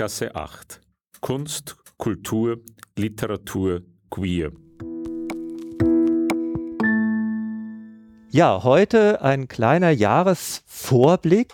Berggasse 0.00 0.34
8. 0.34 0.80
Kunst, 1.20 1.76
Kultur, 1.98 2.60
Literatur, 2.96 3.82
Queer. 4.10 4.50
Ja, 8.30 8.64
heute 8.64 9.20
ein 9.20 9.46
kleiner 9.46 9.90
Jahresvorblick. 9.90 11.52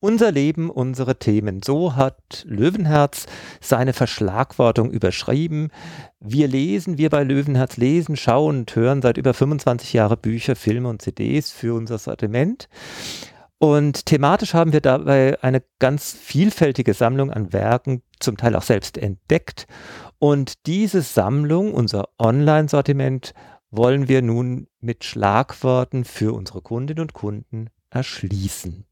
Unser 0.00 0.32
Leben, 0.32 0.70
unsere 0.70 1.18
Themen. 1.18 1.60
So 1.62 1.94
hat 1.94 2.42
Löwenherz 2.46 3.26
seine 3.60 3.92
Verschlagwortung 3.92 4.90
überschrieben. 4.90 5.68
Wir 6.20 6.48
lesen, 6.48 6.96
wir 6.96 7.10
bei 7.10 7.22
Löwenherz 7.22 7.76
lesen, 7.76 8.16
schauen 8.16 8.60
und 8.60 8.74
hören 8.74 9.02
seit 9.02 9.18
über 9.18 9.34
25 9.34 9.92
Jahren 9.92 10.16
Bücher, 10.16 10.56
Filme 10.56 10.88
und 10.88 11.02
CDs 11.02 11.52
für 11.52 11.74
unser 11.74 11.98
Sortiment. 11.98 12.70
Und 13.58 14.04
thematisch 14.06 14.52
haben 14.52 14.72
wir 14.72 14.82
dabei 14.82 15.42
eine 15.42 15.62
ganz 15.78 16.12
vielfältige 16.12 16.92
Sammlung 16.92 17.30
an 17.30 17.52
Werken, 17.52 18.02
zum 18.20 18.36
Teil 18.36 18.54
auch 18.54 18.62
selbst 18.62 18.98
entdeckt. 18.98 19.66
Und 20.18 20.66
diese 20.66 21.00
Sammlung, 21.00 21.72
unser 21.72 22.08
Online-Sortiment, 22.18 23.32
wollen 23.70 24.08
wir 24.08 24.22
nun 24.22 24.68
mit 24.80 25.04
Schlagworten 25.04 26.04
für 26.04 26.34
unsere 26.34 26.60
Kundinnen 26.60 27.02
und 27.02 27.14
Kunden 27.14 27.68
erschließen. 27.90 28.84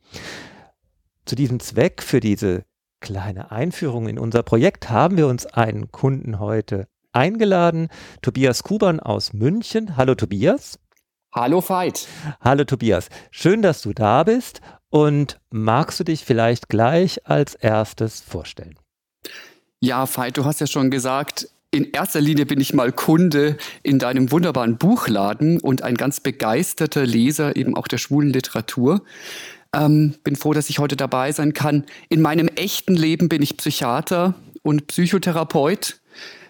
Zu 1.26 1.34
diesem 1.36 1.60
Zweck, 1.60 2.02
für 2.02 2.20
diese 2.20 2.64
kleine 3.00 3.50
Einführung 3.50 4.08
in 4.08 4.18
unser 4.18 4.42
Projekt, 4.42 4.88
haben 4.88 5.16
wir 5.16 5.26
uns 5.26 5.46
einen 5.46 5.92
Kunden 5.92 6.38
heute 6.38 6.88
eingeladen, 7.12 7.88
Tobias 8.22 8.62
Kuban 8.62 8.98
aus 8.98 9.32
München. 9.32 9.96
Hallo 9.96 10.14
Tobias. 10.14 10.78
Hallo 11.36 11.60
Veit. 11.68 12.06
Hallo 12.40 12.62
Tobias. 12.62 13.08
Schön, 13.32 13.60
dass 13.60 13.82
du 13.82 13.92
da 13.92 14.22
bist 14.22 14.60
und 14.88 15.40
magst 15.50 15.98
du 15.98 16.04
dich 16.04 16.24
vielleicht 16.24 16.68
gleich 16.68 17.26
als 17.26 17.56
erstes 17.56 18.20
vorstellen? 18.20 18.76
Ja, 19.80 20.06
Veit, 20.06 20.36
du 20.36 20.44
hast 20.44 20.60
ja 20.60 20.68
schon 20.68 20.92
gesagt, 20.92 21.48
in 21.72 21.90
erster 21.90 22.20
Linie 22.20 22.46
bin 22.46 22.60
ich 22.60 22.72
mal 22.72 22.92
Kunde 22.92 23.56
in 23.82 23.98
deinem 23.98 24.30
wunderbaren 24.30 24.76
Buchladen 24.76 25.58
und 25.58 25.82
ein 25.82 25.96
ganz 25.96 26.20
begeisterter 26.20 27.04
Leser 27.04 27.56
eben 27.56 27.76
auch 27.76 27.88
der 27.88 27.98
schwulen 27.98 28.30
Literatur. 28.30 29.02
Ähm, 29.74 30.14
bin 30.22 30.36
froh, 30.36 30.52
dass 30.52 30.70
ich 30.70 30.78
heute 30.78 30.94
dabei 30.94 31.32
sein 31.32 31.52
kann. 31.52 31.84
In 32.08 32.22
meinem 32.22 32.46
echten 32.46 32.94
Leben 32.94 33.28
bin 33.28 33.42
ich 33.42 33.56
Psychiater 33.56 34.34
und 34.62 34.86
Psychotherapeut. 34.86 35.98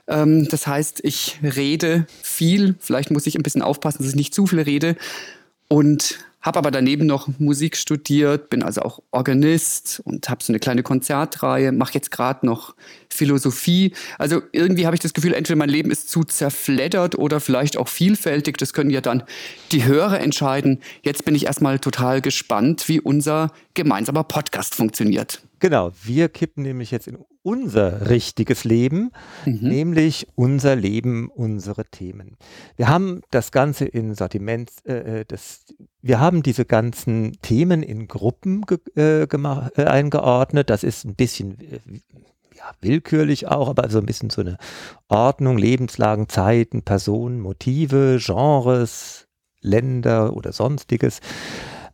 Ähm, 0.07 0.49
das 0.49 0.67
heißt, 0.67 1.01
ich 1.03 1.39
rede 1.43 2.07
viel. 2.23 2.77
Vielleicht 2.79 3.11
muss 3.11 3.27
ich 3.27 3.37
ein 3.37 3.43
bisschen 3.43 3.63
aufpassen, 3.63 3.99
dass 3.99 4.11
ich 4.11 4.17
nicht 4.17 4.35
zu 4.35 4.47
viel 4.47 4.61
rede. 4.61 4.97
Und 5.69 6.19
habe 6.45 6.59
aber 6.59 6.71
daneben 6.71 7.07
noch 7.07 7.27
Musik 7.39 7.75
studiert, 7.75 8.51
bin 8.51 8.63
also 8.63 8.83
auch 8.83 9.01
Organist 9.13 10.03
und 10.05 10.29
habe 10.29 10.45
so 10.45 10.53
eine 10.53 10.61
kleine 10.61 10.83
Konzertreihe, 10.83 11.73
mache 11.73 11.95
jetzt 11.95 12.11
gerade 12.11 12.45
noch 12.45 12.75
Philosophie. 13.09 13.95
Also 14.19 14.43
irgendwie 14.53 14.85
habe 14.85 14.95
ich 14.95 15.01
das 15.01 15.15
Gefühl, 15.15 15.33
entweder 15.33 15.57
mein 15.57 15.71
Leben 15.71 15.91
ist 15.91 16.11
zu 16.11 16.23
zerfleddert 16.23 17.17
oder 17.17 17.41
vielleicht 17.41 17.79
auch 17.79 17.89
vielfältig. 17.89 18.59
Das 18.59 18.75
können 18.75 18.91
ja 18.91 19.01
dann 19.01 19.23
die 19.73 19.87
Hörer 19.87 20.21
entscheiden. 20.21 20.81
Jetzt 21.03 21.25
bin 21.25 21.35
ich 21.35 21.47
erstmal 21.47 21.79
total 21.79 22.21
gespannt, 22.21 22.89
wie 22.89 23.01
unser 23.01 23.51
gemeinsamer 23.73 24.25
Podcast 24.25 24.75
funktioniert. 24.75 25.41
Genau, 25.61 25.93
wir 26.03 26.29
kippen 26.29 26.63
nämlich 26.63 26.91
jetzt 26.91 27.09
in 27.09 27.17
unser 27.45 28.09
richtiges 28.09 28.65
Leben, 28.65 29.13
mhm. 29.45 29.59
nämlich 29.61 30.27
unser 30.35 30.75
Leben, 30.75 31.29
unsere 31.29 31.85
Themen. 31.85 32.39
Wir 32.77 32.89
haben 32.89 33.21
das 33.31 33.53
Ganze 33.53 33.85
in 33.85 34.15
Sortiment, 34.15 34.71
äh, 34.87 35.21
äh, 35.21 35.25
das, 35.29 35.67
wir 36.01 36.19
haben 36.21 36.43
diese 36.43 36.65
ganzen 36.65 37.33
Themen 37.43 37.83
in 37.83 38.09
Gruppen 38.09 38.63
ge, 38.63 38.79
äh, 38.97 39.27
gemacht, 39.27 39.73
äh, 39.77 39.85
eingeordnet. 39.85 40.71
Das 40.71 40.83
ist 40.83 41.05
ein 41.05 41.15
bisschen 41.15 41.61
äh, 41.61 41.81
ja, 42.57 42.73
willkürlich 42.81 43.47
auch, 43.47 43.69
aber 43.69 43.91
so 43.91 43.99
ein 43.99 44.07
bisschen 44.07 44.31
so 44.31 44.41
eine 44.41 44.57
Ordnung, 45.09 45.59
Lebenslagen, 45.59 46.31
Zeiten, 46.31 46.83
Personen, 46.83 47.41
Motive, 47.41 48.19
Genres, 48.21 49.29
Länder 49.61 50.35
oder 50.35 50.53
sonstiges. 50.53 51.21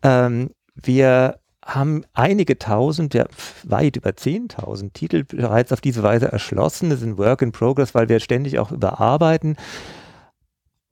Ähm, 0.03 0.51
wir 0.75 1.40
haben 1.75 2.05
einige 2.13 2.59
tausend, 2.59 3.15
ja, 3.15 3.27
weit 3.65 3.97
über 3.97 4.11
10.000 4.11 4.93
Titel 4.93 5.25
bereits 5.25 5.73
auf 5.73 5.81
diese 5.81 6.03
Weise 6.03 6.31
erschlossen. 6.31 6.91
Das 6.91 7.01
sind 7.01 7.19
Work 7.19 7.43
in 7.43 7.53
Progress, 7.53 7.95
weil 7.95 8.09
wir 8.09 8.21
ständig 8.21 8.59
auch 8.59 8.73
überarbeiten. 8.73 9.57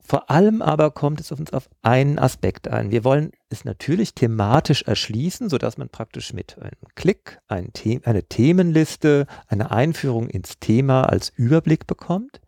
Vor 0.09 0.31
allem 0.31 0.63
aber 0.63 0.89
kommt 0.89 1.19
es 1.19 1.31
uns 1.31 1.53
auf 1.53 1.69
einen 1.83 2.17
Aspekt 2.17 2.67
ein. 2.67 2.89
Wir 2.89 3.03
wollen 3.03 3.31
es 3.49 3.63
natürlich 3.63 4.15
thematisch 4.15 4.81
erschließen, 4.81 5.49
sodass 5.49 5.77
man 5.77 5.89
praktisch 5.89 6.33
mit 6.33 6.57
einem 6.59 6.71
Klick 6.95 7.37
ein 7.47 7.69
The 7.77 8.01
eine 8.03 8.23
Themenliste, 8.23 9.27
eine 9.47 9.69
Einführung 9.69 10.27
ins 10.27 10.57
Thema 10.57 11.03
als 11.03 11.31
Überblick 11.35 11.85
bekommt. 11.85 12.41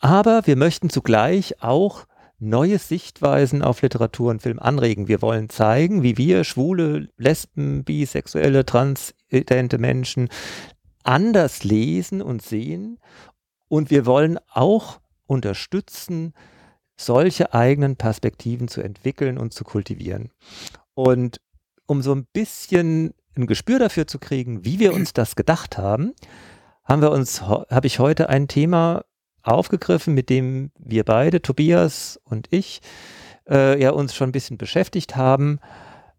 Aber 0.00 0.48
wir 0.48 0.56
möchten 0.56 0.90
zugleich 0.90 1.62
auch 1.62 2.06
neue 2.40 2.78
Sichtweisen 2.78 3.62
auf 3.62 3.82
Literatur 3.82 4.30
und 4.30 4.42
Film 4.42 4.58
anregen. 4.58 5.08
Wir 5.08 5.22
wollen 5.22 5.48
zeigen, 5.48 6.02
wie 6.02 6.16
wir 6.16 6.44
schwule, 6.44 7.08
lesben, 7.16 7.84
bisexuelle, 7.84 8.64
transidente 8.64 9.78
Menschen 9.78 10.28
anders 11.04 11.64
lesen 11.64 12.22
und 12.22 12.42
sehen. 12.42 12.98
Und 13.68 13.90
wir 13.90 14.06
wollen 14.06 14.38
auch 14.52 15.00
unterstützen, 15.26 16.34
solche 16.96 17.54
eigenen 17.54 17.96
Perspektiven 17.96 18.68
zu 18.68 18.82
entwickeln 18.82 19.38
und 19.38 19.54
zu 19.54 19.64
kultivieren. 19.64 20.30
Und 20.94 21.40
um 21.86 22.02
so 22.02 22.14
ein 22.14 22.26
bisschen 22.32 23.14
ein 23.36 23.46
Gespür 23.46 23.78
dafür 23.78 24.06
zu 24.06 24.18
kriegen, 24.18 24.64
wie 24.64 24.78
wir 24.78 24.92
uns 24.92 25.12
das 25.12 25.36
gedacht 25.36 25.78
haben, 25.78 26.12
haben 26.84 27.02
wir 27.02 27.12
uns, 27.12 27.42
habe 27.42 27.86
ich 27.86 27.98
heute 27.98 28.28
ein 28.28 28.48
Thema 28.48 29.04
aufgegriffen, 29.42 30.14
mit 30.14 30.30
dem 30.30 30.70
wir 30.78 31.04
beide, 31.04 31.42
Tobias 31.42 32.20
und 32.24 32.48
ich, 32.50 32.80
äh, 33.48 33.80
ja 33.80 33.90
uns 33.90 34.14
schon 34.14 34.30
ein 34.30 34.32
bisschen 34.32 34.58
beschäftigt 34.58 35.16
haben. 35.16 35.58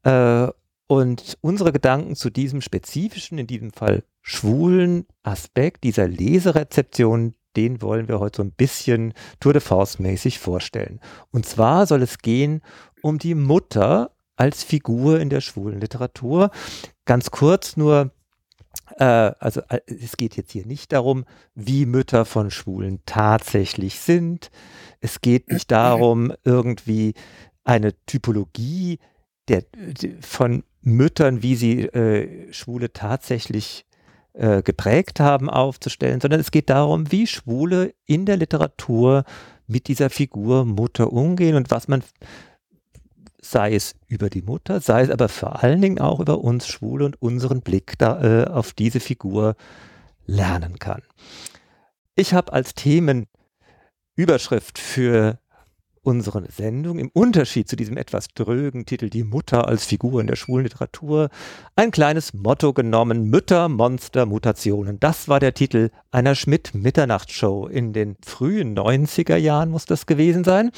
Äh, 0.04 0.48
und 0.88 1.38
unsere 1.40 1.72
Gedanken 1.72 2.16
zu 2.16 2.30
diesem 2.30 2.60
spezifischen, 2.60 3.38
in 3.38 3.48
diesem 3.48 3.72
Fall 3.72 4.04
schwulen 4.22 5.06
Aspekt 5.24 5.86
dieser 5.86 6.08
Leserezeption, 6.08 7.34
den 7.56 7.82
wollen 7.82 8.08
wir 8.08 8.20
heute 8.20 8.38
so 8.38 8.44
ein 8.44 8.52
bisschen 8.52 9.14
Tour 9.40 9.54
de 9.54 9.62
Force 9.62 10.00
mäßig 10.00 10.40
vorstellen. 10.40 11.00
Und 11.32 11.46
zwar 11.46 11.86
soll 11.86 12.02
es 12.02 12.18
gehen 12.18 12.62
um 13.02 13.18
die 13.18 13.36
Mutter 13.36 14.12
als 14.36 14.64
Figur 14.64 15.20
in 15.20 15.30
der 15.30 15.42
schwulen 15.42 15.80
Literatur. 15.80 16.52
Ganz 17.06 17.32
kurz 17.32 17.78
nur, 17.78 18.12
also 18.98 19.62
äh, 19.70 19.80
es 19.88 20.18
geht 20.18 20.36
jetzt 20.38 20.52
hier 20.52 20.66
nicht 20.66 20.92
darum, 20.92 21.26
wie 21.56 21.86
Mütter 21.86 22.26
von 22.26 22.52
Schwulen 22.52 23.00
tatsächlich 23.06 24.00
sind. 24.00 24.52
Es 25.00 25.22
geht 25.22 25.52
nicht 25.52 25.72
darum, 25.72 26.34
irgendwie 26.44 27.14
eine 27.64 27.94
Typologie 28.06 29.00
der, 29.48 29.64
von 30.20 30.64
Müttern, 30.82 31.44
wie 31.44 31.56
sie 31.56 31.82
äh, 31.84 32.52
Schwule 32.52 32.92
tatsächlich 32.92 33.86
äh, 34.34 34.62
geprägt 34.62 35.20
haben, 35.20 35.50
aufzustellen, 35.50 36.22
sondern 36.22 36.40
es 36.40 36.52
geht 36.52 36.70
darum, 36.70 37.12
wie 37.12 37.28
Schwule 37.28 37.94
in 38.06 38.26
der 38.26 38.38
Literatur 38.38 39.24
mit 39.68 39.88
dieser 39.88 40.10
Figur 40.10 40.66
Mutter 40.66 41.12
umgehen 41.14 41.56
und 41.56 41.72
was 41.72 41.88
man 41.88 42.04
sei 43.42 43.76
es 43.76 43.96
über 44.08 44.30
die 44.30 44.44
Mutter, 44.44 44.80
sei 44.80 45.02
es 45.02 45.10
aber 45.10 45.28
vor 45.28 45.64
allen 45.64 45.82
Dingen 45.82 46.00
auch 46.00 46.20
über 46.20 46.44
uns 46.44 46.68
Schwule 46.68 47.06
und 47.06 47.22
unseren 47.22 47.62
Blick 47.62 47.98
da, 47.98 48.22
äh, 48.22 48.48
auf 48.48 48.74
diese 48.74 49.00
Figur 49.00 49.56
lernen 50.26 50.80
kann. 50.80 51.02
Ich 52.16 52.34
habe 52.34 52.54
als 52.54 52.76
Themenüberschrift 52.76 54.78
für 54.78 55.40
unsere 56.04 56.52
Sendung 56.52 56.98
im 56.98 57.10
Unterschied 57.14 57.70
zu 57.70 57.76
diesem 57.76 57.96
etwas 57.96 58.30
drögen 58.30 58.86
Titel 58.86 59.10
Die 59.10 59.24
Mutter 59.24 59.68
als 59.68 59.86
Figur 59.86 60.20
in 60.20 60.28
der 60.28 60.36
schwulen 60.36 60.64
Literatur 60.64 61.30
ein 61.76 61.92
kleines 61.92 62.34
Motto 62.34 62.74
genommen, 62.74 63.30
Mütter, 63.30 63.70
Monster, 63.70 64.26
Mutationen. 64.26 65.00
Das 65.00 65.28
war 65.28 65.40
der 65.40 65.54
Titel 65.54 65.92
einer 66.10 66.34
Schmidt-Mitternachtsshow 66.34 67.68
in 67.68 67.94
den 67.94 68.18
frühen 68.26 68.76
90er 68.76 69.36
Jahren 69.36 69.70
muss 69.70 69.86
das 69.86 70.08
gewesen 70.08 70.44
sein. 70.44 70.72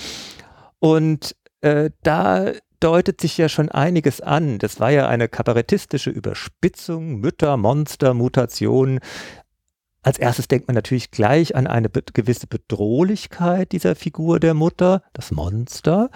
Und 0.80 1.36
äh, 1.63 1.92
da 2.04 2.51
deutet 2.80 3.21
sich 3.21 3.38
ja 3.38 3.48
schon 3.48 3.69
einiges 3.69 4.19
an. 4.19 4.60
Das 4.60 4.80
war 4.80 4.92
ja 4.92 5.07
eine 5.07 5.30
kabarettistische 5.30 6.10
Überspitzung, 6.10 7.21
Mütter, 7.21 7.56
Monster, 7.56 8.13
Mutationen. 8.13 9.00
Als 10.01 10.19
erstes 10.19 10.50
denkt 10.50 10.68
man 10.68 10.75
natürlich 10.75 11.12
gleich 11.12 11.56
an 11.56 11.65
eine 11.65 11.88
be 11.88 12.04
gewisse 12.13 12.48
Bedrohlichkeit 12.48 13.71
dieser 13.71 13.95
Figur 13.95 14.42
der 14.42 14.54
Mutter, 14.54 15.01
das 15.13 15.31
Monster. 15.31 16.10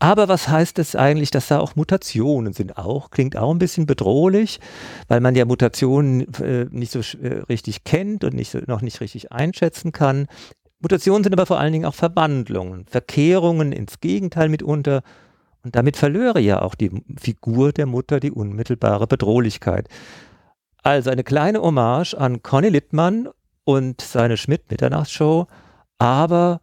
Aber 0.00 0.26
was 0.26 0.48
heißt 0.48 0.80
es 0.80 0.96
eigentlich, 0.96 1.30
dass 1.30 1.46
da 1.46 1.60
auch 1.60 1.76
Mutationen 1.76 2.52
sind? 2.52 2.76
Auch 2.76 3.10
klingt 3.10 3.36
auch 3.36 3.52
ein 3.52 3.60
bisschen 3.60 3.86
bedrohlich, 3.86 4.58
weil 5.06 5.20
man 5.20 5.36
ja 5.36 5.44
Mutationen 5.44 6.34
äh, 6.42 6.66
nicht 6.70 6.90
so 6.90 6.98
äh, 6.98 7.44
richtig 7.48 7.84
kennt 7.84 8.24
und 8.24 8.34
nicht 8.34 8.66
noch 8.66 8.82
nicht 8.82 9.00
richtig 9.00 9.30
einschätzen 9.30 9.92
kann. 9.92 10.26
Mutationen 10.84 11.24
sind 11.24 11.32
aber 11.32 11.46
vor 11.46 11.58
allen 11.58 11.72
Dingen 11.72 11.86
auch 11.86 11.94
Verwandlungen, 11.94 12.84
Verkehrungen 12.86 13.72
ins 13.72 14.00
Gegenteil 14.00 14.50
mitunter. 14.50 15.02
Und 15.62 15.74
damit 15.76 15.96
verlöre 15.96 16.40
ja 16.40 16.60
auch 16.60 16.74
die 16.74 16.90
Figur 17.18 17.72
der 17.72 17.86
Mutter 17.86 18.20
die 18.20 18.30
unmittelbare 18.30 19.06
Bedrohlichkeit. 19.06 19.88
Also 20.82 21.08
eine 21.08 21.24
kleine 21.24 21.62
Hommage 21.62 22.12
an 22.12 22.42
Conny 22.42 22.68
Littmann 22.68 23.30
und 23.64 24.02
seine 24.02 24.36
Schmidt-Mitternachtsshow, 24.36 25.46
aber 25.96 26.60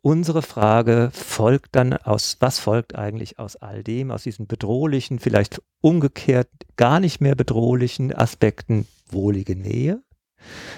unsere 0.00 0.40
Frage 0.40 1.10
folgt 1.12 1.76
dann 1.76 1.92
aus, 1.92 2.38
was 2.40 2.58
folgt 2.58 2.94
eigentlich 2.94 3.38
aus 3.38 3.56
all 3.56 3.84
dem, 3.84 4.10
aus 4.10 4.22
diesen 4.22 4.46
bedrohlichen, 4.46 5.18
vielleicht 5.18 5.60
umgekehrt 5.82 6.48
gar 6.76 6.98
nicht 6.98 7.20
mehr 7.20 7.34
bedrohlichen 7.34 8.14
Aspekten 8.14 8.88
wohlige 9.10 9.54
Nähe? 9.54 10.02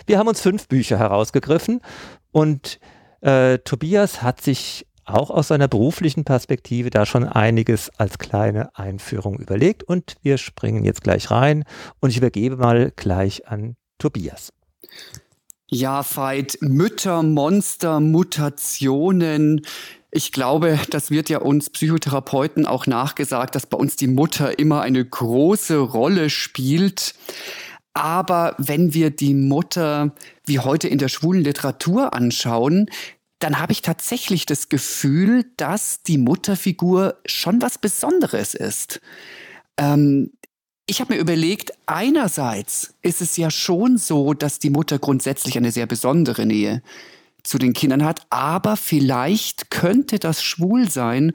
Wir 0.06 0.19
haben 0.19 0.29
uns 0.29 0.41
fünf 0.41 0.69
Bücher 0.69 0.99
herausgegriffen 0.99 1.81
und 2.31 2.79
äh, 3.20 3.59
Tobias 3.59 4.23
hat 4.23 4.41
sich 4.41 4.87
auch 5.05 5.31
aus 5.31 5.49
seiner 5.49 5.69
beruflichen 5.69 6.25
Perspektive 6.25 6.91
da 6.91 7.06
schon 7.06 7.25
einiges 7.25 7.91
als 7.99 8.19
kleine 8.19 8.76
Einführung 8.76 9.38
überlegt 9.38 9.82
und 9.82 10.17
wir 10.23 10.38
springen 10.38 10.85
jetzt 10.85 11.03
gleich 11.03 11.31
rein 11.31 11.64
und 12.00 12.11
ich 12.11 12.19
übergebe 12.19 12.56
mal 12.56 12.93
gleich 12.94 13.49
an 13.49 13.76
Tobias. 13.99 14.53
Ja, 15.69 16.05
Veit, 16.05 16.58
Mütter, 16.61 17.23
Monster, 17.23 17.99
Mutationen. 18.00 19.65
Ich 20.11 20.31
glaube, 20.31 20.79
das 20.91 21.11
wird 21.11 21.31
ja 21.31 21.38
uns 21.38 21.70
Psychotherapeuten 21.70 22.67
auch 22.67 22.87
nachgesagt, 22.87 23.55
dass 23.55 23.65
bei 23.65 23.79
uns 23.79 23.97
die 23.97 24.08
Mutter 24.08 24.58
immer 24.58 24.82
eine 24.82 25.03
große 25.03 25.79
Rolle 25.79 26.29
spielt. 26.29 27.15
Aber 27.94 28.55
wenn 28.59 28.94
wir 28.94 29.11
die 29.11 29.35
Mutter 29.35 30.15
wie 30.44 30.59
heute 30.59 30.89
in 30.89 30.99
der 30.99 31.09
schwulen 31.09 31.44
Literatur 31.44 32.15
anschauen, 32.15 32.89
dann 33.39 33.59
habe 33.59 33.73
ich 33.73 33.83
tatsächlich 33.83 34.47
das 34.47 34.69
Gefühl, 34.69 35.44
dass 35.56 36.03
die 36.03 36.19
Mutterfigur 36.19 37.17
schon 37.27 37.61
was 37.61 37.79
Besonderes 37.79 38.55
ist. 38.55 39.00
Ähm, 39.77 40.31
ich 40.87 41.00
habe 41.00 41.15
mir 41.15 41.21
überlegt, 41.21 41.73
einerseits 41.87 42.94
ist 43.03 43.21
es 43.21 43.37
ja 43.37 43.50
schon 43.50 43.99
so, 43.99 44.35
dass 44.35 44.59
die 44.59 44.71
Mutter 44.71 44.99
grundsätzlich 44.99 45.56
eine 45.56 45.73
sehr 45.73 45.87
besondere 45.87 46.47
Nähe 46.47 46.83
zu 47.43 47.59
den 47.59 47.73
Kindern 47.73 48.05
hat, 48.05 48.23
aber 48.31 48.77
vielleicht 48.77 49.71
könnte 49.71 50.19
das 50.19 50.43
Schwulsein 50.43 51.33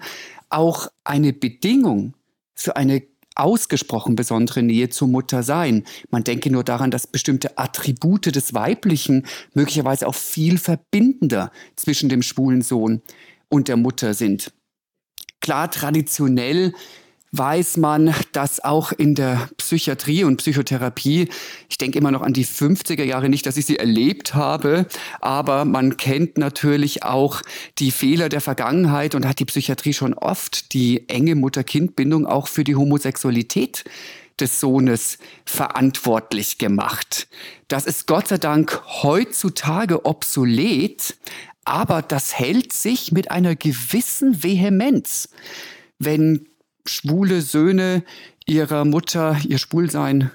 auch 0.50 0.88
eine 1.04 1.34
Bedingung 1.34 2.14
für 2.54 2.78
eine 2.78 3.04
ausgesprochen 3.40 4.16
besondere 4.16 4.64
Nähe 4.64 4.90
zur 4.90 5.08
Mutter 5.08 5.44
sein. 5.44 5.84
Man 6.10 6.24
denke 6.24 6.50
nur 6.52 6.64
daran, 6.64 6.92
dass 6.92 7.08
bestimmte 7.08 7.58
Attribute 7.58 8.36
des 8.36 8.54
Weiblichen 8.54 9.26
möglicherweise 9.54 10.08
auch 10.08 10.16
viel 10.16 10.58
verbindender 10.58 11.52
zwischen 11.76 12.10
dem 12.10 12.22
schwulen 12.22 12.62
Sohn 12.62 13.02
und 13.50 13.68
der 13.68 13.78
Mutter 13.78 14.14
sind. 14.14 14.52
Klar, 15.40 15.72
traditionell 15.72 16.74
weiß 17.38 17.78
man, 17.78 18.14
dass 18.32 18.64
auch 18.64 18.92
in 18.92 19.16
der 19.16 19.50
Psychiatrie 19.58 20.24
und 20.24 20.38
Psychotherapie, 20.38 21.30
ich 21.70 21.78
denke 21.78 22.00
immer 22.00 22.12
noch 22.12 22.22
an 22.22 22.34
die 22.34 22.46
50er 22.46 23.04
Jahre, 23.04 23.30
nicht, 23.30 23.46
dass 23.46 23.58
ich 23.58 23.66
sie 23.66 23.78
erlebt 23.78 24.34
habe, 24.34 24.86
aber 25.22 25.66
man 25.66 25.98
kennt 25.98 26.38
natürlich 26.38 27.04
auch 27.04 27.42
die 27.80 27.92
Fehler 27.92 28.30
der 28.30 28.42
Vergangenheit 28.42 29.16
und 29.16 29.28
hat 29.28 29.40
die 29.40 29.46
Psychiatrie 29.46 29.94
schon 29.94 30.14
oft 30.14 30.74
die 30.74 31.08
enge 31.10 31.36
Mutter-Kind-Bindung 31.36 32.26
auch 32.26 32.48
für 32.48 32.64
die 32.64 32.76
Homosexualität 32.76 33.84
des 34.40 34.60
Sohnes 34.60 35.18
verantwortlich 35.46 36.58
gemacht. 36.58 37.28
Das 37.68 37.86
ist 37.86 38.08
Gott 38.08 38.28
sei 38.28 38.38
Dank 38.38 38.82
heutzutage 39.02 40.06
obsolet, 40.06 41.18
aber 41.66 42.02
das 42.02 42.38
hält 42.38 42.72
sich 42.72 43.12
mit 43.12 43.32
einer 43.32 43.56
gewissen 43.56 44.44
Vehemenz. 44.44 45.30
Wenn 46.00 46.48
schwule 46.90 47.42
Söhne 47.42 48.04
ihrer 48.46 48.86
Mutter 48.86 49.38
ihr 49.48 49.58
Schwulsein 49.58 50.32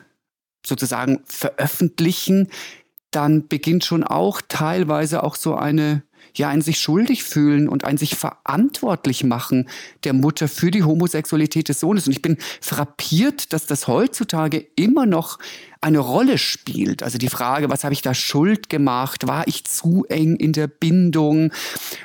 sozusagen 0.64 1.20
veröffentlichen, 1.24 2.48
dann 3.10 3.48
beginnt 3.48 3.84
schon 3.84 4.04
auch 4.04 4.40
teilweise 4.48 5.22
auch 5.22 5.34
so 5.34 5.54
eine 5.54 6.02
ja 6.34 6.48
ein 6.48 6.62
sich 6.62 6.80
schuldig 6.80 7.24
fühlen 7.24 7.68
und 7.68 7.84
ein 7.84 7.98
sich 7.98 8.14
verantwortlich 8.14 9.24
machen 9.24 9.68
der 10.04 10.12
Mutter 10.12 10.48
für 10.48 10.70
die 10.70 10.82
Homosexualität 10.82 11.68
des 11.68 11.80
Sohnes. 11.80 12.06
Und 12.06 12.12
ich 12.12 12.22
bin 12.22 12.38
frappiert, 12.60 13.52
dass 13.52 13.66
das 13.66 13.86
heutzutage 13.86 14.58
immer 14.76 15.04
noch 15.04 15.38
eine 15.82 15.98
Rolle 15.98 16.38
spielt. 16.38 17.02
Also 17.02 17.18
die 17.18 17.28
Frage, 17.28 17.68
was 17.68 17.82
habe 17.84 17.92
ich 17.92 18.02
da 18.02 18.14
schuld 18.14 18.68
gemacht? 18.68 19.26
War 19.26 19.46
ich 19.48 19.64
zu 19.64 20.04
eng 20.08 20.36
in 20.36 20.52
der 20.52 20.68
Bindung? 20.68 21.52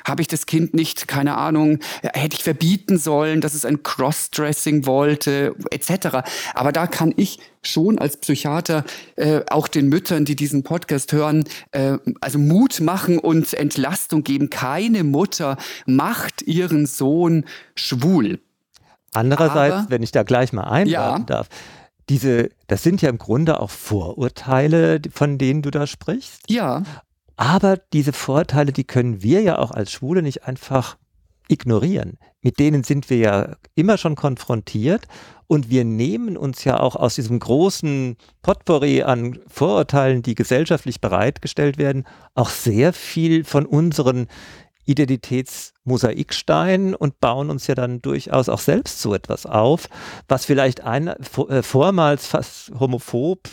Habe 0.04 0.20
ich 0.20 0.28
das 0.28 0.46
Kind 0.46 0.74
nicht, 0.74 1.06
keine 1.06 1.36
Ahnung, 1.36 1.78
hätte 2.02 2.36
ich 2.36 2.42
verbieten 2.42 2.98
sollen, 2.98 3.40
dass 3.40 3.54
es 3.54 3.64
ein 3.64 3.82
Crossdressing 3.84 4.84
wollte, 4.84 5.54
etc. 5.70 6.28
Aber 6.54 6.72
da 6.72 6.88
kann 6.88 7.14
ich 7.16 7.38
schon 7.62 7.98
als 7.98 8.16
Psychiater 8.16 8.84
äh, 9.16 9.42
auch 9.48 9.68
den 9.68 9.88
Müttern, 9.88 10.24
die 10.24 10.36
diesen 10.36 10.64
Podcast 10.64 11.12
hören, 11.12 11.44
äh, 11.70 11.98
also 12.20 12.38
Mut 12.38 12.80
machen 12.80 13.18
und 13.18 13.54
Entlastung 13.54 14.24
geben. 14.24 14.50
Keine 14.50 15.04
Mutter 15.04 15.56
macht 15.86 16.42
ihren 16.42 16.86
Sohn 16.86 17.44
schwul. 17.76 18.40
Andererseits, 19.14 19.74
Aber, 19.74 19.90
wenn 19.90 20.02
ich 20.02 20.12
da 20.12 20.22
gleich 20.22 20.52
mal 20.52 20.64
einwerfen 20.64 21.20
ja. 21.20 21.26
darf, 21.26 21.48
diese, 22.08 22.50
das 22.66 22.82
sind 22.82 23.02
ja 23.02 23.08
im 23.08 23.18
Grunde 23.18 23.60
auch 23.60 23.70
Vorurteile, 23.70 25.00
von 25.12 25.38
denen 25.38 25.62
du 25.62 25.70
da 25.70 25.86
sprichst. 25.86 26.42
Ja. 26.48 26.82
Aber 27.36 27.76
diese 27.92 28.12
Vorurteile, 28.12 28.72
die 28.72 28.84
können 28.84 29.22
wir 29.22 29.42
ja 29.42 29.58
auch 29.58 29.70
als 29.70 29.92
Schwule 29.92 30.22
nicht 30.22 30.44
einfach 30.44 30.96
ignorieren. 31.48 32.18
Mit 32.42 32.58
denen 32.58 32.84
sind 32.84 33.10
wir 33.10 33.16
ja 33.18 33.56
immer 33.74 33.98
schon 33.98 34.14
konfrontiert 34.14 35.06
und 35.46 35.70
wir 35.70 35.84
nehmen 35.84 36.36
uns 36.36 36.64
ja 36.64 36.78
auch 36.78 36.94
aus 36.94 37.14
diesem 37.14 37.38
großen 37.38 38.16
Potpourri 38.42 39.02
an 39.02 39.38
Vorurteilen, 39.48 40.22
die 40.22 40.34
gesellschaftlich 40.34 41.00
bereitgestellt 41.00 41.78
werden, 41.78 42.04
auch 42.34 42.50
sehr 42.50 42.92
viel 42.92 43.44
von 43.44 43.66
unseren 43.66 44.28
Identitätsmosaikstein 44.88 46.94
und 46.94 47.20
bauen 47.20 47.50
uns 47.50 47.66
ja 47.66 47.74
dann 47.74 48.00
durchaus 48.00 48.48
auch 48.48 48.60
selbst 48.60 49.00
so 49.00 49.14
etwas 49.14 49.46
auf, 49.46 49.88
was 50.28 50.46
vielleicht 50.46 50.82
ein, 50.82 51.08
äh, 51.08 51.62
vormals 51.62 52.26
fast 52.26 52.72
homophob 52.78 53.48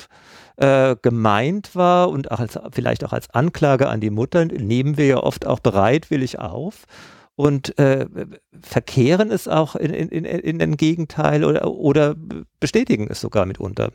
äh, 0.57 0.95
gemeint 1.01 1.75
war 1.75 2.09
und 2.09 2.31
auch 2.31 2.39
als, 2.39 2.57
vielleicht 2.71 3.03
auch 3.03 3.13
als 3.13 3.29
Anklage 3.31 3.89
an 3.89 3.99
die 3.99 4.09
Mutter, 4.09 4.45
nehmen 4.45 4.97
wir 4.97 5.05
ja 5.05 5.17
oft 5.17 5.45
auch 5.45 5.59
bereitwillig 5.59 6.39
auf 6.39 6.85
und 7.35 7.77
äh, 7.77 8.07
verkehren 8.61 9.31
es 9.31 9.47
auch 9.47 9.75
in, 9.75 9.93
in, 9.93 10.09
in, 10.09 10.25
in 10.25 10.59
den 10.59 10.77
Gegenteil 10.77 11.43
oder, 11.43 11.69
oder 11.69 12.15
bestätigen 12.59 13.07
es 13.09 13.19
sogar 13.19 13.45
mitunter. 13.45 13.91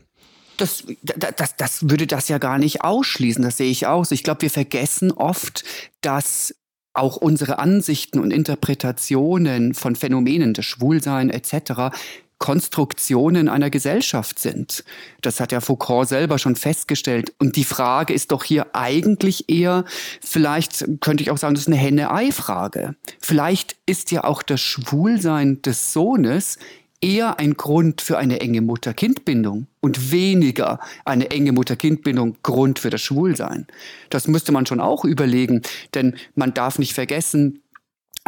Das, 0.57 0.83
das, 1.01 1.55
das 1.55 1.89
würde 1.89 2.05
das 2.05 2.27
ja 2.27 2.37
gar 2.37 2.59
nicht 2.59 2.83
ausschließen, 2.83 3.43
das 3.43 3.57
sehe 3.57 3.71
ich 3.71 3.87
aus. 3.87 4.11
Ich 4.11 4.23
glaube, 4.23 4.43
wir 4.43 4.51
vergessen 4.51 5.11
oft, 5.11 5.63
dass 6.01 6.53
auch 6.93 7.17
unsere 7.17 7.59
Ansichten 7.59 8.19
und 8.19 8.31
Interpretationen 8.31 9.73
von 9.73 9.95
Phänomenen 9.95 10.53
des 10.53 10.65
Schwulsein 10.65 11.29
etc. 11.29 11.95
Konstruktionen 12.41 13.49
einer 13.49 13.69
Gesellschaft 13.69 14.39
sind. 14.39 14.83
Das 15.21 15.39
hat 15.39 15.51
ja 15.51 15.61
Foucault 15.61 16.09
selber 16.09 16.39
schon 16.39 16.55
festgestellt. 16.55 17.33
Und 17.37 17.55
die 17.55 17.63
Frage 17.63 18.13
ist 18.13 18.31
doch 18.31 18.43
hier 18.43 18.75
eigentlich 18.75 19.47
eher, 19.47 19.85
vielleicht 20.21 20.85
könnte 21.01 21.21
ich 21.21 21.29
auch 21.29 21.37
sagen, 21.37 21.53
das 21.53 21.65
ist 21.65 21.67
eine 21.67 21.77
Henne-Ei-Frage. 21.77 22.95
Vielleicht 23.19 23.75
ist 23.85 24.09
ja 24.09 24.23
auch 24.23 24.41
das 24.41 24.59
Schwulsein 24.59 25.61
des 25.61 25.93
Sohnes 25.93 26.57
eher 27.01 27.39
ein 27.39 27.55
Grund 27.55 28.01
für 28.01 28.17
eine 28.17 28.39
enge 28.39 28.61
Mutter-Kind-Bindung 28.61 29.67
und 29.81 30.11
weniger 30.11 30.79
eine 31.03 31.31
enge 31.31 31.51
Mutter-Kind-Bindung 31.51 32.37
Grund 32.43 32.79
für 32.79 32.91
das 32.91 33.01
Schwulsein. 33.01 33.67
Das 34.09 34.27
müsste 34.27 34.51
man 34.51 34.65
schon 34.65 34.79
auch 34.79 35.03
überlegen, 35.03 35.61
denn 35.95 36.15
man 36.35 36.53
darf 36.53 36.77
nicht 36.79 36.93
vergessen, 36.93 37.63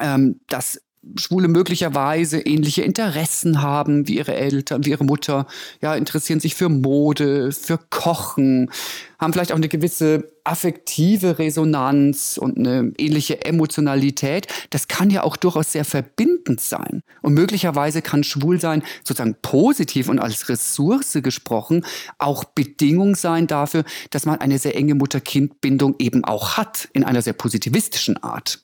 ähm, 0.02 0.40
dass 0.48 0.82
Schwule 1.18 1.48
möglicherweise 1.48 2.40
ähnliche 2.40 2.82
Interessen 2.82 3.62
haben 3.62 4.08
wie 4.08 4.18
ihre 4.18 4.36
Eltern, 4.36 4.86
wie 4.86 4.92
ihre 4.92 5.04
Mutter, 5.04 5.48
ja, 5.82 5.96
interessieren 5.96 6.40
sich 6.40 6.56
für 6.56 6.70
Mode, 6.70 7.52
für 7.52 7.78
Kochen, 7.78 8.72
haben 9.20 9.34
vielleicht 9.34 9.52
auch 9.52 9.58
eine 9.58 9.68
gewisse 9.68 10.32
affektive 10.44 11.40
Resonanz 11.40 12.38
und 12.38 12.58
eine 12.58 12.94
ähnliche 12.98 13.46
Emotionalität. 13.46 14.48
Das 14.70 14.88
kann 14.88 15.10
ja 15.10 15.24
auch 15.24 15.38
durchaus 15.38 15.72
sehr 15.72 15.86
verbindend 15.86 16.60
sein. 16.62 17.02
Und 17.22 17.34
möglicherweise 17.34 18.02
kann 18.02 18.24
Schwulsein 18.24 18.84
sozusagen 19.04 19.36
positiv 19.42 20.10
und 20.10 20.20
als 20.20 20.50
Ressource 20.50 21.18
gesprochen 21.22 21.86
auch 22.18 22.44
Bedingung 22.44 23.16
sein 23.16 23.48
dafür, 23.48 23.84
dass 24.10 24.26
man 24.26 24.40
eine 24.40 24.58
sehr 24.58 24.76
enge 24.76 24.96
Mutter-Kind-Bindung 24.96 25.96
eben 26.00 26.24
auch 26.24 26.58
hat, 26.58 26.90
in 26.94 27.04
einer 27.04 27.22
sehr 27.22 27.34
positivistischen 27.34 28.22
Art. 28.22 28.60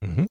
Mhm 0.00 0.26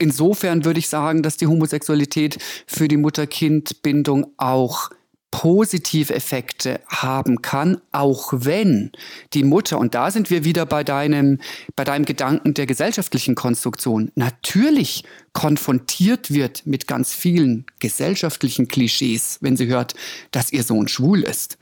insofern 0.00 0.64
würde 0.64 0.80
ich 0.80 0.88
sagen, 0.88 1.22
dass 1.22 1.36
die 1.36 1.46
Homosexualität 1.46 2.38
für 2.66 2.88
die 2.88 2.96
Mutter-Kind-Bindung 2.96 4.32
auch 4.36 4.90
positive 5.30 6.12
Effekte 6.12 6.80
haben 6.88 7.40
kann, 7.40 7.80
auch 7.92 8.32
wenn 8.34 8.90
die 9.32 9.44
Mutter, 9.44 9.78
und 9.78 9.94
da 9.94 10.10
sind 10.10 10.28
wir 10.28 10.44
wieder 10.44 10.66
bei 10.66 10.82
deinem, 10.82 11.38
bei 11.76 11.84
deinem 11.84 12.04
Gedanken 12.04 12.54
der 12.54 12.66
gesellschaftlichen 12.66 13.36
Konstruktion, 13.36 14.10
natürlich 14.16 15.04
konfrontiert 15.32 16.32
wird 16.32 16.66
mit 16.66 16.88
ganz 16.88 17.14
vielen 17.14 17.64
gesellschaftlichen 17.78 18.66
Klischees, 18.66 19.38
wenn 19.40 19.56
sie 19.56 19.68
hört, 19.68 19.94
dass 20.32 20.52
ihr 20.52 20.64
Sohn 20.64 20.88
schwul 20.88 21.22
ist. 21.22 21.58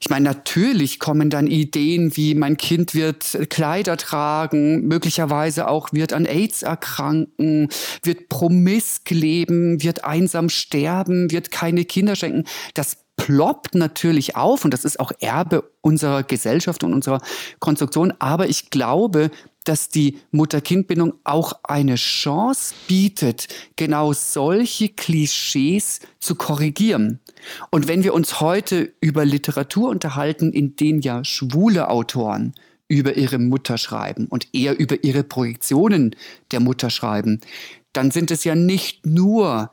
Ich 0.00 0.10
meine, 0.10 0.24
natürlich 0.24 0.98
kommen 0.98 1.30
dann 1.30 1.46
Ideen 1.46 2.16
wie 2.16 2.34
mein 2.34 2.56
Kind 2.56 2.94
wird 2.94 3.50
Kleider 3.50 3.96
tragen, 3.96 4.86
möglicherweise 4.86 5.68
auch 5.68 5.92
wird 5.92 6.12
an 6.12 6.24
AIDS 6.24 6.62
erkranken, 6.62 7.68
wird 8.02 8.28
promisk 8.28 9.10
leben, 9.10 9.82
wird 9.82 10.04
einsam 10.04 10.48
sterben, 10.48 11.30
wird 11.30 11.50
keine 11.50 11.84
Kinder 11.84 12.14
schenken. 12.14 12.44
Das 12.74 12.98
ploppt 13.16 13.74
natürlich 13.74 14.36
auf 14.36 14.64
und 14.64 14.72
das 14.72 14.84
ist 14.84 15.00
auch 15.00 15.12
Erbe 15.20 15.70
unserer 15.80 16.22
Gesellschaft 16.22 16.84
und 16.84 16.94
unserer 16.94 17.20
Konstruktion. 17.58 18.14
Aber 18.20 18.48
ich 18.48 18.70
glaube, 18.70 19.30
dass 19.68 19.88
die 19.88 20.18
Mutter-Kind-Bindung 20.30 21.14
auch 21.24 21.52
eine 21.62 21.96
Chance 21.96 22.74
bietet, 22.86 23.48
genau 23.76 24.12
solche 24.12 24.88
Klischees 24.88 26.00
zu 26.18 26.34
korrigieren. 26.34 27.20
Und 27.70 27.86
wenn 27.86 28.02
wir 28.02 28.14
uns 28.14 28.40
heute 28.40 28.92
über 29.00 29.24
Literatur 29.24 29.90
unterhalten, 29.90 30.52
in 30.52 30.76
denen 30.76 31.00
ja 31.00 31.22
schwule 31.24 31.88
Autoren 31.90 32.54
über 32.88 33.16
ihre 33.16 33.38
Mutter 33.38 33.76
schreiben 33.76 34.26
und 34.26 34.48
eher 34.54 34.78
über 34.78 35.04
ihre 35.04 35.22
Projektionen 35.22 36.16
der 36.50 36.60
Mutter 36.60 36.88
schreiben, 36.88 37.40
dann 37.92 38.10
sind 38.10 38.30
es 38.30 38.44
ja 38.44 38.54
nicht 38.54 39.04
nur 39.04 39.70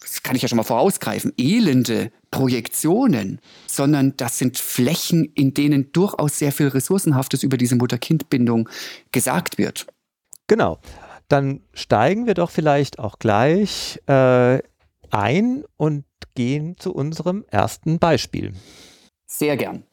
das 0.00 0.22
kann 0.22 0.34
ich 0.34 0.42
ja 0.42 0.48
schon 0.48 0.56
mal 0.56 0.62
vorausgreifen, 0.62 1.32
elende 1.38 2.10
Projektionen, 2.30 3.40
sondern 3.66 4.16
das 4.16 4.38
sind 4.38 4.56
Flächen, 4.56 5.24
in 5.34 5.52
denen 5.52 5.92
durchaus 5.92 6.38
sehr 6.38 6.52
viel 6.52 6.68
Ressourcenhaftes 6.68 7.42
über 7.42 7.56
diese 7.56 7.76
Mutter-Kind-Bindung 7.76 8.68
gesagt 9.12 9.58
wird. 9.58 9.86
Genau. 10.46 10.78
Dann 11.28 11.60
steigen 11.74 12.26
wir 12.26 12.34
doch 12.34 12.50
vielleicht 12.50 12.98
auch 12.98 13.18
gleich 13.18 14.00
äh, 14.06 14.58
ein 15.10 15.64
und 15.76 16.04
gehen 16.34 16.76
zu 16.78 16.92
unserem 16.92 17.44
ersten 17.48 17.98
Beispiel. 17.98 18.52
Sehr 19.26 19.56
gern. 19.56 19.84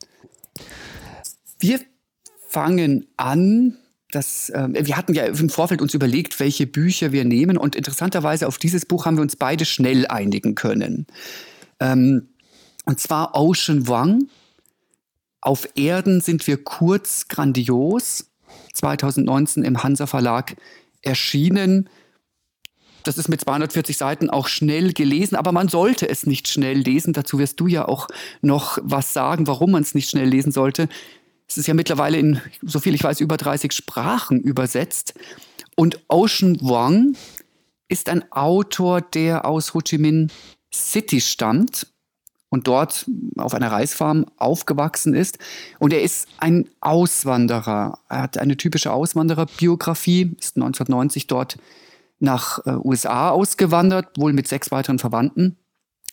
Wir 1.59 1.79
fangen 2.47 3.07
an 3.17 3.77
das, 4.11 4.49
äh, 4.49 4.67
wir 4.71 4.95
hatten 4.95 5.13
ja 5.13 5.25
im 5.25 5.49
Vorfeld 5.49 5.81
uns 5.81 5.93
überlegt, 5.93 6.39
welche 6.39 6.65
Bücher 6.65 7.11
wir 7.11 7.25
nehmen 7.25 7.57
und 7.57 7.75
interessanterweise 7.75 8.47
auf 8.47 8.57
dieses 8.57 8.85
Buch 8.85 9.05
haben 9.05 9.17
wir 9.17 9.21
uns 9.21 9.35
beide 9.35 9.65
schnell 9.65 10.07
einigen 10.07 10.55
können. 10.55 11.07
Ähm, 11.79 12.29
und 12.85 12.99
zwar 12.99 13.35
Ocean 13.35 13.87
Wang. 13.87 14.29
Auf 15.41 15.67
Erden 15.75 16.21
sind 16.21 16.47
wir 16.47 16.63
kurz 16.63 17.27
grandios. 17.27 18.29
2019 18.73 19.63
im 19.63 19.83
Hansa 19.83 20.07
Verlag 20.07 20.55
erschienen. 21.01 21.89
Das 23.03 23.17
ist 23.17 23.29
mit 23.29 23.41
240 23.41 23.95
Seiten 23.97 24.29
auch 24.29 24.47
schnell 24.47 24.91
gelesen, 24.91 25.35
aber 25.37 25.51
man 25.51 25.69
sollte 25.69 26.09
es 26.09 26.25
nicht 26.25 26.47
schnell 26.47 26.77
lesen. 26.77 27.13
Dazu 27.13 27.39
wirst 27.39 27.59
du 27.59 27.67
ja 27.67 27.87
auch 27.87 28.07
noch 28.41 28.79
was 28.81 29.13
sagen, 29.13 29.47
warum 29.47 29.71
man 29.71 29.81
es 29.81 29.95
nicht 29.95 30.09
schnell 30.09 30.27
lesen 30.27 30.51
sollte. 30.51 30.89
Es 31.47 31.57
ist 31.57 31.67
ja 31.67 31.73
mittlerweile 31.73 32.17
in, 32.17 32.41
so 32.61 32.79
viel 32.79 32.93
ich 32.93 33.03
weiß, 33.03 33.21
über 33.21 33.37
30 33.37 33.71
Sprachen 33.71 34.41
übersetzt. 34.41 35.13
Und 35.75 36.01
Ocean 36.09 36.57
Wong 36.61 37.15
ist 37.87 38.09
ein 38.09 38.29
Autor, 38.31 38.99
der 38.99 39.45
aus 39.45 39.73
Ho 39.73 39.79
Chi 39.79 39.97
Minh 39.97 40.29
City 40.77 41.21
stammt 41.21 41.87
und 42.49 42.67
dort 42.67 43.05
auf 43.37 43.53
einer 43.53 43.71
Reisfarm 43.71 44.25
aufgewachsen 44.37 45.13
ist. 45.13 45.37
Und 45.79 45.93
er 45.93 46.01
ist 46.01 46.27
ein 46.39 46.69
Auswanderer. 46.79 47.99
Er 48.09 48.21
hat 48.21 48.37
eine 48.37 48.57
typische 48.57 48.91
Auswandererbiografie, 48.91 50.35
ist 50.39 50.55
1990 50.55 51.27
dort 51.27 51.57
nach 52.19 52.65
äh, 52.65 52.71
USA 52.71 53.29
ausgewandert, 53.29 54.17
wohl 54.17 54.33
mit 54.33 54.47
sechs 54.47 54.71
weiteren 54.71 54.99
Verwandten 54.99 55.57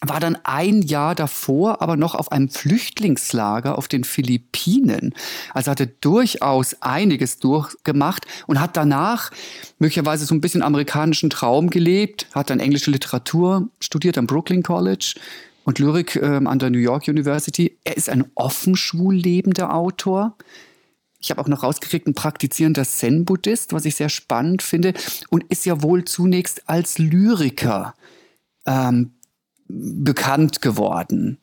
war 0.08 0.20
dann 0.20 0.38
ein 0.44 0.82
Jahr 0.82 1.14
davor 1.14 1.82
aber 1.82 1.96
noch 1.96 2.14
auf 2.14 2.32
einem 2.32 2.48
Flüchtlingslager 2.48 3.78
auf 3.78 3.88
den 3.88 4.04
Philippinen. 4.04 5.14
Also 5.52 5.70
hatte 5.70 5.86
durchaus 5.86 6.82
einiges 6.82 7.38
durchgemacht 7.38 8.26
und 8.46 8.60
hat 8.60 8.76
danach 8.76 9.30
möglicherweise 9.78 10.26
so 10.26 10.34
ein 10.34 10.40
bisschen 10.40 10.62
amerikanischen 10.62 11.30
Traum 11.30 11.70
gelebt, 11.70 12.26
hat 12.32 12.50
dann 12.50 12.60
englische 12.60 12.90
Literatur 12.90 13.68
studiert 13.80 14.18
am 14.18 14.26
Brooklyn 14.26 14.62
College 14.62 15.14
und 15.64 15.78
Lyrik 15.78 16.16
äh, 16.16 16.40
an 16.44 16.58
der 16.58 16.70
New 16.70 16.78
York 16.78 17.08
University. 17.08 17.76
Er 17.84 17.96
ist 17.96 18.08
ein 18.08 18.24
offen 18.34 18.76
schwul 18.76 19.14
lebender 19.14 19.74
Autor. 19.74 20.36
Ich 21.18 21.30
habe 21.30 21.40
auch 21.40 21.48
noch 21.48 21.62
rausgekriegt, 21.62 22.06
ein 22.06 22.14
praktizierender 22.14 22.84
Zen-Buddhist, 22.84 23.72
was 23.72 23.86
ich 23.86 23.94
sehr 23.94 24.10
spannend 24.10 24.62
finde, 24.62 24.92
und 25.30 25.44
ist 25.44 25.64
ja 25.64 25.82
wohl 25.82 26.04
zunächst 26.04 26.68
als 26.68 26.98
Lyriker 26.98 27.94
ähm, 28.66 29.12
bekannt 29.68 30.62
geworden. 30.62 31.38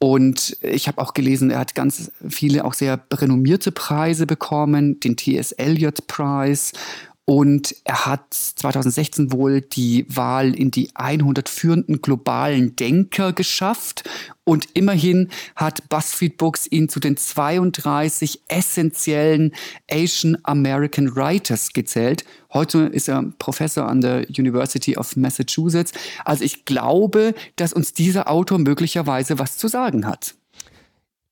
Und 0.00 0.56
ich 0.60 0.86
habe 0.86 1.02
auch 1.02 1.12
gelesen, 1.12 1.50
er 1.50 1.58
hat 1.58 1.74
ganz 1.74 2.12
viele 2.28 2.64
auch 2.64 2.72
sehr 2.72 3.00
renommierte 3.12 3.72
Preise 3.72 4.26
bekommen, 4.26 5.00
den 5.00 5.16
T.S. 5.16 5.50
Eliot 5.52 6.06
Prize 6.06 6.72
und 7.28 7.76
er 7.84 8.06
hat 8.06 8.32
2016 8.32 9.32
wohl 9.32 9.60
die 9.60 10.06
Wahl 10.08 10.54
in 10.54 10.70
die 10.70 10.88
100 10.94 11.50
führenden 11.50 12.00
globalen 12.00 12.74
Denker 12.74 13.34
geschafft. 13.34 14.08
Und 14.44 14.68
immerhin 14.72 15.28
hat 15.54 15.90
BuzzFeed 15.90 16.38
Books 16.38 16.66
ihn 16.66 16.88
zu 16.88 17.00
den 17.00 17.18
32 17.18 18.40
essentiellen 18.48 19.52
Asian 19.90 20.38
American 20.44 21.14
Writers 21.14 21.74
gezählt. 21.74 22.24
Heute 22.54 22.84
ist 22.86 23.10
er 23.10 23.22
Professor 23.38 23.86
an 23.86 24.00
der 24.00 24.26
University 24.30 24.96
of 24.96 25.14
Massachusetts. 25.14 25.92
Also 26.24 26.44
ich 26.44 26.64
glaube, 26.64 27.34
dass 27.56 27.74
uns 27.74 27.92
dieser 27.92 28.30
Autor 28.30 28.58
möglicherweise 28.58 29.38
was 29.38 29.58
zu 29.58 29.68
sagen 29.68 30.06
hat. 30.06 30.37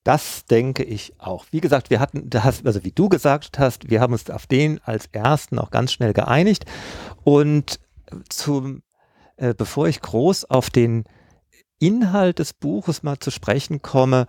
Das 0.07 0.45
denke 0.45 0.85
ich 0.85 1.15
auch. 1.19 1.47
Wie 1.51 1.61
gesagt, 1.61 1.91
wir 1.91 1.99
hatten, 1.99 2.31
also 2.33 2.85
wie 2.85 2.93
du 2.93 3.09
gesagt 3.09 3.59
hast, 3.59 3.91
wir 3.91 4.01
haben 4.01 4.13
uns 4.13 4.31
auf 4.31 4.47
den 4.47 4.81
als 4.85 5.07
ersten 5.11 5.59
auch 5.59 5.73
ganz 5.73 5.93
schnell 5.93 6.13
geeinigt. 6.13 6.65
Und 7.25 7.81
zum, 8.29 8.85
äh, 9.37 9.53
bevor 9.53 9.89
ich 9.89 10.01
groß 10.01 10.45
auf 10.45 10.71
den 10.71 11.03
Inhalt 11.81 12.39
des 12.39 12.53
Buches 12.53 13.03
mal 13.03 13.19
zu 13.19 13.33
sprechen 13.33 13.83
komme, 13.83 14.29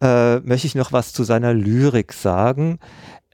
äh, 0.00 0.38
möchte 0.38 0.68
ich 0.68 0.76
noch 0.76 0.92
was 0.92 1.12
zu 1.12 1.24
seiner 1.24 1.52
Lyrik 1.52 2.12
sagen. 2.12 2.78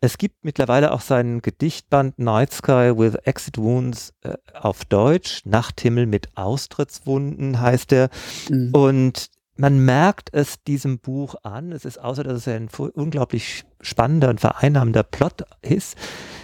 Es 0.00 0.16
gibt 0.16 0.46
mittlerweile 0.46 0.92
auch 0.92 1.02
seinen 1.02 1.42
Gedichtband 1.42 2.18
Night 2.18 2.54
Sky 2.54 2.92
with 2.96 3.16
Exit 3.24 3.58
Wounds 3.58 4.14
äh, 4.22 4.32
auf 4.54 4.86
Deutsch. 4.86 5.42
Nachthimmel 5.44 6.06
mit 6.06 6.38
Austrittswunden 6.38 7.60
heißt 7.60 7.92
er. 7.92 8.08
Mhm. 8.48 8.70
Und 8.72 9.30
man 9.56 9.84
merkt 9.84 10.30
es 10.32 10.62
diesem 10.64 10.98
Buch 10.98 11.34
an. 11.42 11.72
Es 11.72 11.84
ist 11.84 11.98
außer, 11.98 12.24
dass 12.24 12.46
es 12.46 12.48
ein 12.48 12.68
unglaublich 12.94 13.64
spannender 13.80 14.30
und 14.30 14.40
vereinnahmender 14.40 15.02
Plot 15.02 15.44
ist, 15.60 15.96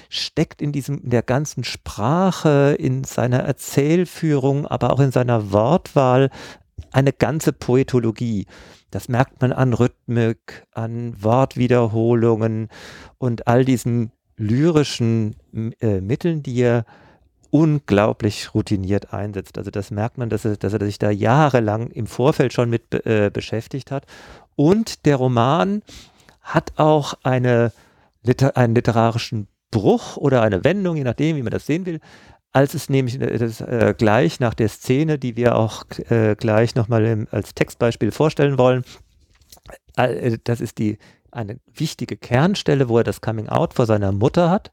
steckt 0.08 0.60
in 0.62 0.72
diesem, 0.72 1.02
in 1.02 1.10
der 1.10 1.22
ganzen 1.22 1.64
Sprache, 1.64 2.76
in 2.78 3.04
seiner 3.04 3.40
Erzählführung, 3.40 4.66
aber 4.66 4.92
auch 4.92 5.00
in 5.00 5.12
seiner 5.12 5.52
Wortwahl 5.52 6.30
eine 6.92 7.12
ganze 7.12 7.52
Poetologie. 7.52 8.46
Das 8.90 9.08
merkt 9.08 9.40
man 9.40 9.52
an 9.52 9.74
Rhythmik, 9.74 10.66
an 10.72 11.14
Wortwiederholungen 11.22 12.68
und 13.18 13.46
all 13.46 13.64
diesen 13.64 14.12
lyrischen 14.36 15.36
äh, 15.80 16.00
Mitteln, 16.00 16.42
die 16.42 16.60
er 16.60 16.84
unglaublich 17.50 18.54
routiniert 18.54 19.12
einsetzt. 19.12 19.58
Also 19.58 19.70
das 19.70 19.90
merkt 19.90 20.18
man, 20.18 20.28
dass 20.28 20.44
er, 20.44 20.56
dass 20.56 20.72
er 20.72 20.84
sich 20.84 20.98
da 20.98 21.10
jahrelang 21.10 21.90
im 21.90 22.06
Vorfeld 22.06 22.52
schon 22.52 22.70
mit 22.70 22.94
äh, 23.06 23.30
beschäftigt 23.32 23.90
hat. 23.90 24.06
Und 24.56 25.06
der 25.06 25.16
Roman 25.16 25.82
hat 26.42 26.72
auch 26.76 27.14
eine, 27.22 27.72
einen 28.54 28.74
literarischen 28.74 29.48
Bruch 29.70 30.16
oder 30.16 30.42
eine 30.42 30.64
Wendung, 30.64 30.96
je 30.96 31.04
nachdem, 31.04 31.36
wie 31.36 31.42
man 31.42 31.52
das 31.52 31.66
sehen 31.66 31.86
will, 31.86 32.00
als 32.52 32.74
es 32.74 32.88
nämlich 32.88 33.20
äh, 33.20 33.38
das, 33.38 33.60
äh, 33.60 33.94
gleich 33.96 34.40
nach 34.40 34.54
der 34.54 34.68
Szene, 34.68 35.18
die 35.18 35.36
wir 35.36 35.56
auch 35.56 35.84
äh, 36.10 36.34
gleich 36.36 36.74
nochmal 36.74 37.26
als 37.30 37.54
Textbeispiel 37.54 38.10
vorstellen 38.10 38.58
wollen, 38.58 38.84
äh, 39.96 40.38
das 40.44 40.60
ist 40.60 40.78
die 40.78 40.98
eine 41.30 41.60
wichtige 41.72 42.16
Kernstelle, 42.16 42.88
wo 42.88 42.98
er 42.98 43.04
das 43.04 43.20
Coming 43.20 43.48
Out 43.48 43.74
vor 43.74 43.86
seiner 43.86 44.12
Mutter 44.12 44.50
hat. 44.50 44.70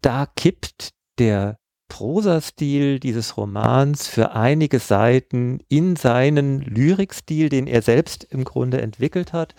Da 0.00 0.26
kippt 0.26 0.90
der 1.18 1.58
Prosastil 1.88 2.98
dieses 2.98 3.36
Romans 3.36 4.08
für 4.08 4.32
einige 4.32 4.78
Seiten 4.78 5.60
in 5.68 5.96
seinen 5.96 6.60
Lyrikstil, 6.60 7.48
den 7.48 7.66
er 7.66 7.82
selbst 7.82 8.24
im 8.24 8.44
Grunde 8.44 8.80
entwickelt 8.80 9.32
hat. 9.32 9.54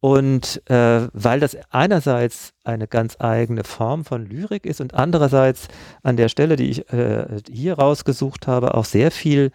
Und 0.00 0.62
äh, 0.70 1.08
weil 1.12 1.40
das 1.40 1.56
einerseits 1.70 2.52
eine 2.64 2.88
ganz 2.88 3.16
eigene 3.18 3.64
Form 3.64 4.04
von 4.04 4.26
Lyrik 4.26 4.64
ist 4.64 4.80
und 4.80 4.94
andererseits 4.94 5.68
an 6.02 6.16
der 6.16 6.30
Stelle, 6.30 6.56
die 6.56 6.70
ich 6.70 6.90
äh, 6.92 7.40
hier 7.50 7.74
rausgesucht 7.78 8.46
habe, 8.46 8.74
auch 8.74 8.86
sehr 8.86 9.10
viel 9.10 9.50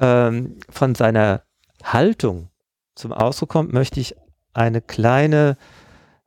ähm, 0.00 0.58
von 0.68 0.96
seiner 0.96 1.42
Haltung 1.84 2.48
zum 2.96 3.12
Ausdruck 3.12 3.50
kommt, 3.50 3.72
möchte 3.72 4.00
ich 4.00 4.16
eine 4.54 4.80
kleine 4.80 5.56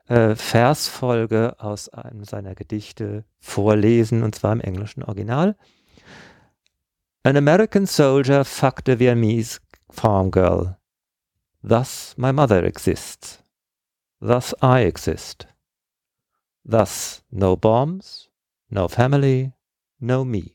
äh, 0.10 0.36
Versfolge 0.36 1.56
aus 1.60 1.90
einem 1.90 2.24
seiner 2.24 2.56
Gedichte 2.56 3.24
vorlesen, 3.40 4.24
und 4.24 4.36
zwar 4.36 4.54
im 4.54 4.62
englischen 4.62 5.04
Original. 5.04 5.56
An 7.24 7.38
American 7.38 7.86
soldier 7.86 8.44
fucked 8.44 8.90
a 8.90 9.00
Vietnamese 9.00 9.60
farm 9.90 10.32
girl. 10.32 10.78
Thus 11.62 12.16
my 12.18 12.34
mother 12.34 12.64
exists. 12.64 13.44
Thus 14.20 14.56
I 14.62 14.84
exist. 14.84 15.48
Thus 16.64 17.24
no 17.30 17.56
bombs, 17.56 18.30
no 18.70 18.88
family, 18.88 19.54
no 20.00 20.26
me. 20.26 20.52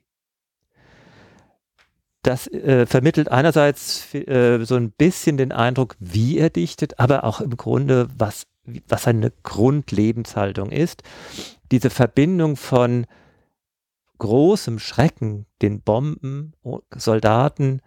Das 2.23 2.47
äh, 2.49 2.87
vermittelt 2.87 3.31
einerseits 3.31 4.15
äh, 4.15 4.65
so 4.65 4.77
ein 4.77 4.91
bisschen 4.93 5.37
den 5.37 5.53
Eindruck, 5.53 5.97
wie 6.01 6.39
er 6.39 6.49
dichtet, 6.49 6.99
aber 6.99 7.25
auch 7.25 7.43
im 7.43 7.57
Grunde, 7.57 8.09
was, 8.17 8.47
was 8.89 9.05
seine 9.05 9.33
Grundlebenshaltung 9.43 10.71
ist. 10.71 11.03
Diese 11.71 11.91
Verbindung 11.91 12.57
von 12.57 13.07
großem 14.19 14.79
Schrecken, 14.79 15.47
den 15.61 15.81
Bomben, 15.81 16.55
Soldaten, 16.95 17.81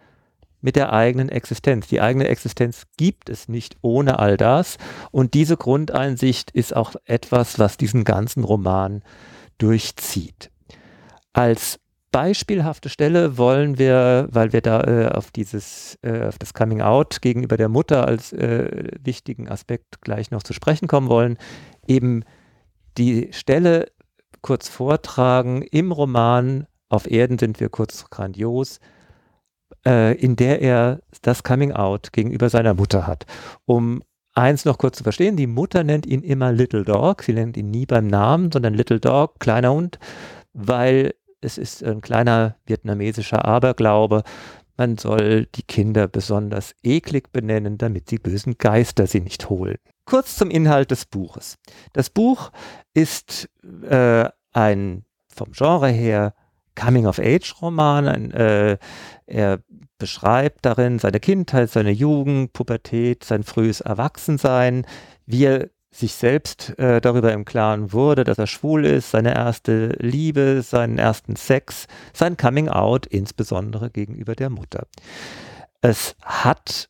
mit 0.60 0.76
der 0.76 0.92
eigenen 0.92 1.28
Existenz. 1.28 1.86
Die 1.86 2.00
eigene 2.00 2.28
Existenz 2.28 2.86
gibt 2.96 3.28
es 3.28 3.48
nicht 3.48 3.76
ohne 3.80 4.18
all 4.18 4.36
das. 4.36 4.76
Und 5.10 5.34
diese 5.34 5.56
Grundeinsicht 5.56 6.50
ist 6.50 6.74
auch 6.74 6.94
etwas, 7.04 7.58
was 7.58 7.76
diesen 7.76 8.04
ganzen 8.04 8.44
Roman 8.44 9.02
durchzieht. 9.58 10.50
Als 11.32 11.78
beispielhafte 12.10 12.88
Stelle 12.88 13.36
wollen 13.38 13.78
wir, 13.78 14.28
weil 14.30 14.52
wir 14.52 14.60
da 14.60 14.82
äh, 14.82 15.08
auf 15.08 15.30
dieses, 15.30 15.98
äh, 16.02 16.26
auf 16.26 16.38
das 16.38 16.54
Coming 16.54 16.80
Out 16.80 17.20
gegenüber 17.20 17.56
der 17.56 17.68
Mutter 17.68 18.06
als 18.06 18.32
äh, 18.32 18.88
wichtigen 19.02 19.48
Aspekt 19.48 20.00
gleich 20.00 20.30
noch 20.30 20.42
zu 20.42 20.52
sprechen 20.52 20.88
kommen 20.88 21.08
wollen, 21.08 21.38
eben 21.86 22.24
die 22.96 23.28
Stelle 23.32 23.86
kurz 24.42 24.68
vortragen 24.68 25.62
im 25.62 25.92
Roman 25.92 26.66
Auf 26.88 27.10
Erden 27.10 27.38
sind 27.38 27.60
wir 27.60 27.68
kurz 27.68 28.08
grandios, 28.10 28.80
äh, 29.86 30.16
in 30.16 30.36
der 30.36 30.62
er 30.62 31.00
das 31.22 31.42
Coming 31.42 31.72
Out 31.72 32.12
gegenüber 32.12 32.48
seiner 32.48 32.74
Mutter 32.74 33.06
hat. 33.06 33.26
Um 33.66 34.02
eins 34.34 34.64
noch 34.64 34.78
kurz 34.78 34.98
zu 34.98 35.02
verstehen, 35.02 35.36
die 35.36 35.46
Mutter 35.46 35.84
nennt 35.84 36.06
ihn 36.06 36.22
immer 36.22 36.52
Little 36.52 36.84
Dog, 36.84 37.22
sie 37.22 37.34
nennt 37.34 37.56
ihn 37.56 37.70
nie 37.70 37.86
beim 37.86 38.06
Namen, 38.06 38.50
sondern 38.52 38.74
Little 38.74 39.00
Dog, 39.00 39.40
kleiner 39.40 39.72
Hund, 39.72 39.98
weil 40.52 41.14
es 41.40 41.58
ist 41.58 41.84
ein 41.84 42.00
kleiner 42.00 42.56
vietnamesischer 42.66 43.44
Aberglaube, 43.44 44.22
man 44.78 44.96
soll 44.96 45.46
die 45.46 45.64
Kinder 45.64 46.06
besonders 46.06 46.72
eklig 46.84 47.32
benennen, 47.32 47.78
damit 47.78 48.12
die 48.12 48.18
bösen 48.18 48.58
Geister 48.58 49.08
sie 49.08 49.20
nicht 49.20 49.50
holen. 49.50 49.76
Kurz 50.04 50.36
zum 50.36 50.50
Inhalt 50.50 50.92
des 50.92 51.04
Buches. 51.04 51.56
Das 51.92 52.10
Buch 52.10 52.52
ist 52.94 53.50
äh, 53.88 54.28
ein 54.52 55.04
vom 55.28 55.50
Genre 55.50 55.88
her 55.88 56.32
Coming-of-Age-Roman. 56.76 58.30
Äh, 58.30 58.78
er 59.26 59.58
beschreibt 59.98 60.64
darin 60.64 61.00
seine 61.00 61.18
Kindheit, 61.18 61.70
seine 61.70 61.90
Jugend, 61.90 62.52
Pubertät, 62.52 63.24
sein 63.24 63.42
frühes 63.42 63.80
Erwachsensein, 63.80 64.86
wie 65.26 65.44
er 65.44 65.70
sich 65.98 66.14
selbst 66.14 66.78
äh, 66.78 67.00
darüber 67.00 67.32
im 67.32 67.44
Klaren 67.44 67.92
wurde, 67.92 68.24
dass 68.24 68.38
er 68.38 68.46
schwul 68.46 68.84
ist, 68.84 69.10
seine 69.10 69.34
erste 69.34 69.88
Liebe, 69.98 70.62
seinen 70.62 70.98
ersten 70.98 71.36
Sex, 71.36 71.86
sein 72.12 72.36
Coming 72.36 72.68
Out, 72.68 73.06
insbesondere 73.06 73.90
gegenüber 73.90 74.34
der 74.34 74.50
Mutter. 74.50 74.86
Es 75.80 76.16
hat 76.22 76.88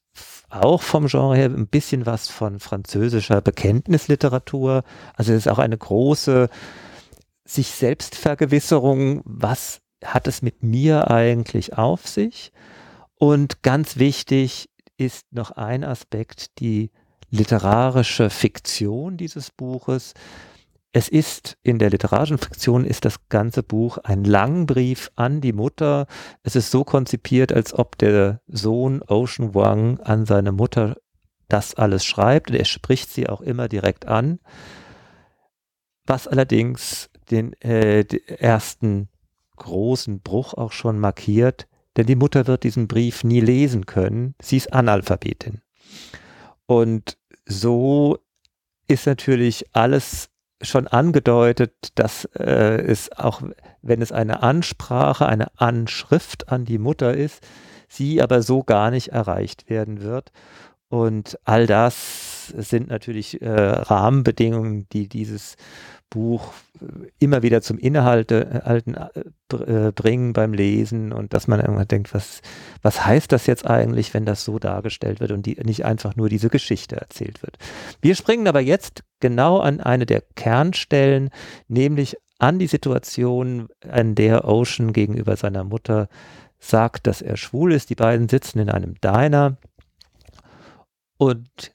auch 0.50 0.82
vom 0.82 1.06
Genre 1.06 1.36
her 1.36 1.46
ein 1.46 1.66
bisschen 1.66 2.06
was 2.06 2.28
von 2.28 2.58
französischer 2.58 3.40
Bekenntnisliteratur. 3.40 4.82
Also 5.14 5.32
es 5.32 5.46
ist 5.46 5.48
auch 5.48 5.58
eine 5.58 5.76
große 5.76 6.48
sich 7.44 7.68
Selbstvergewisserung, 7.68 9.22
was 9.24 9.80
hat 10.04 10.28
es 10.28 10.42
mit 10.42 10.62
mir 10.62 11.10
eigentlich 11.10 11.78
auf 11.78 12.06
sich? 12.06 12.52
Und 13.14 13.62
ganz 13.62 13.96
wichtig 13.96 14.68
ist 14.96 15.32
noch 15.32 15.52
ein 15.52 15.82
Aspekt, 15.82 16.60
die 16.60 16.90
literarische 17.30 18.30
Fiktion 18.30 19.16
dieses 19.16 19.50
Buches. 19.50 20.14
Es 20.92 21.08
ist 21.08 21.58
in 21.62 21.78
der 21.78 21.90
literarischen 21.90 22.38
Fiktion 22.38 22.84
ist 22.84 23.04
das 23.04 23.28
ganze 23.28 23.62
Buch 23.62 23.98
ein 23.98 24.24
Langbrief 24.24 25.10
an 25.16 25.40
die 25.40 25.52
Mutter. 25.52 26.06
Es 26.42 26.56
ist 26.56 26.70
so 26.70 26.84
konzipiert, 26.84 27.52
als 27.52 27.74
ob 27.74 27.98
der 27.98 28.40
Sohn 28.46 29.02
Ocean 29.02 29.54
Wang 29.54 30.00
an 30.00 30.24
seine 30.24 30.52
Mutter 30.52 30.96
das 31.48 31.74
alles 31.74 32.04
schreibt. 32.04 32.50
Und 32.50 32.56
er 32.56 32.64
spricht 32.64 33.10
sie 33.10 33.28
auch 33.28 33.42
immer 33.42 33.68
direkt 33.68 34.06
an. 34.06 34.40
Was 36.06 36.26
allerdings 36.26 37.10
den, 37.30 37.52
äh, 37.60 38.04
den 38.04 38.26
ersten 38.26 39.08
großen 39.56 40.20
Bruch 40.20 40.54
auch 40.54 40.72
schon 40.72 40.98
markiert, 40.98 41.68
denn 41.96 42.06
die 42.06 42.16
Mutter 42.16 42.46
wird 42.46 42.62
diesen 42.62 42.88
Brief 42.88 43.24
nie 43.24 43.40
lesen 43.40 43.84
können. 43.84 44.34
Sie 44.40 44.56
ist 44.56 44.72
Analphabetin. 44.72 45.60
Und 46.68 47.16
so 47.46 48.18
ist 48.88 49.06
natürlich 49.06 49.64
alles 49.72 50.28
schon 50.60 50.86
angedeutet, 50.86 51.72
dass 51.94 52.26
äh, 52.38 52.82
es 52.82 53.10
auch, 53.12 53.42
wenn 53.80 54.02
es 54.02 54.12
eine 54.12 54.42
Ansprache, 54.42 55.26
eine 55.26 55.48
Anschrift 55.58 56.50
an 56.50 56.66
die 56.66 56.78
Mutter 56.78 57.14
ist, 57.14 57.42
sie 57.88 58.20
aber 58.20 58.42
so 58.42 58.64
gar 58.64 58.90
nicht 58.90 59.08
erreicht 59.08 59.70
werden 59.70 60.02
wird. 60.02 60.30
Und 60.88 61.38
all 61.44 61.66
das 61.66 62.48
sind 62.48 62.88
natürlich 62.88 63.40
äh, 63.40 63.48
Rahmenbedingungen, 63.50 64.88
die 64.90 65.08
dieses 65.08 65.56
Buch 66.10 66.52
äh, 66.80 67.08
immer 67.18 67.42
wieder 67.42 67.62
zum 67.62 67.78
Innehalten 67.78 68.94
äh, 68.94 69.12
äh, 69.52 69.92
bringen 69.92 70.32
beim 70.32 70.52
Lesen 70.52 71.12
und 71.12 71.34
dass 71.34 71.48
man 71.48 71.60
irgendwann 71.60 71.88
denkt, 71.88 72.14
was, 72.14 72.40
was 72.82 73.04
heißt 73.04 73.32
das 73.32 73.46
jetzt 73.46 73.66
eigentlich, 73.66 74.14
wenn 74.14 74.24
das 74.24 74.44
so 74.44 74.58
dargestellt 74.58 75.20
wird 75.20 75.32
und 75.32 75.46
die, 75.46 75.58
nicht 75.62 75.84
einfach 75.84 76.16
nur 76.16 76.28
diese 76.28 76.48
Geschichte 76.48 76.96
erzählt 76.96 77.42
wird. 77.42 77.58
Wir 78.00 78.14
springen 78.14 78.46
aber 78.46 78.60
jetzt 78.60 79.04
genau 79.20 79.58
an 79.58 79.80
eine 79.80 80.06
der 80.06 80.22
Kernstellen, 80.34 81.30
nämlich 81.68 82.16
an 82.38 82.58
die 82.58 82.68
Situation, 82.68 83.68
an 83.88 84.14
der 84.14 84.46
Ocean 84.46 84.92
gegenüber 84.92 85.36
seiner 85.36 85.64
Mutter 85.64 86.08
sagt, 86.58 87.06
dass 87.06 87.22
er 87.22 87.36
schwul 87.36 87.72
ist. 87.72 87.90
Die 87.90 87.94
beiden 87.94 88.28
sitzen 88.28 88.60
in 88.60 88.70
einem 88.70 88.94
Diner 89.00 89.56
und 91.16 91.74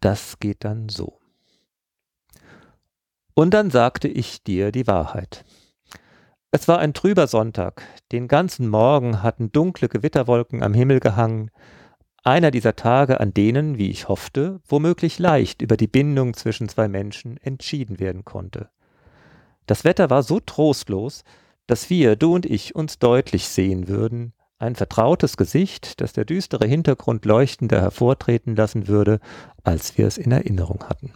das 0.00 0.38
geht 0.38 0.64
dann 0.64 0.88
so. 0.90 1.18
Und 3.34 3.52
dann 3.52 3.70
sagte 3.70 4.08
ich 4.08 4.44
dir 4.44 4.70
die 4.70 4.86
Wahrheit. 4.86 5.44
Es 6.52 6.68
war 6.68 6.78
ein 6.78 6.94
trüber 6.94 7.26
Sonntag. 7.26 7.82
Den 8.12 8.28
ganzen 8.28 8.68
Morgen 8.68 9.24
hatten 9.24 9.50
dunkle 9.50 9.88
Gewitterwolken 9.88 10.62
am 10.62 10.72
Himmel 10.72 11.00
gehangen. 11.00 11.50
Einer 12.22 12.52
dieser 12.52 12.76
Tage, 12.76 13.18
an 13.18 13.34
denen, 13.34 13.76
wie 13.76 13.90
ich 13.90 14.08
hoffte, 14.08 14.60
womöglich 14.68 15.18
leicht 15.18 15.62
über 15.62 15.76
die 15.76 15.88
Bindung 15.88 16.34
zwischen 16.34 16.68
zwei 16.68 16.86
Menschen 16.86 17.36
entschieden 17.38 17.98
werden 17.98 18.24
konnte. 18.24 18.70
Das 19.66 19.82
Wetter 19.82 20.10
war 20.10 20.22
so 20.22 20.38
trostlos, 20.38 21.24
dass 21.66 21.90
wir, 21.90 22.14
du 22.14 22.36
und 22.36 22.46
ich, 22.46 22.76
uns 22.76 23.00
deutlich 23.00 23.48
sehen 23.48 23.88
würden, 23.88 24.32
ein 24.58 24.76
vertrautes 24.76 25.36
Gesicht, 25.36 26.00
das 26.00 26.12
der 26.12 26.24
düstere 26.24 26.66
Hintergrund 26.66 27.24
leuchtender 27.24 27.80
hervortreten 27.80 28.54
lassen 28.54 28.86
würde, 28.86 29.18
als 29.64 29.98
wir 29.98 30.06
es 30.06 30.18
in 30.18 30.30
Erinnerung 30.30 30.84
hatten. 30.84 31.12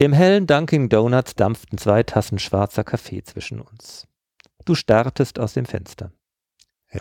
Im 0.00 0.12
hellen 0.12 0.46
Dunkin' 0.46 0.88
Donuts 0.88 1.34
dampften 1.34 1.76
zwei 1.76 2.04
Tassen 2.04 2.38
schwarzer 2.38 2.84
Kaffee 2.84 3.24
zwischen 3.24 3.60
uns. 3.60 4.06
Du 4.64 4.76
starrtest 4.76 5.40
aus 5.40 5.54
dem 5.54 5.64
Fenster. 5.64 6.12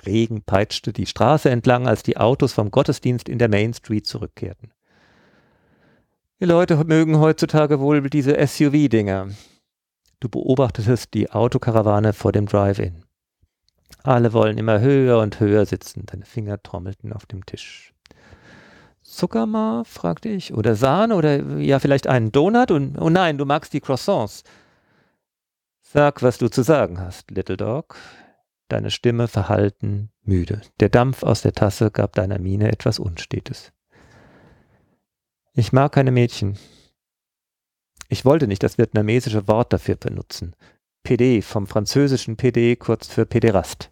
Regen 0.08 0.42
peitschte 0.42 0.94
die 0.94 1.06
Straße 1.06 1.52
entlang, 1.52 1.88
als 1.88 2.02
die 2.02 2.18
Autos 2.18 2.54
vom 2.54 2.72
Gottesdienst 2.72 3.30
in 3.30 3.38
der 3.38 3.50
Main 3.50 3.76
Street 3.76 4.08
zurückkehrten. 4.08 4.74
Die 6.40 6.46
Leute 6.46 6.84
mögen 6.86 7.20
heutzutage 7.20 7.80
wohl 7.80 8.02
diese 8.10 8.36
SUV-Dinger. 8.36 9.30
Du 10.20 10.28
beobachtetest 10.30 11.14
die 11.14 11.30
Autokarawane 11.30 12.14
vor 12.14 12.32
dem 12.32 12.48
Drive-In. 12.48 13.06
Alle 14.02 14.34
wollen 14.34 14.58
immer 14.58 14.80
höher 14.80 15.20
und 15.20 15.40
höher 15.40 15.68
sitzen, 15.68 16.08
deine 16.08 16.26
Finger 16.26 16.64
trommelten 16.64 17.14
auf 17.14 17.28
dem 17.28 17.46
Tisch. 17.46 17.94
Zuckermar, 19.08 19.86
fragte 19.86 20.30
ich. 20.30 20.54
Oder 20.54 20.76
Sahne 20.76 21.16
oder 21.16 21.58
ja, 21.58 21.80
vielleicht 21.80 22.08
einen 22.08 22.32
Donut 22.32 22.72
und 22.72 22.98
oh 23.00 23.10
nein, 23.10 23.38
du 23.38 23.46
magst 23.46 23.74
die 23.74 23.80
Croissants. 23.80 24.44
Sag, 25.82 26.22
was 26.22 26.38
du 26.38 26.50
zu 26.50 26.62
sagen 26.62 27.00
hast, 27.00 27.32
Little 27.32 27.58
Dog. 27.58 27.96
Deine 28.68 28.92
Stimme 28.92 29.30
verhalten, 29.30 30.10
müde. 30.24 30.62
Der 30.82 30.90
Dampf 30.90 31.24
aus 31.24 31.42
der 31.42 31.54
Tasse 31.54 31.90
gab 31.90 32.16
deiner 32.16 32.38
Miene 32.38 32.70
etwas 32.70 33.00
Unstetes. 33.00 33.72
Ich 35.54 35.72
mag 35.72 35.94
keine 35.94 36.12
Mädchen. 36.12 36.58
Ich 38.10 38.26
wollte 38.26 38.48
nicht 38.48 38.62
das 38.62 38.78
vietnamesische 38.78 39.48
Wort 39.48 39.72
dafür 39.72 39.96
benutzen. 39.96 40.54
PD, 41.04 41.42
vom 41.42 41.66
französischen 41.66 42.36
PD, 42.36 42.76
kurz 42.76 43.08
für 43.08 43.26
Pederast. 43.26 43.90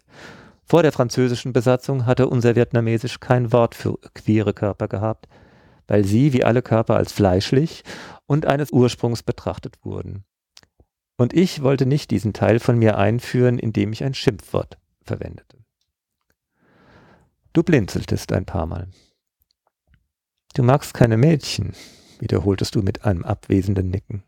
Vor 0.68 0.82
der 0.82 0.90
französischen 0.90 1.52
Besatzung 1.52 2.06
hatte 2.06 2.28
unser 2.28 2.56
Vietnamesisch 2.56 3.20
kein 3.20 3.52
Wort 3.52 3.76
für 3.76 3.98
queere 4.14 4.52
Körper 4.52 4.88
gehabt, 4.88 5.28
weil 5.86 6.04
sie 6.04 6.32
wie 6.32 6.42
alle 6.42 6.60
Körper 6.60 6.96
als 6.96 7.12
fleischlich 7.12 7.84
und 8.26 8.46
eines 8.46 8.72
Ursprungs 8.72 9.22
betrachtet 9.22 9.76
wurden. 9.84 10.24
Und 11.16 11.32
ich 11.32 11.62
wollte 11.62 11.86
nicht 11.86 12.10
diesen 12.10 12.32
Teil 12.32 12.58
von 12.58 12.78
mir 12.78 12.98
einführen, 12.98 13.60
indem 13.60 13.92
ich 13.92 14.02
ein 14.02 14.12
Schimpfwort 14.12 14.76
verwendete. 15.02 15.58
Du 17.52 17.62
blinzeltest 17.62 18.32
ein 18.32 18.44
paar 18.44 18.66
Mal. 18.66 18.88
Du 20.54 20.64
magst 20.64 20.94
keine 20.94 21.16
Mädchen, 21.16 21.74
wiederholtest 22.18 22.74
du 22.74 22.82
mit 22.82 23.04
einem 23.04 23.22
abwesenden 23.22 23.88
Nicken. 23.88 24.24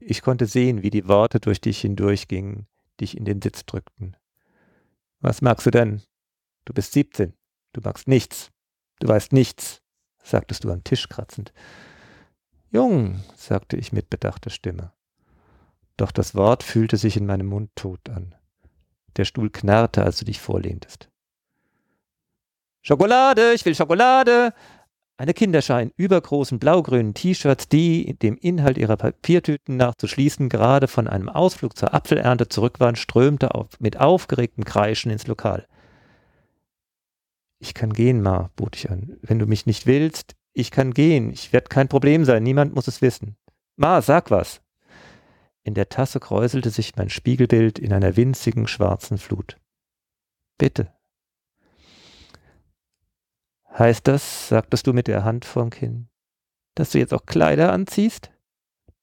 Ich 0.00 0.20
konnte 0.20 0.44
sehen, 0.44 0.82
wie 0.82 0.90
die 0.90 1.08
Worte 1.08 1.40
durch 1.40 1.62
dich 1.62 1.80
hindurchgingen, 1.80 2.66
dich 3.00 3.16
in 3.16 3.24
den 3.24 3.40
Sitz 3.40 3.64
drückten. 3.64 4.16
Was 5.20 5.42
magst 5.42 5.66
du 5.66 5.70
denn? 5.70 6.02
Du 6.64 6.72
bist 6.72 6.92
17. 6.92 7.34
Du 7.72 7.80
magst 7.82 8.08
nichts. 8.08 8.50
Du 8.98 9.08
weißt 9.08 9.32
nichts, 9.32 9.82
sagtest 10.22 10.64
du 10.64 10.70
am 10.70 10.84
Tisch 10.84 11.08
kratzend. 11.08 11.52
Jung, 12.70 13.22
sagte 13.36 13.76
ich 13.76 13.92
mit 13.92 14.10
bedachter 14.10 14.50
Stimme. 14.50 14.92
Doch 15.96 16.10
das 16.10 16.34
Wort 16.34 16.62
fühlte 16.62 16.96
sich 16.96 17.16
in 17.16 17.26
meinem 17.26 17.46
Mund 17.46 17.70
tot 17.74 18.08
an. 18.08 18.34
Der 19.16 19.24
Stuhl 19.24 19.50
knarrte, 19.50 20.02
als 20.02 20.18
du 20.18 20.24
dich 20.24 20.40
vorlehntest. 20.40 21.08
Schokolade, 22.82 23.52
ich 23.54 23.64
will 23.64 23.74
Schokolade! 23.74 24.52
Eine 25.18 25.32
Kinderschar 25.32 25.80
in 25.80 25.92
übergroßen 25.96 26.58
blaugrünen 26.58 27.14
T-Shirts, 27.14 27.68
die, 27.68 28.18
dem 28.18 28.36
Inhalt 28.36 28.76
ihrer 28.76 28.98
Papiertüten 28.98 29.76
nachzuschließen, 29.76 30.50
gerade 30.50 30.88
von 30.88 31.08
einem 31.08 31.30
Ausflug 31.30 31.74
zur 31.76 31.94
Apfelernte 31.94 32.48
zurück 32.48 32.80
waren, 32.80 32.96
strömte 32.96 33.54
auf, 33.54 33.80
mit 33.80 33.98
aufgeregtem 33.98 34.64
Kreischen 34.64 35.10
ins 35.10 35.26
Lokal. 35.26 35.66
Ich 37.58 37.72
kann 37.72 37.94
gehen, 37.94 38.20
Ma, 38.20 38.50
bot 38.56 38.76
ich 38.76 38.90
an. 38.90 39.16
Wenn 39.22 39.38
du 39.38 39.46
mich 39.46 39.64
nicht 39.64 39.86
willst, 39.86 40.36
ich 40.52 40.70
kann 40.70 40.92
gehen. 40.92 41.30
Ich 41.30 41.52
werde 41.52 41.68
kein 41.68 41.88
Problem 41.88 42.26
sein. 42.26 42.42
Niemand 42.42 42.74
muss 42.74 42.86
es 42.86 43.00
wissen. 43.00 43.36
Ma, 43.76 44.02
sag 44.02 44.30
was. 44.30 44.60
In 45.62 45.72
der 45.72 45.88
Tasse 45.88 46.20
kräuselte 46.20 46.70
sich 46.70 46.94
mein 46.96 47.08
Spiegelbild 47.08 47.78
in 47.78 47.92
einer 47.92 48.16
winzigen 48.16 48.68
schwarzen 48.68 49.16
Flut. 49.16 49.58
Bitte. 50.58 50.95
Heißt 53.78 54.08
das, 54.08 54.48
sagtest 54.48 54.86
du 54.86 54.94
mit 54.94 55.06
der 55.06 55.24
Hand 55.24 55.44
vorm 55.44 55.68
Kinn, 55.70 56.08
dass 56.74 56.90
du 56.90 56.98
jetzt 56.98 57.12
auch 57.12 57.26
Kleider 57.26 57.72
anziehst? 57.72 58.30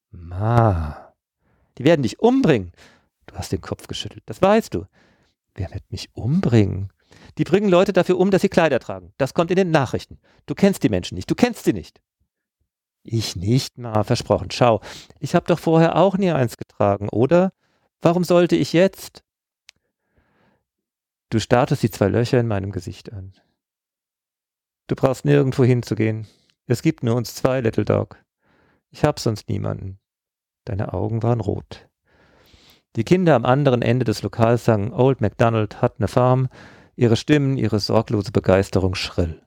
Ma, 0.09 1.13
die 1.77 1.83
werden 1.83 2.01
dich 2.01 2.19
umbringen. 2.19 2.71
Du 3.27 3.36
hast 3.36 3.51
den 3.51 3.62
Kopf 3.62 3.88
geschüttelt, 3.88 4.23
das 4.25 4.41
weißt 4.41 4.73
du. 4.73 4.86
Wer 5.53 5.71
wird 5.71 5.83
mich 5.91 6.09
umbringen? 6.15 6.91
Die 7.38 7.43
bringen 7.43 7.69
Leute 7.69 7.93
dafür 7.93 8.17
um, 8.17 8.31
dass 8.31 8.41
sie 8.41 8.49
Kleider 8.49 8.79
tragen. 8.79 9.13
Das 9.17 9.36
kommt 9.36 9.51
in 9.51 9.57
den 9.57 9.69
Nachrichten. 9.69 10.19
Du 10.47 10.55
kennst 10.55 10.81
die 10.81 10.89
Menschen 10.89 11.15
nicht, 11.15 11.29
du 11.29 11.36
kennst 11.36 11.65
sie 11.65 11.73
nicht. 11.73 12.01
Ich 13.03 13.36
nicht, 13.36 13.77
Ma, 13.77 14.03
versprochen. 14.03 14.49
Schau, 14.49 14.81
ich 15.19 15.36
habe 15.36 15.45
doch 15.45 15.59
vorher 15.59 15.97
auch 15.97 16.17
nie 16.17 16.31
eins 16.31 16.57
getragen, 16.57 17.09
oder? 17.09 17.53
Warum 18.01 18.23
sollte 18.23 18.55
ich 18.55 18.73
jetzt? 18.73 19.23
Du 21.29 21.39
startest 21.39 21.83
die 21.83 21.91
zwei 21.91 22.07
Löcher 22.07 22.39
in 22.39 22.47
meinem 22.47 22.71
Gesicht 22.71 23.12
an. 23.12 23.33
Du 24.88 24.96
brauchst 24.96 25.26
nirgendwo 25.26 25.63
hinzugehen. 25.63 26.28
Es 26.65 26.82
gibt 26.82 27.04
nur 27.04 27.15
uns 27.15 27.36
zwei, 27.36 27.62
Little 27.62 27.86
Dog. 27.86 28.24
Ich 28.89 29.04
hab 29.04 29.19
sonst 29.19 29.50
niemanden. 29.50 30.00
Deine 30.65 30.93
Augen 30.93 31.24
waren 31.24 31.39
rot. 31.39 31.89
Die 32.96 33.04
Kinder 33.04 33.36
am 33.36 33.46
anderen 33.46 33.82
Ende 33.82 34.06
des 34.06 34.22
Lokals 34.22 34.65
sangen 34.65 34.93
Old 34.93 35.19
MacDonald 35.19 35.82
hat 35.82 36.00
ne 36.00 36.08
Farm, 36.08 36.48
ihre 36.96 37.15
Stimmen, 37.15 37.58
ihre 37.58 37.80
sorglose 37.80 38.32
Begeisterung 38.32 38.93
schrill. 38.93 39.41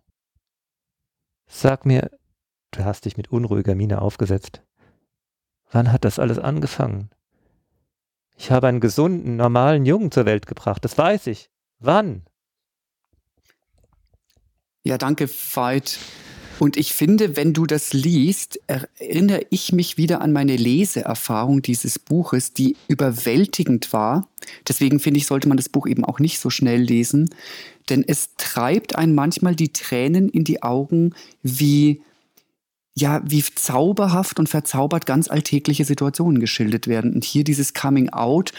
Sag 1.47 1.87
mir, 1.87 2.11
du 2.73 2.85
hast 2.85 3.05
dich 3.05 3.17
mit 3.17 3.31
unruhiger 3.31 3.77
Miene 3.77 4.03
aufgesetzt. 4.03 4.63
Wann 5.71 5.93
hat 5.93 6.05
das 6.05 6.19
alles 6.19 6.39
angefangen? 6.39 7.11
Ich 8.37 8.51
habe 8.51 8.67
einen 8.67 8.81
gesunden, 8.81 9.37
normalen 9.37 9.87
Jungen 9.87 10.11
zur 10.11 10.27
Welt 10.27 10.47
gebracht, 10.47 10.85
das 10.85 10.99
weiß 10.99 11.29
ich. 11.29 11.51
Wann? 11.79 12.25
Ja, 14.87 14.99
danke, 14.99 15.29
Veit. 15.29 15.99
Und 16.61 16.77
ich 16.77 16.93
finde, 16.93 17.37
wenn 17.37 17.53
du 17.53 17.67
das 17.67 17.93
liest, 17.93 18.61
erinnere 18.69 19.45
ich 19.51 19.73
mich 19.73 19.97
wieder 19.97 20.21
an 20.21 20.33
meine 20.33 20.57
Leseerfahrung 20.57 21.61
dieses 21.61 21.99
Buches, 21.99 22.53
die 22.53 22.77
überwältigend 22.87 23.93
war. 23.93 24.29
Deswegen 24.69 25.01
finde 25.01 25.19
ich, 25.19 25.27
sollte 25.27 25.49
man 25.49 25.57
das 25.57 25.69
Buch 25.69 25.89
eben 25.89 26.05
auch 26.05 26.21
nicht 26.21 26.39
so 26.39 26.51
schnell 26.51 26.81
lesen, 26.81 27.31
denn 27.91 28.05
es 28.07 28.37
treibt 28.39 28.95
einen 28.95 29.17
manchmal 29.17 29.57
die 29.57 29.73
Tränen 29.73 30.29
in 30.29 30.45
die 30.45 30.63
Augen, 30.63 31.15
wie 31.43 32.01
ja, 32.95 33.21
wie 33.27 33.43
zauberhaft 33.43 34.39
und 34.39 34.49
verzaubert 34.49 35.05
ganz 35.05 35.29
alltägliche 35.29 35.85
Situationen 35.85 36.39
geschildert 36.39 36.87
werden. 36.87 37.13
Und 37.13 37.25
hier 37.25 37.43
dieses 37.43 37.75
Coming 37.75 38.11
Out 38.11 38.53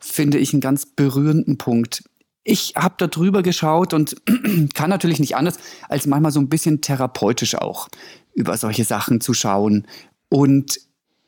finde 0.00 0.38
ich 0.38 0.54
einen 0.54 0.62
ganz 0.62 0.86
berührenden 0.86 1.58
Punkt 1.58 2.02
ich 2.46 2.74
habe 2.76 2.94
da 2.96 3.08
drüber 3.08 3.42
geschaut 3.42 3.92
und 3.92 4.16
kann 4.74 4.88
natürlich 4.88 5.18
nicht 5.18 5.36
anders, 5.36 5.58
als 5.88 6.06
manchmal 6.06 6.30
so 6.30 6.38
ein 6.38 6.48
bisschen 6.48 6.80
therapeutisch 6.80 7.56
auch 7.56 7.88
über 8.34 8.56
solche 8.56 8.84
Sachen 8.84 9.20
zu 9.20 9.34
schauen. 9.34 9.86
Und 10.28 10.78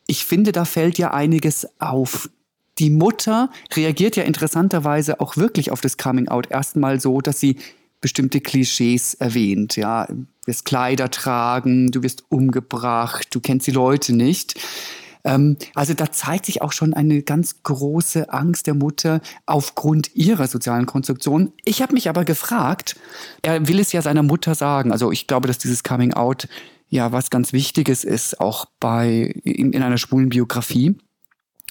ich 0.07 0.25
finde, 0.25 0.53
da 0.53 0.65
fällt 0.65 0.97
ja 0.97 1.13
einiges 1.13 1.67
auf. 1.81 2.31
Die 2.79 2.91
Mutter 2.91 3.51
reagiert 3.75 4.15
ja 4.15 4.23
interessanterweise 4.23 5.21
auch 5.21 5.37
wirklich 5.37 5.73
auf 5.73 5.81
das 5.81 5.97
Coming 5.97 6.29
Out 6.29 6.51
erstmal 6.51 7.01
so, 7.01 7.21
dass 7.21 7.41
sie 7.41 7.57
bestimmte 8.01 8.41
Klischees 8.41 9.15
erwähnt. 9.15 9.75
Ja, 9.75 10.07
du 10.07 10.27
wirst 10.47 10.67
Kleider 10.67 11.11
tragen, 11.11 11.91
du 11.91 12.05
wirst 12.05 12.25
umgebracht, 12.29 13.27
du 13.35 13.41
kennst 13.41 13.67
die 13.67 13.73
Leute 13.73 14.15
nicht. 14.15 14.55
Ähm, 15.29 15.57
also 15.75 15.93
da 15.93 16.11
zeigt 16.11 16.47
sich 16.47 16.63
auch 16.63 16.73
schon 16.73 16.95
eine 16.95 17.23
ganz 17.23 17.63
große 17.63 18.33
Angst 18.33 18.67
der 18.67 18.75
Mutter 18.75 19.21
aufgrund 19.45 20.17
ihrer 20.17 20.49
sozialen 20.49 20.87
Konstruktion. 20.87 21.53
Ich 21.65 21.83
habe 21.83 21.93
mich 21.93 22.09
aber 22.09 22.25
gefragt, 22.25 22.97
er 23.43 23.69
will 23.69 23.79
es 23.79 23.93
ja 23.93 24.01
seiner 24.01 24.23
Mutter 24.23 24.55
sagen. 24.55 24.91
Also 24.91 25.13
ich 25.13 25.27
glaube, 25.27 25.47
dass 25.47 25.59
dieses 25.59 25.85
Coming 25.85 26.15
Out 26.15 26.49
ja 26.89 27.13
was 27.13 27.29
ganz 27.29 27.53
Wichtiges 27.53 28.05
ist, 28.05 28.41
auch 28.41 28.65
bei 28.81 29.35
in, 29.45 29.73
in 29.73 29.83
einer 29.83 29.99
schwulen 29.99 30.31
Biografie 30.31 30.97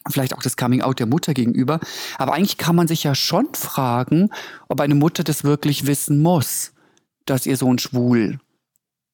vielleicht 0.09 0.35
auch 0.35 0.41
das 0.41 0.55
Coming 0.55 0.81
Out 0.83 0.99
der 0.99 1.05
Mutter 1.05 1.33
gegenüber. 1.33 1.81
Aber 2.17 2.33
eigentlich 2.33 2.57
kann 2.57 2.77
man 2.77 2.87
sich 2.87 3.03
ja 3.03 3.13
schon 3.13 3.53
fragen, 3.53 4.29
ob 4.69 4.79
eine 4.79 4.95
Mutter 4.95 5.23
das 5.25 5.43
wirklich 5.43 5.85
wissen 5.85 6.21
muss, 6.21 6.71
dass 7.25 7.45
ihr 7.45 7.57
Sohn 7.57 7.77
schwul 7.77 8.39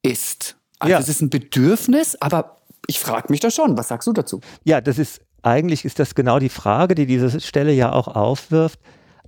ist. 0.03 0.55
Also 0.77 0.91
ja. 0.91 0.99
es 0.99 1.09
ist 1.09 1.21
ein 1.21 1.31
Bedürfnis, 1.31 2.15
aber 2.21 2.62
ich 2.87 2.99
frage 2.99 3.27
mich 3.29 3.39
das 3.39 3.55
schon. 3.55 3.77
Was 3.77 3.87
sagst 3.87 4.07
du 4.07 4.13
dazu? 4.13 4.41
Ja, 4.63 4.81
das 4.81 4.97
ist 4.97 5.21
eigentlich 5.41 5.85
ist 5.85 5.99
das 5.99 6.15
genau 6.15 6.39
die 6.39 6.49
Frage, 6.49 6.95
die 6.95 7.05
diese 7.05 7.39
Stelle 7.41 7.73
ja 7.73 7.91
auch 7.91 8.07
aufwirft. 8.07 8.79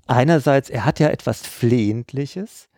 Einerseits, 0.07 0.69
er 0.69 0.85
hat 0.85 0.99
ja 0.99 1.09
etwas 1.09 1.41
Flehentliches 1.41 2.69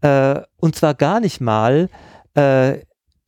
äh, 0.00 0.40
und 0.58 0.76
zwar 0.76 0.94
gar 0.94 1.20
nicht 1.20 1.40
mal, 1.40 1.88
äh, 2.34 2.78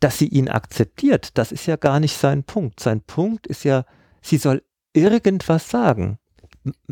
dass 0.00 0.18
sie 0.18 0.28
ihn 0.28 0.48
akzeptiert. 0.48 1.38
Das 1.38 1.52
ist 1.52 1.66
ja 1.66 1.76
gar 1.76 2.00
nicht 2.00 2.16
sein 2.16 2.44
Punkt. 2.44 2.80
Sein 2.80 3.02
Punkt 3.02 3.46
ist 3.46 3.64
ja, 3.64 3.84
sie 4.20 4.38
soll 4.38 4.62
irgendwas 4.92 5.68
sagen, 5.68 6.18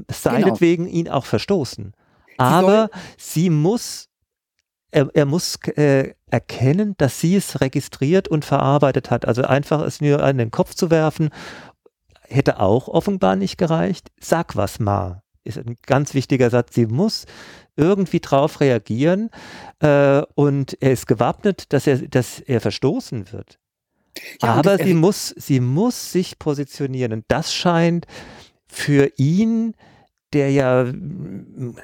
seinetwegen 0.09 0.85
genau. 0.85 0.96
ihn 0.96 1.09
auch 1.09 1.25
verstoßen. 1.25 1.94
Aber 2.37 2.90
sie, 3.18 3.42
sie 3.42 3.51
muss 3.51 4.10
er, 4.90 5.09
er 5.14 5.26
muss 5.26 5.57
äh, 5.76 6.14
erkennen, 6.31 6.94
dass 6.98 7.20
sie 7.20 7.37
es 7.37 7.61
registriert 7.61 8.29
und 8.29 8.44
verarbeitet 8.44 9.11
hat. 9.11 9.26
Also 9.26 9.42
einfach 9.42 9.83
es 9.83 10.00
nur 10.00 10.22
an 10.22 10.38
den 10.38 10.50
Kopf 10.50 10.74
zu 10.74 10.90
werfen, 10.90 11.31
hätte 12.22 12.61
auch 12.61 12.88
offenbar 12.88 13.37
nicht 13.37 13.59
gereicht. 13.59 14.11
Sag 14.20 14.57
was 14.57 14.79
mal, 14.79 15.22
ist 15.44 15.59
ein 15.59 15.76
ganz 15.87 16.14
wichtiger 16.14 16.50
Satz. 16.50 16.74
Sie 16.74 16.87
muss 16.87 17.26
irgendwie 17.76 18.20
drauf 18.20 18.61
reagieren 18.61 19.31
äh, 19.81 20.22
und 20.35 20.76
er 20.81 20.92
ist 20.92 21.07
gewappnet, 21.07 21.72
dass 21.72 21.87
er, 21.87 21.98
dass 22.09 22.40
er 22.40 22.61
verstoßen 22.61 23.33
wird. 23.33 23.59
Ja, 24.42 24.55
Aber 24.55 24.76
sie 24.76 24.94
muss, 24.94 25.29
sie 25.37 25.61
muss 25.61 26.12
sich 26.12 26.38
positionieren 26.38 27.12
und 27.12 27.24
das 27.29 27.55
scheint 27.55 28.07
für 28.66 29.11
ihn 29.16 29.74
der 30.32 30.50
ja 30.50 30.86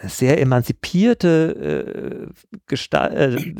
sehr 0.06 0.40
emanzipierte 0.40 2.28
äh, 2.30 2.56
Gestalt, 2.66 3.54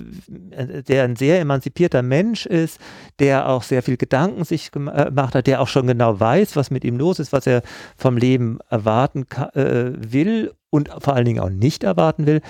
äh, 0.51 0.83
der 0.83 1.05
ein 1.05 1.16
sehr 1.16 1.40
emanzipierter 1.40 2.03
Mensch 2.03 2.46
ist, 2.46 2.81
der 3.18 3.49
auch 3.49 3.62
sehr 3.62 3.83
viel 3.83 3.96
Gedanken 3.96 4.44
sich 4.44 4.70
gemacht 4.70 5.35
hat, 5.35 5.46
der 5.46 5.61
auch 5.61 5.68
schon 5.68 5.87
genau 5.87 6.20
weiß, 6.20 6.57
was 6.57 6.70
mit 6.70 6.85
ihm 6.85 6.99
los 6.99 7.18
ist, 7.18 7.33
was 7.33 7.46
er 7.46 7.62
vom 7.96 8.16
Leben 8.16 8.59
erwarten 8.68 9.27
äh, 9.55 9.92
will 9.96 10.53
und 10.70 10.90
vor 10.99 11.14
allen 11.14 11.25
Dingen 11.25 11.40
auch 11.40 11.51
nicht 11.51 11.83
erwarten 11.83 12.27
will. 12.27 12.40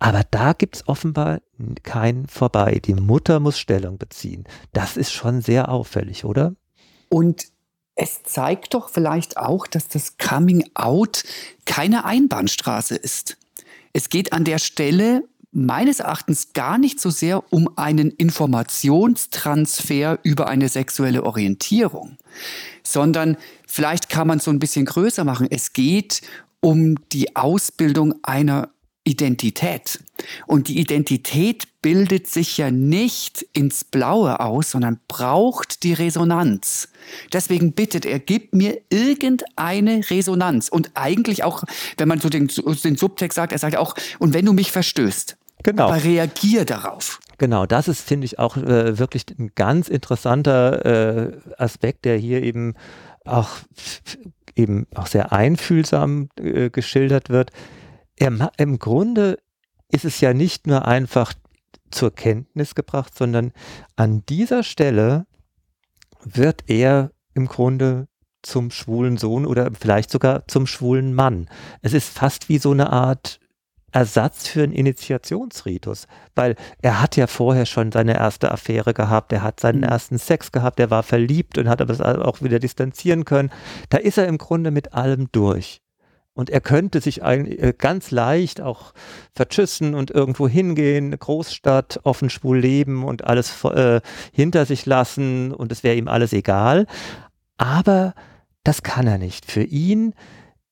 Aber 0.00 0.22
da 0.30 0.52
gibt 0.52 0.76
es 0.76 0.88
offenbar 0.88 1.40
kein 1.82 2.26
Vorbei. 2.26 2.80
Die 2.84 2.94
Mutter 2.94 3.40
muss 3.40 3.58
Stellung 3.58 3.98
beziehen. 3.98 4.44
Das 4.72 4.96
ist 4.96 5.12
schon 5.12 5.40
sehr 5.40 5.68
auffällig, 5.68 6.24
oder? 6.24 6.54
Und 7.08 7.46
es 7.98 8.22
zeigt 8.22 8.72
doch 8.74 8.88
vielleicht 8.88 9.36
auch, 9.36 9.66
dass 9.66 9.88
das 9.88 10.16
Coming 10.18 10.70
Out 10.74 11.24
keine 11.66 12.04
Einbahnstraße 12.04 12.94
ist. 12.94 13.36
Es 13.92 14.08
geht 14.08 14.32
an 14.32 14.44
der 14.44 14.58
Stelle 14.58 15.24
meines 15.50 15.98
Erachtens 15.98 16.52
gar 16.52 16.78
nicht 16.78 17.00
so 17.00 17.10
sehr 17.10 17.42
um 17.52 17.68
einen 17.76 18.12
Informationstransfer 18.12 20.20
über 20.22 20.46
eine 20.46 20.68
sexuelle 20.68 21.24
Orientierung, 21.24 22.18
sondern 22.84 23.36
vielleicht 23.66 24.08
kann 24.08 24.28
man 24.28 24.38
es 24.38 24.44
so 24.44 24.52
ein 24.52 24.60
bisschen 24.60 24.86
größer 24.86 25.24
machen. 25.24 25.48
Es 25.50 25.72
geht 25.72 26.20
um 26.60 26.94
die 27.10 27.34
Ausbildung 27.34 28.14
einer 28.22 28.68
Identität. 29.08 30.00
Und 30.46 30.68
die 30.68 30.78
Identität 30.78 31.68
bildet 31.80 32.26
sich 32.26 32.58
ja 32.58 32.70
nicht 32.70 33.46
ins 33.52 33.84
Blaue 33.84 34.40
aus, 34.40 34.72
sondern 34.72 35.00
braucht 35.08 35.82
die 35.82 35.94
Resonanz. 35.94 36.88
Deswegen 37.32 37.72
bittet 37.72 38.04
er, 38.04 38.18
gib 38.18 38.54
mir 38.54 38.80
irgendeine 38.90 40.02
Resonanz. 40.10 40.68
Und 40.68 40.90
eigentlich 40.94 41.44
auch, 41.44 41.64
wenn 41.96 42.08
man 42.08 42.20
so 42.20 42.28
den, 42.28 42.48
den 42.84 42.96
Subtext 42.96 43.36
sagt, 43.36 43.52
er 43.52 43.58
sagt 43.58 43.76
auch, 43.76 43.94
und 44.18 44.34
wenn 44.34 44.44
du 44.44 44.52
mich 44.52 44.72
verstößt, 44.72 45.36
Genau. 45.64 45.88
Aber 45.88 46.04
reagier 46.04 46.64
darauf. 46.64 47.18
Genau, 47.36 47.66
das 47.66 47.88
ist, 47.88 48.00
finde 48.00 48.26
ich, 48.26 48.38
auch 48.38 48.56
äh, 48.56 48.96
wirklich 48.96 49.24
ein 49.38 49.50
ganz 49.56 49.88
interessanter 49.88 50.86
äh, 50.86 51.36
Aspekt, 51.56 52.04
der 52.04 52.16
hier 52.16 52.44
eben 52.44 52.74
auch 53.24 53.48
eben 54.58 54.86
auch 54.94 55.06
sehr 55.06 55.32
einfühlsam 55.32 56.28
äh, 56.36 56.70
geschildert 56.70 57.30
wird. 57.30 57.50
Er, 58.18 58.52
Im 58.56 58.78
Grunde 58.78 59.38
ist 59.90 60.04
es 60.04 60.20
ja 60.20 60.34
nicht 60.34 60.66
nur 60.66 60.86
einfach 60.86 61.32
zur 61.90 62.14
Kenntnis 62.14 62.74
gebracht, 62.74 63.16
sondern 63.16 63.52
an 63.96 64.24
dieser 64.28 64.62
Stelle 64.62 65.26
wird 66.24 66.64
er 66.68 67.12
im 67.34 67.46
Grunde 67.46 68.08
zum 68.42 68.70
schwulen 68.70 69.16
Sohn 69.16 69.46
oder 69.46 69.70
vielleicht 69.78 70.10
sogar 70.10 70.46
zum 70.48 70.66
schwulen 70.66 71.14
Mann. 71.14 71.48
Es 71.82 71.92
ist 71.92 72.08
fast 72.08 72.48
wie 72.48 72.58
so 72.58 72.70
eine 72.70 72.92
Art 72.92 73.40
Ersatz 73.90 74.46
für 74.46 74.62
einen 74.62 74.72
Initiationsritus, 74.72 76.06
weil 76.34 76.56
er 76.82 77.00
hat 77.00 77.16
ja 77.16 77.26
vorher 77.26 77.64
schon 77.64 77.90
seine 77.90 78.16
erste 78.16 78.52
Affäre 78.52 78.92
gehabt, 78.92 79.32
er 79.32 79.42
hat 79.42 79.60
seinen 79.60 79.78
mhm. 79.78 79.84
ersten 79.84 80.18
Sex 80.18 80.52
gehabt, 80.52 80.78
er 80.78 80.90
war 80.90 81.02
verliebt 81.02 81.56
und 81.56 81.68
hat 81.68 81.80
aber 81.80 81.94
das 81.94 82.02
auch 82.02 82.42
wieder 82.42 82.58
distanzieren 82.58 83.24
können. 83.24 83.50
Da 83.88 83.98
ist 83.98 84.18
er 84.18 84.26
im 84.26 84.38
Grunde 84.38 84.70
mit 84.70 84.92
allem 84.92 85.32
durch. 85.32 85.80
Und 86.38 86.50
er 86.50 86.60
könnte 86.60 87.00
sich 87.00 87.24
eigentlich 87.24 87.60
äh, 87.60 87.74
ganz 87.76 88.12
leicht 88.12 88.60
auch 88.60 88.92
vertschüssen 89.34 89.96
und 89.96 90.12
irgendwo 90.12 90.46
hingehen, 90.46 91.10
Großstadt, 91.18 91.98
offen 92.04 92.30
schwul 92.30 92.60
leben 92.60 93.02
und 93.02 93.24
alles 93.24 93.64
äh, 93.64 94.00
hinter 94.32 94.64
sich 94.64 94.86
lassen 94.86 95.52
und 95.52 95.72
es 95.72 95.82
wäre 95.82 95.96
ihm 95.96 96.06
alles 96.06 96.32
egal. 96.32 96.86
Aber 97.56 98.14
das 98.62 98.84
kann 98.84 99.08
er 99.08 99.18
nicht. 99.18 99.50
Für 99.50 99.64
ihn 99.64 100.14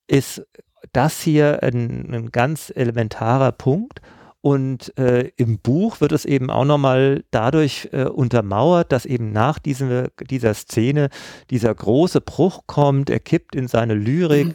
ist 0.06 0.46
das 0.92 1.20
hier 1.20 1.64
ein, 1.64 2.14
ein 2.14 2.30
ganz 2.30 2.72
elementarer 2.72 3.50
Punkt. 3.50 4.00
Und 4.42 4.96
äh, 4.96 5.32
im 5.36 5.58
Buch 5.58 6.00
wird 6.00 6.12
es 6.12 6.24
eben 6.24 6.48
auch 6.48 6.64
nochmal 6.64 7.24
dadurch 7.32 7.88
äh, 7.90 8.04
untermauert, 8.04 8.92
dass 8.92 9.04
eben 9.04 9.32
nach 9.32 9.58
diesem, 9.58 10.06
dieser 10.30 10.54
Szene 10.54 11.08
dieser 11.50 11.74
große 11.74 12.20
Bruch 12.20 12.68
kommt, 12.68 13.10
er 13.10 13.18
kippt 13.18 13.56
in 13.56 13.66
seine 13.66 13.94
Lyrik 13.94 14.46
mhm. 14.46 14.54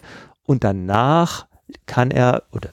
Und 0.52 0.66
danach 0.66 1.48
kann 1.86 2.12
er, 2.12 2.44
oder 2.52 2.72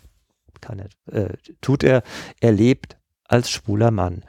kann 0.60 0.80
er, 0.80 1.14
äh, 1.14 1.36
tut 1.60 1.84
er, 1.84 2.02
er 2.40 2.52
lebt 2.52 2.96
als 3.24 3.50
schwuler 3.50 3.92
Mann. 3.92 4.24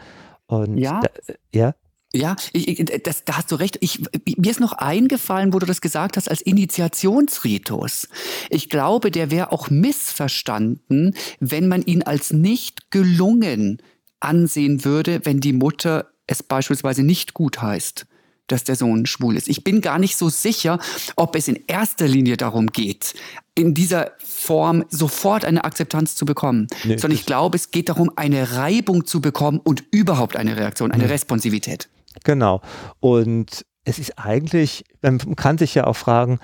Und 0.45 0.77
ja. 0.77 1.01
Da, 1.01 1.33
ja. 1.53 1.75
Ja, 2.11 2.35
ich, 2.53 2.83
das, 3.03 3.23
da 3.23 3.37
hast 3.37 3.51
du 3.51 3.55
recht. 3.55 3.77
Ich, 3.81 4.01
mir 4.37 4.49
ist 4.49 4.59
noch 4.59 4.73
eingefallen, 4.73 5.53
wo 5.53 5.59
du 5.59 5.67
das 5.67 5.79
gesagt 5.79 6.17
hast, 6.17 6.27
als 6.27 6.41
Initiationsritus. 6.41 8.09
Ich 8.49 8.69
glaube, 8.69 9.11
der 9.11 9.29
wäre 9.29 9.51
auch 9.51 9.69
missverstanden, 9.69 11.15
wenn 11.39 11.67
man 11.67 11.83
ihn 11.83 12.01
als 12.01 12.31
nicht 12.31 12.89
gelungen 12.89 13.79
ansehen 14.19 14.85
würde, 14.85 15.23
wenn 15.23 15.39
die 15.39 15.53
Mutter 15.53 16.07
es 16.25 16.41
beispielsweise 16.41 17.03
nicht 17.03 17.35
gut 17.35 17.61
heißt 17.61 18.07
dass 18.51 18.63
der 18.63 18.75
Sohn 18.75 19.05
schwul 19.05 19.35
ist. 19.35 19.47
Ich 19.47 19.63
bin 19.63 19.81
gar 19.81 19.99
nicht 19.99 20.17
so 20.17 20.29
sicher, 20.29 20.79
ob 21.15 21.35
es 21.35 21.47
in 21.47 21.59
erster 21.67 22.07
Linie 22.07 22.37
darum 22.37 22.67
geht, 22.67 23.13
in 23.55 23.73
dieser 23.73 24.11
Form 24.19 24.85
sofort 24.89 25.45
eine 25.45 25.63
Akzeptanz 25.63 26.15
zu 26.15 26.25
bekommen, 26.25 26.67
nee, 26.83 26.97
sondern 26.97 27.17
ich 27.17 27.25
glaube, 27.25 27.57
es 27.57 27.71
geht 27.71 27.89
darum, 27.89 28.11
eine 28.15 28.53
Reibung 28.57 29.05
zu 29.05 29.21
bekommen 29.21 29.59
und 29.63 29.83
überhaupt 29.91 30.35
eine 30.35 30.55
Reaktion, 30.57 30.91
eine 30.91 31.09
Responsivität. 31.09 31.89
Genau. 32.23 32.61
Und 32.99 33.65
es 33.83 33.99
ist 33.99 34.17
eigentlich, 34.17 34.85
man 35.01 35.35
kann 35.35 35.57
sich 35.57 35.75
ja 35.75 35.87
auch 35.87 35.95
fragen, 35.95 36.39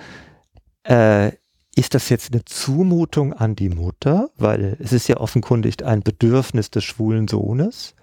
äh, 0.84 1.32
ist 1.74 1.94
das 1.94 2.08
jetzt 2.08 2.32
eine 2.32 2.44
Zumutung 2.44 3.34
an 3.34 3.54
die 3.54 3.68
Mutter? 3.68 4.30
Weil 4.38 4.76
es 4.80 4.92
ist 4.92 5.08
ja 5.08 5.18
offenkundig 5.18 5.84
ein 5.84 6.00
Bedürfnis 6.00 6.70
des 6.70 6.84
schwulen 6.84 7.28
Sohnes. 7.28 7.94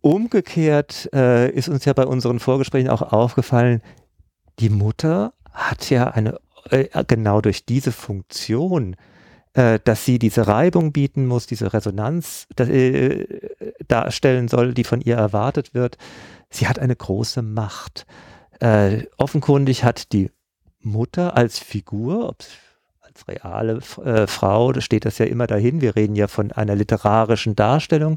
Umgekehrt 0.00 1.08
äh, 1.12 1.50
ist 1.50 1.68
uns 1.68 1.84
ja 1.84 1.92
bei 1.92 2.06
unseren 2.06 2.38
Vorgesprächen 2.38 2.90
auch 2.90 3.02
aufgefallen, 3.02 3.82
die 4.58 4.70
Mutter 4.70 5.32
hat 5.52 5.90
ja 5.90 6.08
eine, 6.08 6.38
äh, 6.70 7.04
genau 7.06 7.40
durch 7.40 7.64
diese 7.66 7.92
Funktion, 7.92 8.96
äh, 9.54 9.80
dass 9.82 10.04
sie 10.04 10.18
diese 10.18 10.46
Reibung 10.46 10.92
bieten 10.92 11.26
muss, 11.26 11.46
diese 11.46 11.72
Resonanz 11.72 12.46
äh, 12.58 13.26
darstellen 13.88 14.48
soll, 14.48 14.74
die 14.74 14.84
von 14.84 15.00
ihr 15.00 15.16
erwartet 15.16 15.74
wird, 15.74 15.96
sie 16.50 16.68
hat 16.68 16.78
eine 16.78 16.94
große 16.94 17.42
Macht. 17.42 18.06
Äh, 18.60 19.04
offenkundig 19.16 19.84
hat 19.84 20.12
die 20.12 20.30
Mutter 20.80 21.36
als 21.36 21.58
Figur, 21.58 22.28
ob 22.28 22.44
als 23.02 23.28
reale 23.28 23.80
äh, 24.04 24.26
Frau, 24.26 24.78
steht 24.80 25.04
das 25.04 25.18
ja 25.18 25.26
immer 25.26 25.46
dahin, 25.46 25.80
wir 25.80 25.96
reden 25.96 26.16
ja 26.16 26.28
von 26.28 26.52
einer 26.52 26.74
literarischen 26.74 27.56
Darstellung. 27.56 28.16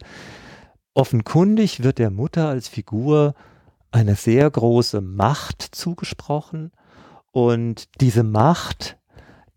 Offenkundig 0.93 1.83
wird 1.83 1.99
der 1.99 2.09
Mutter 2.09 2.47
als 2.47 2.67
Figur 2.67 3.35
eine 3.91 4.15
sehr 4.15 4.49
große 4.49 5.01
Macht 5.01 5.61
zugesprochen 5.61 6.71
und 7.31 7.87
diese 8.01 8.23
Macht 8.23 8.97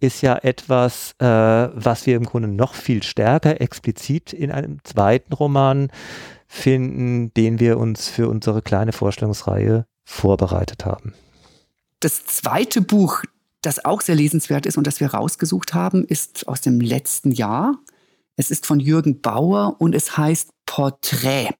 ist 0.00 0.20
ja 0.20 0.36
etwas, 0.36 1.14
äh, 1.20 1.24
was 1.24 2.06
wir 2.06 2.16
im 2.16 2.24
Grunde 2.24 2.48
noch 2.48 2.74
viel 2.74 3.02
stärker 3.02 3.60
explizit 3.60 4.32
in 4.32 4.50
einem 4.50 4.78
zweiten 4.84 5.32
Roman 5.32 5.90
finden, 6.48 7.32
den 7.34 7.60
wir 7.60 7.78
uns 7.78 8.08
für 8.08 8.28
unsere 8.28 8.62
kleine 8.62 8.92
Vorstellungsreihe 8.92 9.86
vorbereitet 10.04 10.84
haben. 10.84 11.14
Das 12.00 12.26
zweite 12.26 12.82
Buch, 12.82 13.22
das 13.62 13.84
auch 13.84 14.00
sehr 14.00 14.16
lesenswert 14.16 14.66
ist 14.66 14.76
und 14.76 14.88
das 14.88 14.98
wir 14.98 15.14
rausgesucht 15.14 15.72
haben, 15.72 16.04
ist 16.04 16.48
aus 16.48 16.60
dem 16.60 16.80
letzten 16.80 17.30
Jahr. 17.30 17.78
Es 18.36 18.50
ist 18.50 18.66
von 18.66 18.80
Jürgen 18.80 19.20
Bauer 19.20 19.76
und 19.78 19.94
es 19.94 20.16
heißt 20.16 20.50
Porträt 20.66 21.50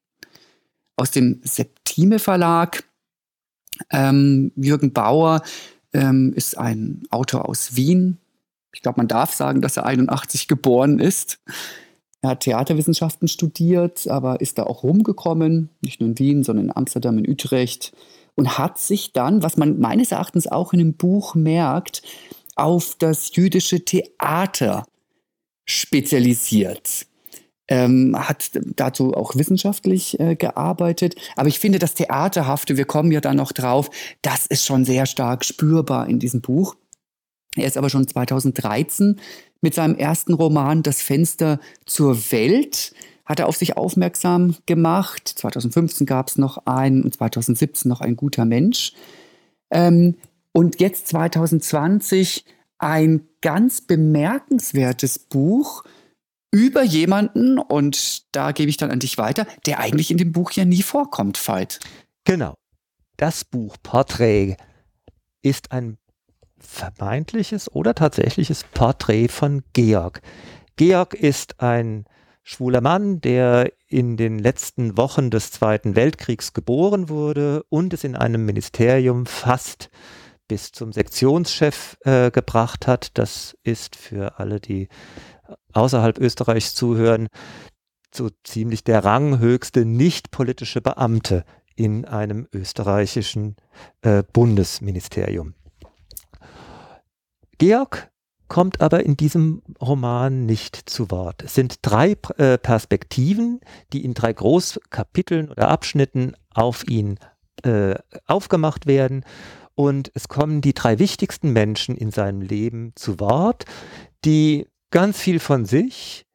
aus 0.97 1.11
dem 1.11 1.41
Septime 1.45 2.19
Verlag. 2.19 2.85
Ähm, 3.91 4.53
Jürgen 4.57 4.93
Bauer 4.93 5.43
ähm, 5.93 6.33
ist 6.35 6.57
ein 6.57 7.03
Autor 7.11 7.49
aus 7.49 7.77
Wien. 7.77 8.19
Ich 8.75 8.81
glaube, 8.81 9.01
man 9.01 9.09
darf 9.09 9.35
sagen, 9.35 9.61
dass 9.61 9.77
er 9.77 9.87
81 9.87 10.49
geboren 10.49 10.99
ist. 10.99 11.41
Er 12.23 12.31
hat 12.31 12.41
Theaterwissenschaften 12.41 13.29
studiert, 13.29 14.07
aber 14.09 14.41
ist 14.41 14.59
da 14.59 14.63
auch 14.63 14.85
rumgekommen, 14.85 15.71
nicht 15.81 16.01
nur 16.01 16.11
in 16.11 16.19
Wien, 16.19 16.45
sondern 16.45 16.67
in 16.67 16.77
Amsterdam, 16.77 17.19
in 17.19 17.29
Utrecht 17.29 17.93
und 18.35 18.59
hat 18.59 18.79
sich 18.79 19.13
dann, 19.13 19.43
was 19.43 19.57
man 19.57 19.79
meines 19.79 20.13
Erachtens 20.13 20.47
auch 20.47 20.73
in 20.73 20.79
dem 20.79 20.95
Buch 20.95 21.35
merkt, 21.35 22.03
auf 22.55 22.95
das 22.99 23.35
jüdische 23.35 23.85
Theater 23.85 24.85
spezialisiert. 25.65 27.07
Ähm, 27.69 28.17
hat 28.19 28.51
dazu 28.77 29.15
auch 29.15 29.37
wissenschaftlich 29.37 30.19
äh, 30.21 30.35
gearbeitet. 30.35 31.15
Aber 31.37 31.49
ich 31.49 31.59
finde, 31.59 31.79
das 31.79 31.95
Theaterhafte, 31.95 32.77
wir 32.77 32.85
kommen 32.85 33.13
ja 33.13 33.21
da 33.21 33.35
noch 33.35 33.53
drauf, 33.53 33.89
das 34.21 34.47
ist 34.47 34.67
schon 34.67 34.85
sehr 34.85 35.07
stark 35.07 35.45
spürbar 35.45 36.09
in 36.09 36.19
diesem 36.19 36.41
Buch. 36.41 36.77
Er 37.55 37.67
ist 37.67 37.79
aber 37.79 37.89
schon 37.89 38.09
2013 38.09 39.21
mit 39.61 39.75
seinem 39.75 39.95
ersten 39.97 40.35
Roman 40.35 40.83
Das 40.83 41.03
Fenster 41.03 41.61
zur 41.87 42.17
Welt 42.33 42.93
hat 43.25 43.39
er 43.39 43.49
auf 43.49 43.57
sich 43.57 43.77
aufmerksam 43.77 44.57
gemacht. 44.67 45.29
2015 45.29 46.07
gab 46.07 46.29
es 46.29 46.37
noch 46.37 46.67
einen 46.67 47.03
und 47.03 47.15
2017 47.15 47.89
noch 47.89 48.01
ein 48.01 48.17
guter 48.17 48.45
Mensch. 48.45 48.93
Ähm, 49.71 50.17
und 50.53 50.81
jetzt 50.81 51.09
2020 51.09 52.45
ein 52.83 53.29
ganz 53.41 53.81
bemerkenswertes 53.81 55.19
Buch 55.19 55.85
über 56.51 56.83
jemanden, 56.83 57.59
und 57.59 58.35
da 58.35 58.53
gebe 58.53 58.69
ich 58.69 58.77
dann 58.77 58.91
an 58.91 58.99
dich 58.99 59.17
weiter, 59.17 59.47
der 59.67 59.81
eigentlich 59.81 60.11
in 60.11 60.19
dem 60.19 60.33
Buch 60.33 60.51
ja 60.53 60.65
nie 60.65 60.83
vorkommt, 60.83 61.39
Veit. 61.49 61.81
Genau. 62.25 62.55
Das 63.17 63.45
Buch 63.45 63.77
Porträt 63.83 64.57
ist 65.43 65.73
ein 65.73 65.99
vermeintliches 66.59 67.71
oder 67.71 67.95
tatsächliches 67.95 68.65
Porträt 68.75 69.29
von 69.29 69.63
Georg. 69.73 70.21
Georg 70.77 71.15
ist 71.15 71.61
ein 71.61 72.05
schwuler 72.43 72.81
Mann, 72.81 73.21
der 73.21 73.73
in 73.89 74.17
den 74.17 74.39
letzten 74.39 74.97
Wochen 74.97 75.31
des 75.31 75.53
Zweiten 75.53 75.97
Weltkriegs 75.97 76.53
geboren 76.53 77.09
wurde 77.09 77.65
und 77.69 77.95
es 77.95 78.05
in 78.05 78.17
einem 78.17 78.45
Ministerium 78.45 79.27
fast 79.27 79.91
bis 80.53 80.71
zum 80.71 80.93
Sektionschef 80.93 81.97
äh, 82.05 82.31
gebracht 82.31 82.87
hat. 82.87 83.17
Das 83.17 83.57
ist 83.63 83.97
für 83.97 84.39
alle, 84.39 84.61
die 84.61 84.89
außerhalb 85.73 86.19
Österreichs 86.19 86.75
zuhören, 86.75 87.29
so 88.15 88.29
ziemlich 88.45 88.85
der 88.85 89.03
ranghöchste 89.03 89.87
nicht 89.87 90.31
politische 90.31 90.83
Beamte 90.83 91.47
in 91.75 92.05
einem 92.05 92.49
österreichischen 92.53 93.57
äh, 94.03 94.23
Bundesministerium. 94.31 95.55
Georg 97.57 98.11
kommt 98.47 98.83
aber 98.83 99.07
in 99.07 99.17
diesem 99.17 99.63
Roman 99.81 100.45
nicht 100.45 100.77
zu 100.77 101.11
Wort. 101.11 101.43
Es 101.45 101.55
sind 101.55 101.77
drei 101.81 102.15
äh, 102.37 102.59
Perspektiven, 102.59 103.61
die 103.95 104.05
in 104.05 104.13
drei 104.13 104.35
Großkapiteln 104.35 105.51
oder 105.51 105.69
Abschnitten 105.69 106.35
auf 106.51 106.87
ihn 106.87 107.19
äh, 107.63 107.95
aufgemacht 108.27 108.87
werden. 108.87 109.25
Und 109.75 110.11
es 110.15 110.29
kommen 110.29 110.61
die 110.61 110.75
drei 110.75 110.99
wichtigsten 110.99 111.53
Menschen 111.53 111.97
in 111.97 112.11
seinem 112.11 112.43
Leben 112.43 112.93
zu 112.95 113.21
Wort, 113.21 113.65
die 114.25 114.69
ganz 114.91 115.19
viel 115.19 115.41
von 115.41 115.65
sich 115.65 116.27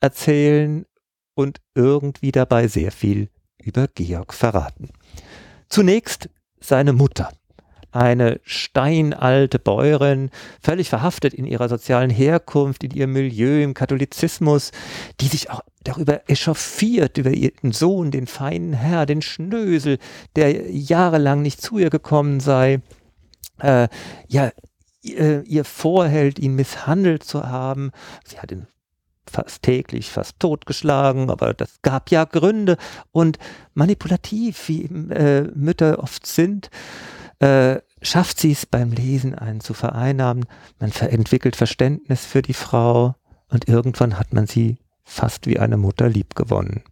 erzählen 0.00 0.86
und 1.34 1.60
irgendwie 1.74 2.32
dabei 2.32 2.68
sehr 2.68 2.92
viel 2.92 3.28
über 3.62 3.88
Georg 3.88 4.32
verraten. 4.32 4.90
Zunächst 5.68 6.30
seine 6.60 6.92
Mutter 6.92 7.30
eine 7.92 8.40
steinalte 8.44 9.58
Bäuerin, 9.58 10.30
völlig 10.62 10.88
verhaftet 10.88 11.34
in 11.34 11.44
ihrer 11.44 11.68
sozialen 11.68 12.10
Herkunft, 12.10 12.84
in 12.84 12.92
ihrem 12.92 13.12
Milieu, 13.12 13.62
im 13.62 13.74
Katholizismus, 13.74 14.70
die 15.20 15.26
sich 15.26 15.50
auch 15.50 15.60
darüber 15.82 16.28
echauffiert, 16.28 17.18
über 17.18 17.30
ihren 17.30 17.72
Sohn, 17.72 18.10
den 18.10 18.26
feinen 18.26 18.72
Herr, 18.72 19.06
den 19.06 19.22
Schnösel, 19.22 19.98
der 20.36 20.70
jahrelang 20.70 21.42
nicht 21.42 21.60
zu 21.60 21.78
ihr 21.78 21.90
gekommen 21.90 22.40
sei. 22.40 22.80
Äh, 23.58 23.88
ja, 24.28 24.50
ihr, 25.02 25.64
vorhält, 25.64 26.38
ihn 26.38 26.54
misshandelt 26.54 27.24
zu 27.24 27.48
haben. 27.48 27.90
Sie 28.24 28.38
hat 28.38 28.52
ihn 28.52 28.66
fast 29.26 29.62
täglich, 29.62 30.10
fast 30.10 30.40
totgeschlagen, 30.40 31.30
aber 31.30 31.54
das 31.54 31.80
gab 31.82 32.10
ja 32.10 32.24
Gründe 32.24 32.76
und 33.12 33.38
manipulativ, 33.74 34.68
wie 34.68 34.84
äh, 34.84 35.50
Mütter 35.54 36.00
oft 36.02 36.26
sind, 36.26 36.70
äh, 37.38 37.80
schafft 38.02 38.38
sie 38.38 38.52
es 38.52 38.66
beim 38.66 38.92
Lesen 38.92 39.34
einen 39.34 39.60
zu 39.60 39.72
vereinnahmen. 39.72 40.46
Man 40.78 40.92
entwickelt 40.92 41.56
Verständnis 41.56 42.26
für 42.26 42.42
die 42.42 42.54
Frau 42.54 43.14
und 43.48 43.68
irgendwann 43.68 44.18
hat 44.18 44.32
man 44.32 44.46
sie 44.46 44.78
fast 45.10 45.46
wie 45.46 45.58
eine 45.58 45.76
Mutter 45.76 46.08
liebgewonnen. 46.08 46.82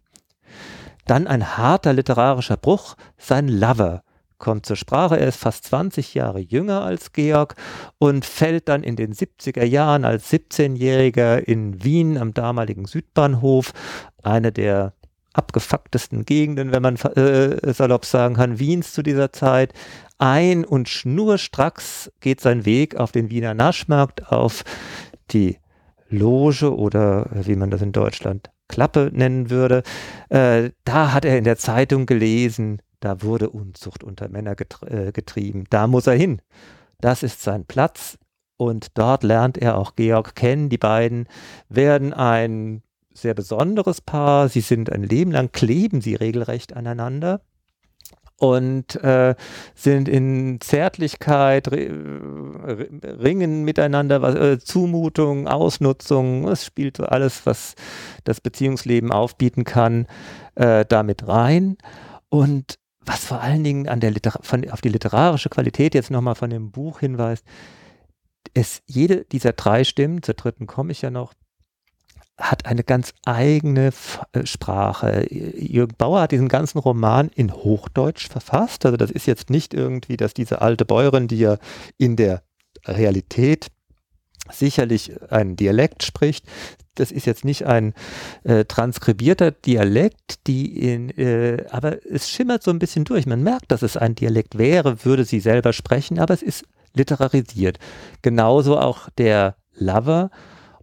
Dann 1.05 1.25
ein 1.25 1.57
harter 1.57 1.93
literarischer 1.93 2.57
Bruch, 2.57 2.95
sein 3.17 3.47
Lover 3.47 4.03
kommt 4.37 4.65
zur 4.65 4.75
Sprache. 4.75 5.19
Er 5.19 5.27
ist 5.27 5.39
fast 5.39 5.65
20 5.65 6.13
Jahre 6.13 6.39
jünger 6.39 6.83
als 6.83 7.11
Georg 7.13 7.55
und 7.97 8.25
fällt 8.25 8.69
dann 8.69 8.83
in 8.83 8.95
den 8.95 9.13
70er 9.13 9.63
Jahren 9.63 10.05
als 10.05 10.31
17-Jähriger 10.31 11.39
in 11.39 11.83
Wien 11.83 12.17
am 12.17 12.33
damaligen 12.33 12.85
Südbahnhof, 12.85 13.73
eine 14.23 14.51
der 14.51 14.93
abgefucktesten 15.33 16.25
Gegenden, 16.25 16.71
wenn 16.71 16.81
man 16.81 16.95
äh, 16.95 17.73
salopp 17.73 18.05
sagen 18.05 18.35
kann, 18.35 18.59
Wiens 18.59 18.93
zu 18.93 19.03
dieser 19.03 19.31
Zeit, 19.31 19.73
ein 20.17 20.65
und 20.65 20.89
schnurstracks 20.89 22.11
geht 22.19 22.41
sein 22.41 22.65
Weg 22.65 22.95
auf 22.95 23.11
den 23.11 23.29
Wiener 23.29 23.53
Naschmarkt, 23.53 24.31
auf 24.31 24.63
die 25.31 25.57
Loge 26.09 26.75
oder 26.75 27.27
wie 27.33 27.55
man 27.55 27.69
das 27.69 27.81
in 27.81 27.91
Deutschland 27.91 28.49
Klappe 28.67 29.09
nennen 29.13 29.49
würde. 29.49 29.83
Äh, 30.29 30.71
da 30.83 31.13
hat 31.13 31.25
er 31.25 31.37
in 31.37 31.43
der 31.43 31.57
Zeitung 31.57 32.05
gelesen, 32.05 32.81
da 32.99 33.21
wurde 33.21 33.49
Unzucht 33.49 34.03
unter 34.03 34.29
Männer 34.29 34.55
äh, 34.85 35.11
getrieben. 35.11 35.65
Da 35.69 35.87
muss 35.87 36.07
er 36.07 36.13
hin. 36.13 36.41
Das 37.01 37.23
ist 37.23 37.41
sein 37.41 37.65
Platz. 37.65 38.17
Und 38.57 38.97
dort 38.97 39.23
lernt 39.23 39.57
er 39.57 39.77
auch 39.77 39.95
Georg 39.95 40.35
kennen. 40.35 40.67
Die 40.67 40.77
beiden 40.77 41.27
werden 41.69 42.13
ein 42.13 42.83
sehr 43.13 43.33
besonderes 43.33 44.01
Paar. 44.01 44.49
Sie 44.49 44.61
sind 44.61 44.91
ein 44.91 45.03
Leben 45.03 45.31
lang, 45.31 45.51
kleben 45.51 46.01
sie 46.01 46.15
regelrecht 46.15 46.75
aneinander 46.75 47.41
und 48.39 48.95
äh, 49.03 49.35
sind 49.75 50.07
in 50.07 50.59
Zärtlichkeit, 50.61 51.67
ringen 51.71 53.63
miteinander, 53.63 54.21
was, 54.21 54.35
äh, 54.35 54.59
Zumutung, 54.59 55.47
Ausnutzung, 55.47 56.47
es 56.47 56.65
spielt 56.65 56.97
so 56.97 57.03
alles, 57.03 57.45
was 57.45 57.75
das 58.23 58.39
Beziehungsleben 58.41 59.11
aufbieten 59.11 59.65
kann, 59.65 60.07
äh, 60.55 60.85
damit 60.87 61.27
rein. 61.27 61.77
Und 62.29 62.79
was 63.01 63.25
vor 63.25 63.41
allen 63.41 63.63
Dingen 63.63 63.89
an 63.89 63.99
der 63.99 64.13
von, 64.41 64.69
auf 64.71 64.81
die 64.81 64.89
literarische 64.89 65.49
Qualität 65.49 65.93
jetzt 65.93 66.11
nochmal 66.11 66.35
von 66.35 66.49
dem 66.49 66.71
Buch 66.71 66.99
hinweist, 66.99 67.43
es 68.53 68.81
jede 68.85 69.25
dieser 69.25 69.51
drei 69.51 69.83
Stimmen, 69.83 70.23
zur 70.23 70.35
dritten 70.35 70.65
komme 70.65 70.91
ich 70.93 71.01
ja 71.01 71.11
noch, 71.11 71.33
hat 72.39 72.65
eine 72.65 72.83
ganz 72.83 73.13
eigene 73.25 73.91
äh, 74.31 74.45
Sprache. 74.45 75.27
Jürgen 75.29 75.95
Bauer 75.97 76.21
hat 76.21 76.31
diesen 76.31 76.47
ganzen 76.47 76.79
Roman 76.79 77.29
in 77.35 77.53
Hochdeutsch 77.53 78.27
verfasst. 78.29 78.85
Also 78.85 78.97
das 78.97 79.11
ist 79.11 79.27
jetzt 79.27 79.49
nicht 79.49 79.73
irgendwie, 79.73 80.17
dass 80.17 80.33
diese 80.33 80.61
alte 80.61 80.85
Bäuerin, 80.85 81.27
die 81.27 81.39
ja 81.39 81.57
in 81.97 82.15
der 82.15 82.41
Realität 82.85 83.67
sicherlich 84.51 85.11
einen 85.31 85.55
Dialekt 85.55 86.03
spricht. 86.03 86.45
Das 86.95 87.11
ist 87.11 87.25
jetzt 87.25 87.45
nicht 87.45 87.65
ein 87.65 87.93
äh, 88.43 88.65
transkribierter 88.65 89.51
Dialekt, 89.51 90.47
die 90.47 90.91
in, 90.91 91.09
äh, 91.17 91.65
aber 91.69 92.05
es 92.05 92.29
schimmert 92.29 92.63
so 92.63 92.71
ein 92.71 92.79
bisschen 92.79 93.05
durch. 93.05 93.25
Man 93.25 93.43
merkt, 93.43 93.71
dass 93.71 93.83
es 93.83 93.95
ein 93.95 94.15
Dialekt 94.15 94.57
wäre, 94.57 95.05
würde 95.05 95.23
sie 95.23 95.39
selber 95.39 95.71
sprechen, 95.71 96.19
aber 96.19 96.33
es 96.33 96.41
ist 96.41 96.65
literarisiert. 96.93 97.79
Genauso 98.21 98.79
auch 98.79 99.09
der 99.17 99.55
Lover 99.75 100.31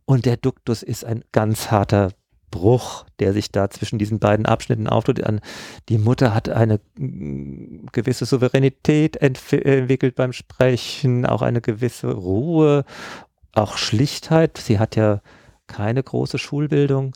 und 0.07 0.25
der 0.25 0.37
Duktus 0.37 0.83
ist 0.83 1.05
ein 1.05 1.25
ganz 1.33 1.71
harter 1.71 2.13
Bruch, 2.51 3.05
der 3.19 3.33
sich 3.33 3.51
da 3.51 3.69
zwischen 3.71 3.99
diesen 3.99 4.19
beiden 4.19 4.47
Abschnitten 4.47 4.87
auftut. 4.89 5.21
Die 5.89 5.99
Mutter 5.99 6.33
hat 6.33 6.49
eine 6.49 6.81
mm, 6.97 7.87
gewisse 7.93 8.25
Souveränität 8.25 9.17
entwickelt 9.17 10.15
beim 10.15 10.33
Sprechen, 10.33 11.27
auch 11.27 11.43
eine 11.43 11.61
gewisse 11.61 12.13
Ruhe, 12.13 12.85
auch 13.53 13.77
Schlichtheit. 13.77 14.59
Sie 14.59 14.79
hat 14.79 14.97
ja 14.97 15.21
keine 15.67 16.03
große 16.03 16.39
Schulbildung. 16.39 17.13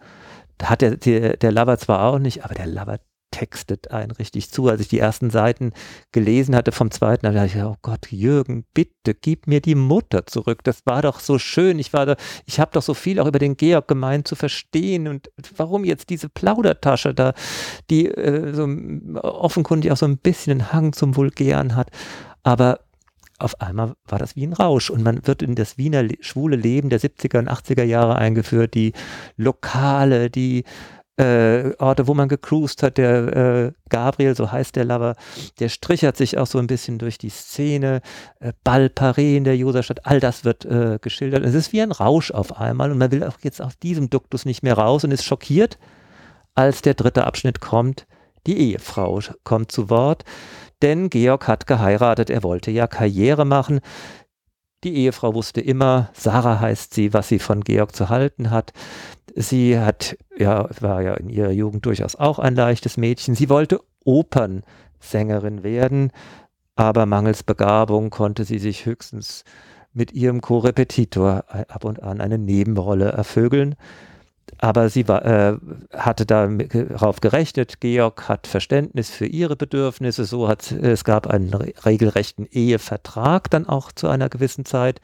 Hat 0.62 0.82
der, 0.82 0.96
der, 0.96 1.36
der 1.36 1.52
Lover 1.52 1.78
zwar 1.78 2.02
auch 2.02 2.18
nicht, 2.18 2.44
aber 2.44 2.54
der 2.54 2.66
Lover 2.66 2.98
textet 3.30 3.90
einen 3.90 4.10
richtig 4.10 4.50
zu. 4.50 4.68
Als 4.68 4.80
ich 4.80 4.88
die 4.88 4.98
ersten 4.98 5.30
Seiten 5.30 5.72
gelesen 6.12 6.54
hatte 6.54 6.72
vom 6.72 6.90
zweiten, 6.90 7.26
da 7.26 7.32
dachte 7.32 7.58
ich, 7.58 7.62
oh 7.62 7.76
Gott, 7.82 8.10
Jürgen, 8.10 8.64
bitte 8.74 9.14
gib 9.14 9.46
mir 9.46 9.60
die 9.60 9.74
Mutter 9.74 10.26
zurück. 10.26 10.64
Das 10.64 10.84
war 10.86 11.02
doch 11.02 11.20
so 11.20 11.38
schön. 11.38 11.78
Ich 11.78 11.92
ich 12.46 12.60
habe 12.60 12.70
doch 12.72 12.82
so 12.82 12.94
viel 12.94 13.20
auch 13.20 13.26
über 13.26 13.38
den 13.38 13.56
Georg 13.56 13.88
gemeint 13.88 14.28
zu 14.28 14.36
verstehen. 14.36 15.08
Und 15.08 15.30
warum 15.56 15.84
jetzt 15.84 16.10
diese 16.10 16.28
Plaudertasche 16.28 17.14
da, 17.14 17.34
die 17.90 18.06
äh, 18.06 18.52
so 18.54 18.68
offenkundig 19.22 19.92
auch 19.92 19.96
so 19.96 20.06
ein 20.06 20.18
bisschen 20.18 20.52
einen 20.52 20.72
Hang 20.72 20.92
zum 20.92 21.16
Vulgären 21.16 21.76
hat. 21.76 21.90
Aber 22.42 22.80
auf 23.40 23.60
einmal 23.60 23.94
war 24.06 24.18
das 24.18 24.36
wie 24.36 24.46
ein 24.46 24.52
Rausch 24.52 24.90
und 24.90 25.02
man 25.02 25.26
wird 25.26 25.42
in 25.42 25.54
das 25.54 25.78
Wiener 25.78 26.06
schwule 26.20 26.56
Leben 26.56 26.90
der 26.90 27.00
70er 27.00 27.38
und 27.38 27.50
80er 27.50 27.84
Jahre 27.84 28.16
eingeführt, 28.16 28.74
die 28.74 28.92
Lokale, 29.36 30.28
die 30.28 30.64
äh, 31.20 31.74
Orte, 31.78 32.06
wo 32.06 32.14
man 32.14 32.28
gecruised 32.28 32.82
hat. 32.82 32.96
Der 32.96 33.36
äh, 33.36 33.72
Gabriel, 33.88 34.34
so 34.34 34.50
heißt 34.50 34.74
der 34.76 34.84
Lover, 34.84 35.16
der 35.58 35.68
strichert 35.68 36.16
sich 36.16 36.38
auch 36.38 36.46
so 36.46 36.58
ein 36.58 36.66
bisschen 36.66 36.98
durch 36.98 37.18
die 37.18 37.28
Szene. 37.28 38.00
Äh, 38.40 38.52
Ballparé 38.64 39.36
in 39.36 39.44
der 39.44 39.56
Joserstadt, 39.56 40.06
all 40.06 40.20
das 40.20 40.44
wird 40.44 40.64
äh, 40.64 40.98
geschildert. 41.00 41.44
Es 41.44 41.54
ist 41.54 41.72
wie 41.72 41.82
ein 41.82 41.92
Rausch 41.92 42.30
auf 42.30 42.58
einmal 42.58 42.90
und 42.90 42.98
man 42.98 43.12
will 43.12 43.24
auch 43.24 43.38
jetzt 43.42 43.60
aus 43.60 43.78
diesem 43.78 44.08
Duktus 44.08 44.46
nicht 44.46 44.62
mehr 44.62 44.78
raus 44.78 45.04
und 45.04 45.10
ist 45.10 45.24
schockiert, 45.24 45.78
als 46.54 46.82
der 46.82 46.94
dritte 46.94 47.26
Abschnitt 47.26 47.60
kommt. 47.60 48.06
Die 48.46 48.72
Ehefrau 48.72 49.20
kommt 49.44 49.70
zu 49.70 49.90
Wort, 49.90 50.24
denn 50.80 51.10
Georg 51.10 51.46
hat 51.46 51.66
geheiratet, 51.66 52.30
er 52.30 52.42
wollte 52.42 52.70
ja 52.70 52.86
Karriere 52.86 53.44
machen. 53.44 53.80
Die 54.82 54.96
Ehefrau 54.96 55.34
wusste 55.34 55.60
immer, 55.60 56.08
Sarah 56.14 56.58
heißt 56.60 56.94
sie, 56.94 57.12
was 57.12 57.28
sie 57.28 57.38
von 57.38 57.62
Georg 57.62 57.94
zu 57.94 58.08
halten 58.08 58.50
hat. 58.50 58.72
Sie 59.34 59.78
hat, 59.78 60.16
ja, 60.36 60.68
war 60.80 61.02
ja 61.02 61.14
in 61.14 61.28
ihrer 61.28 61.50
Jugend 61.50 61.84
durchaus 61.84 62.16
auch 62.16 62.38
ein 62.38 62.54
leichtes 62.54 62.96
Mädchen. 62.96 63.34
Sie 63.34 63.50
wollte 63.50 63.80
Opernsängerin 64.04 65.62
werden, 65.62 66.12
aber 66.76 67.04
mangels 67.04 67.42
Begabung 67.42 68.08
konnte 68.08 68.44
sie 68.44 68.58
sich 68.58 68.86
höchstens 68.86 69.44
mit 69.92 70.12
ihrem 70.12 70.40
Co-Repetitor 70.40 71.44
ab 71.68 71.84
und 71.84 72.02
an 72.02 72.20
eine 72.20 72.38
Nebenrolle 72.38 73.10
ervögeln 73.10 73.74
aber 74.58 74.88
sie 74.88 75.08
war, 75.08 75.24
äh, 75.24 75.56
hatte 75.92 76.26
darauf 76.26 77.20
gerechnet, 77.20 77.80
Georg 77.80 78.28
hat 78.28 78.46
Verständnis 78.46 79.10
für 79.10 79.26
ihre 79.26 79.56
Bedürfnisse, 79.56 80.24
so 80.24 80.48
hat 80.48 80.72
es 80.72 81.04
gab 81.04 81.26
einen 81.26 81.52
regelrechten 81.54 82.46
Ehevertrag 82.46 83.50
dann 83.50 83.68
auch 83.68 83.92
zu 83.92 84.08
einer 84.08 84.28
gewissen 84.28 84.64
Zeit. 84.64 85.00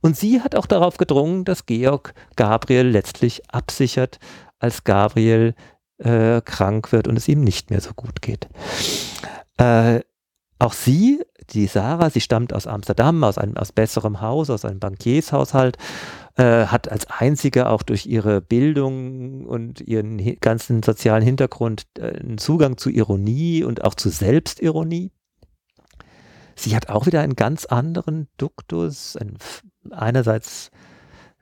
Und 0.00 0.16
sie 0.16 0.40
hat 0.40 0.54
auch 0.54 0.66
darauf 0.66 0.96
gedrungen, 0.96 1.44
dass 1.44 1.66
Georg 1.66 2.14
Gabriel 2.36 2.88
letztlich 2.88 3.42
absichert, 3.50 4.18
als 4.58 4.84
Gabriel 4.84 5.54
äh, 5.98 6.40
krank 6.42 6.92
wird 6.92 7.08
und 7.08 7.16
es 7.16 7.28
ihm 7.28 7.42
nicht 7.42 7.70
mehr 7.70 7.80
so 7.80 7.92
gut 7.94 8.22
geht. 8.22 8.48
Äh, 9.56 10.00
auch 10.58 10.74
sie, 10.74 11.22
die 11.50 11.66
Sarah, 11.66 12.10
sie 12.10 12.20
stammt 12.20 12.52
aus 12.52 12.66
Amsterdam, 12.66 13.24
aus 13.24 13.38
einem 13.38 13.56
aus 13.56 13.72
besserem 13.72 14.20
Haus, 14.20 14.50
aus 14.50 14.64
einem 14.64 14.78
Bankiershaushalt 14.78 15.78
äh, 16.40 16.68
hat 16.68 16.90
als 16.90 17.06
einzige 17.10 17.68
auch 17.68 17.82
durch 17.82 18.06
ihre 18.06 18.40
Bildung 18.40 19.44
und 19.44 19.82
ihren 19.82 20.16
ganzen 20.40 20.82
sozialen 20.82 21.22
Hintergrund 21.22 21.86
äh, 21.98 22.18
einen 22.18 22.38
Zugang 22.38 22.78
zu 22.78 22.88
Ironie 22.88 23.62
und 23.62 23.84
auch 23.84 23.94
zu 23.94 24.08
Selbstironie. 24.08 25.12
Sie 26.56 26.74
hat 26.74 26.88
auch 26.88 27.04
wieder 27.04 27.20
einen 27.20 27.36
ganz 27.36 27.66
anderen 27.66 28.28
Duktus, 28.38 29.16
ein, 29.16 29.36
einerseits 29.90 30.70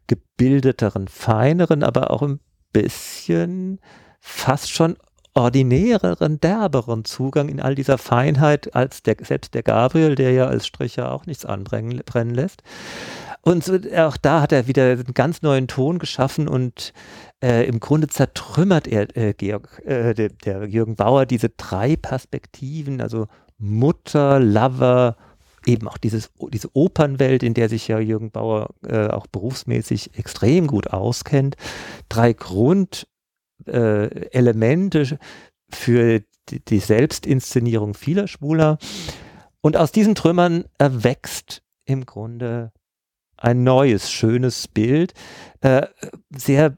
gebildeteren, 0.08 1.06
feineren, 1.06 1.84
aber 1.84 2.10
auch 2.10 2.22
ein 2.22 2.40
bisschen 2.72 3.78
fast 4.18 4.68
schon 4.68 4.96
ordinäreren, 5.38 6.40
derberen 6.40 7.04
Zugang 7.04 7.48
in 7.48 7.60
all 7.60 7.74
dieser 7.74 7.96
Feinheit 7.96 8.74
als 8.74 9.02
der, 9.02 9.16
selbst 9.22 9.54
der 9.54 9.62
Gabriel, 9.62 10.16
der 10.16 10.32
ja 10.32 10.46
als 10.46 10.66
Stricher 10.66 11.12
auch 11.12 11.26
nichts 11.26 11.46
anbrennen 11.46 12.34
lässt. 12.34 12.62
Und 13.42 13.64
so, 13.64 13.78
auch 13.96 14.16
da 14.16 14.42
hat 14.42 14.52
er 14.52 14.66
wieder 14.66 14.90
einen 14.90 15.14
ganz 15.14 15.42
neuen 15.42 15.68
Ton 15.68 16.00
geschaffen 16.00 16.48
und 16.48 16.92
äh, 17.42 17.66
im 17.66 17.78
Grunde 17.78 18.08
zertrümmert 18.08 18.88
er, 18.88 19.16
äh, 19.16 19.32
Georg, 19.32 19.80
äh, 19.86 20.12
der, 20.12 20.30
der, 20.30 20.66
Jürgen 20.66 20.96
Bauer, 20.96 21.24
diese 21.24 21.50
drei 21.50 21.94
Perspektiven, 21.96 23.00
also 23.00 23.28
Mutter, 23.58 24.40
Lover, 24.40 25.16
eben 25.66 25.86
auch 25.86 25.98
dieses, 25.98 26.30
diese 26.52 26.68
Opernwelt, 26.74 27.44
in 27.44 27.54
der 27.54 27.68
sich 27.68 27.86
ja 27.86 28.00
Jürgen 28.00 28.32
Bauer 28.32 28.70
äh, 28.86 29.06
auch 29.06 29.28
berufsmäßig 29.28 30.18
extrem 30.18 30.66
gut 30.66 30.88
auskennt. 30.88 31.56
Drei 32.08 32.32
Grund, 32.32 33.06
äh, 33.66 34.28
Elemente 34.30 35.18
für 35.70 36.22
die, 36.48 36.78
Selbstinszenierung 36.78 37.94
vieler 37.94 38.26
Schwuler. 38.26 38.78
Und 39.60 39.76
aus 39.76 39.92
diesen 39.92 40.14
Trümmern 40.14 40.64
erwächst 40.78 41.62
im 41.84 42.06
Grunde 42.06 42.72
ein 43.36 43.64
neues, 43.64 44.10
schönes 44.10 44.68
Bild. 44.68 45.12
Äh, 45.60 45.86
sehr 46.34 46.76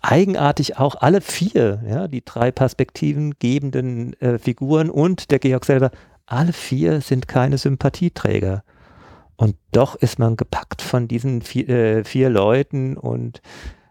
eigenartig 0.00 0.78
auch 0.78 0.96
alle 0.96 1.20
vier, 1.20 1.82
ja, 1.86 2.08
die 2.08 2.24
drei 2.24 2.50
Perspektiven 2.50 3.34
gebenden 3.38 4.14
äh, 4.20 4.38
Figuren 4.38 4.90
und 4.90 5.30
der 5.30 5.38
Georg 5.38 5.64
selber, 5.64 5.90
alle 6.26 6.52
vier 6.52 7.00
sind 7.00 7.28
keine 7.28 7.58
Sympathieträger. 7.58 8.64
Und 9.36 9.56
doch 9.70 9.94
ist 9.94 10.18
man 10.18 10.36
gepackt 10.36 10.82
von 10.82 11.08
diesen 11.08 11.42
vier, 11.42 11.68
äh, 11.68 12.04
vier 12.04 12.30
Leuten 12.30 12.96
und 12.96 13.40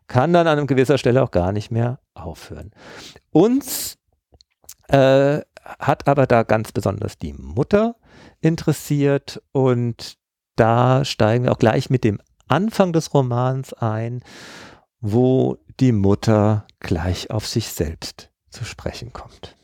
kann 0.07 0.33
dann 0.33 0.47
an 0.47 0.57
einer 0.57 0.67
gewisser 0.67 0.97
Stelle 0.97 1.23
auch 1.23 1.31
gar 1.31 1.51
nicht 1.51 1.71
mehr 1.71 1.99
aufhören. 2.13 2.71
Uns 3.31 3.97
äh, 4.87 5.41
hat 5.79 6.07
aber 6.07 6.27
da 6.27 6.43
ganz 6.43 6.71
besonders 6.71 7.17
die 7.17 7.33
Mutter 7.33 7.95
interessiert 8.41 9.41
und 9.51 10.17
da 10.55 11.05
steigen 11.05 11.45
wir 11.45 11.51
auch 11.51 11.59
gleich 11.59 11.89
mit 11.89 12.03
dem 12.03 12.19
Anfang 12.47 12.93
des 12.93 13.13
Romans 13.13 13.73
ein, 13.73 14.23
wo 14.99 15.57
die 15.79 15.93
Mutter 15.93 16.65
gleich 16.79 17.31
auf 17.31 17.47
sich 17.47 17.69
selbst 17.69 18.29
zu 18.49 18.65
sprechen 18.65 19.13
kommt. 19.13 19.55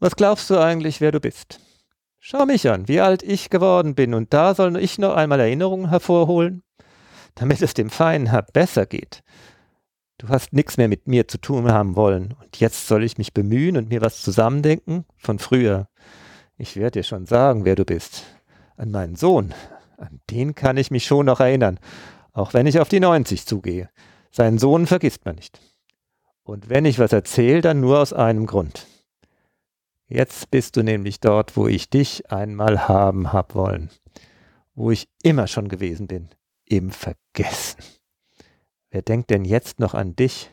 Was 0.00 0.16
glaubst 0.16 0.50
du 0.50 0.58
eigentlich, 0.58 1.00
wer 1.00 1.12
du 1.12 1.20
bist? 1.20 1.60
Schau 2.18 2.44
mich 2.44 2.68
an, 2.68 2.88
wie 2.88 3.00
alt 3.00 3.22
ich 3.22 3.48
geworden 3.48 3.94
bin, 3.94 4.12
und 4.12 4.34
da 4.34 4.54
soll 4.54 4.76
ich 4.76 4.98
noch 4.98 5.14
einmal 5.14 5.40
Erinnerungen 5.40 5.88
hervorholen 5.88 6.62
damit 7.34 7.62
es 7.62 7.74
dem 7.74 7.90
feinen 7.90 8.26
Herr 8.28 8.42
besser 8.42 8.86
geht. 8.86 9.22
Du 10.20 10.28
hast 10.28 10.52
nichts 10.52 10.76
mehr 10.76 10.88
mit 10.88 11.08
mir 11.08 11.28
zu 11.28 11.38
tun 11.38 11.72
haben 11.72 11.96
wollen, 11.96 12.34
und 12.38 12.60
jetzt 12.60 12.86
soll 12.86 13.04
ich 13.04 13.16
mich 13.16 13.32
bemühen 13.32 13.78
und 13.78 13.88
mir 13.88 14.02
was 14.02 14.20
zusammendenken 14.20 15.06
von 15.16 15.38
früher. 15.38 15.88
Ich 16.58 16.76
werde 16.76 16.98
dir 17.00 17.04
schon 17.04 17.24
sagen, 17.24 17.64
wer 17.64 17.74
du 17.74 17.86
bist. 17.86 18.24
An 18.76 18.90
meinen 18.90 19.16
Sohn, 19.16 19.54
an 19.96 20.20
den 20.28 20.54
kann 20.54 20.76
ich 20.76 20.90
mich 20.90 21.06
schon 21.06 21.24
noch 21.24 21.40
erinnern, 21.40 21.80
auch 22.32 22.52
wenn 22.52 22.66
ich 22.66 22.80
auf 22.80 22.90
die 22.90 23.00
90 23.00 23.46
zugehe. 23.46 23.88
Seinen 24.30 24.58
Sohn 24.58 24.86
vergisst 24.86 25.24
man 25.24 25.36
nicht. 25.36 25.58
Und 26.42 26.68
wenn 26.68 26.84
ich 26.84 26.98
was 26.98 27.14
erzähle, 27.14 27.62
dann 27.62 27.80
nur 27.80 27.98
aus 27.98 28.12
einem 28.12 28.44
Grund. 28.44 28.86
Jetzt 30.06 30.50
bist 30.50 30.76
du 30.76 30.82
nämlich 30.82 31.20
dort, 31.20 31.56
wo 31.56 31.66
ich 31.66 31.88
dich 31.88 32.30
einmal 32.30 32.88
haben 32.88 33.32
hab 33.32 33.54
wollen, 33.54 33.88
wo 34.74 34.90
ich 34.90 35.08
immer 35.22 35.46
schon 35.46 35.68
gewesen 35.68 36.08
bin 36.08 36.28
im 36.66 36.90
Vergessen. 36.90 37.82
Wer 38.90 39.02
denkt 39.02 39.30
denn 39.30 39.44
jetzt 39.44 39.78
noch 39.78 39.94
an 39.94 40.16
dich? 40.16 40.50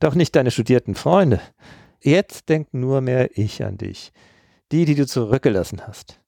Doch 0.00 0.14
nicht 0.14 0.34
deine 0.34 0.50
studierten 0.50 0.94
Freunde. 0.94 1.40
Jetzt 2.02 2.48
denkt 2.48 2.74
nur 2.74 3.00
mehr 3.00 3.36
ich 3.38 3.64
an 3.64 3.78
dich, 3.78 4.12
die, 4.72 4.84
die 4.84 4.94
du 4.94 5.06
zurückgelassen 5.06 5.86
hast. 5.86 6.20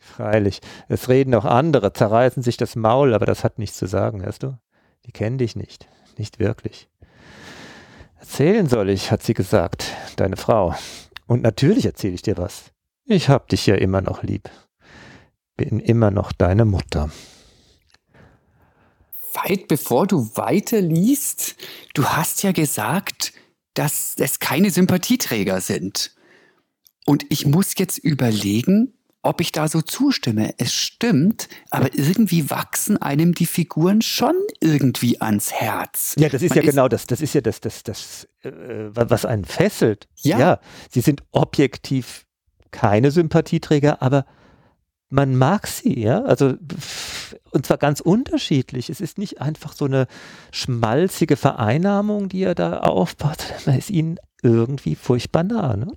Freilich, 0.00 0.60
es 0.88 1.08
reden 1.08 1.34
auch 1.34 1.44
andere, 1.44 1.92
zerreißen 1.92 2.42
sich 2.42 2.56
das 2.56 2.76
Maul, 2.76 3.14
aber 3.14 3.26
das 3.26 3.42
hat 3.42 3.58
nichts 3.58 3.76
zu 3.76 3.86
sagen, 3.86 4.22
hörst 4.24 4.42
du? 4.42 4.58
Die 5.04 5.12
kennen 5.12 5.38
dich 5.38 5.56
nicht, 5.56 5.88
nicht 6.18 6.38
wirklich. 6.38 6.88
Erzählen 8.18 8.68
soll 8.68 8.90
ich, 8.90 9.10
hat 9.10 9.22
sie 9.22 9.34
gesagt, 9.34 9.92
deine 10.16 10.36
Frau. 10.36 10.74
Und 11.26 11.42
natürlich 11.42 11.86
erzähle 11.86 12.14
ich 12.14 12.22
dir 12.22 12.36
was. 12.36 12.72
Ich 13.04 13.28
hab 13.28 13.48
dich 13.48 13.66
ja 13.66 13.76
immer 13.76 14.00
noch 14.00 14.22
lieb. 14.22 14.50
Bin 15.56 15.80
immer 15.80 16.10
noch 16.10 16.32
deine 16.32 16.64
Mutter 16.64 17.10
weit 19.36 19.68
bevor 19.68 20.06
du 20.06 20.30
weiterliest, 20.34 21.56
du 21.94 22.04
hast 22.04 22.42
ja 22.42 22.52
gesagt, 22.52 23.32
dass 23.74 24.14
es 24.18 24.38
keine 24.38 24.70
Sympathieträger 24.70 25.60
sind. 25.60 26.12
Und 27.04 27.24
ich 27.28 27.46
muss 27.46 27.74
jetzt 27.76 27.98
überlegen, 27.98 28.92
ob 29.22 29.40
ich 29.40 29.52
da 29.52 29.68
so 29.68 29.82
zustimme. 29.82 30.54
Es 30.58 30.72
stimmt, 30.72 31.48
aber 31.70 31.92
irgendwie 31.94 32.48
wachsen 32.48 33.00
einem 33.00 33.34
die 33.34 33.46
Figuren 33.46 34.00
schon 34.00 34.34
irgendwie 34.60 35.20
ans 35.20 35.52
Herz. 35.52 36.14
Ja, 36.18 36.28
das 36.28 36.42
ist 36.42 36.50
Man 36.50 36.58
ja 36.58 36.62
ist 36.62 36.70
genau 36.70 36.88
das. 36.88 37.06
Das 37.06 37.20
ist 37.20 37.34
ja 37.34 37.40
das, 37.40 37.60
das, 37.60 37.82
das, 37.82 38.28
äh, 38.42 38.50
was 38.92 39.24
einen 39.24 39.44
fesselt. 39.44 40.08
Ja. 40.16 40.38
ja, 40.38 40.60
sie 40.90 41.00
sind 41.00 41.22
objektiv 41.32 42.24
keine 42.70 43.10
Sympathieträger, 43.10 44.00
aber 44.00 44.26
man 45.08 45.36
mag 45.36 45.66
sie, 45.66 46.00
ja, 46.00 46.22
also 46.22 46.54
und 47.56 47.66
zwar 47.66 47.78
ganz 47.78 48.00
unterschiedlich. 48.00 48.90
Es 48.90 49.00
ist 49.00 49.18
nicht 49.18 49.40
einfach 49.40 49.72
so 49.72 49.86
eine 49.86 50.06
schmalzige 50.52 51.36
Vereinnahmung, 51.36 52.28
die 52.28 52.42
er 52.42 52.54
da 52.54 52.78
aufbaut, 52.78 53.38
man 53.66 53.78
ist 53.78 53.90
ihnen 53.90 54.18
irgendwie 54.42 54.94
furchtbar 54.94 55.42
nah, 55.42 55.76
ne? 55.76 55.88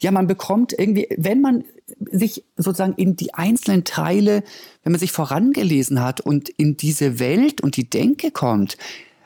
Ja, 0.00 0.10
man 0.10 0.26
bekommt 0.26 0.74
irgendwie, 0.76 1.06
wenn 1.16 1.40
man 1.40 1.62
sich 2.10 2.44
sozusagen 2.56 2.94
in 2.94 3.14
die 3.14 3.34
einzelnen 3.34 3.84
Teile, 3.84 4.42
wenn 4.82 4.90
man 4.90 4.98
sich 4.98 5.12
vorangelesen 5.12 6.02
hat 6.02 6.20
und 6.20 6.48
in 6.48 6.76
diese 6.76 7.20
Welt 7.20 7.60
und 7.60 7.76
die 7.76 7.88
Denke 7.88 8.32
kommt, 8.32 8.76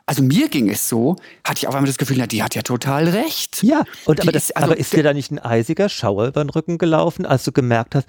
also 0.04 0.22
mir 0.22 0.48
ging 0.48 0.68
es 0.68 0.90
so, 0.90 1.16
hatte 1.42 1.60
ich 1.60 1.68
auf 1.68 1.74
einmal 1.74 1.86
das 1.86 1.96
Gefühl, 1.96 2.16
na, 2.18 2.26
die 2.26 2.42
hat 2.42 2.54
ja 2.54 2.60
total 2.60 3.08
recht. 3.08 3.62
Ja, 3.62 3.84
und 4.04 4.20
aber, 4.20 4.30
das, 4.30 4.50
ist, 4.50 4.56
also, 4.56 4.66
aber 4.66 4.76
ist 4.78 4.92
dir 4.92 5.02
da 5.02 5.14
nicht 5.14 5.30
ein 5.30 5.38
eisiger 5.38 5.88
Schauer 5.88 6.26
über 6.26 6.44
den 6.44 6.50
Rücken 6.50 6.76
gelaufen, 6.76 7.24
als 7.24 7.44
du 7.44 7.52
gemerkt 7.52 7.94
hast, 7.94 8.08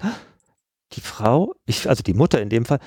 die 0.92 1.00
Frau, 1.00 1.54
ich, 1.66 1.88
also 1.88 2.02
die 2.02 2.14
Mutter 2.14 2.42
in 2.42 2.50
dem 2.50 2.64
Fall, 2.66 2.78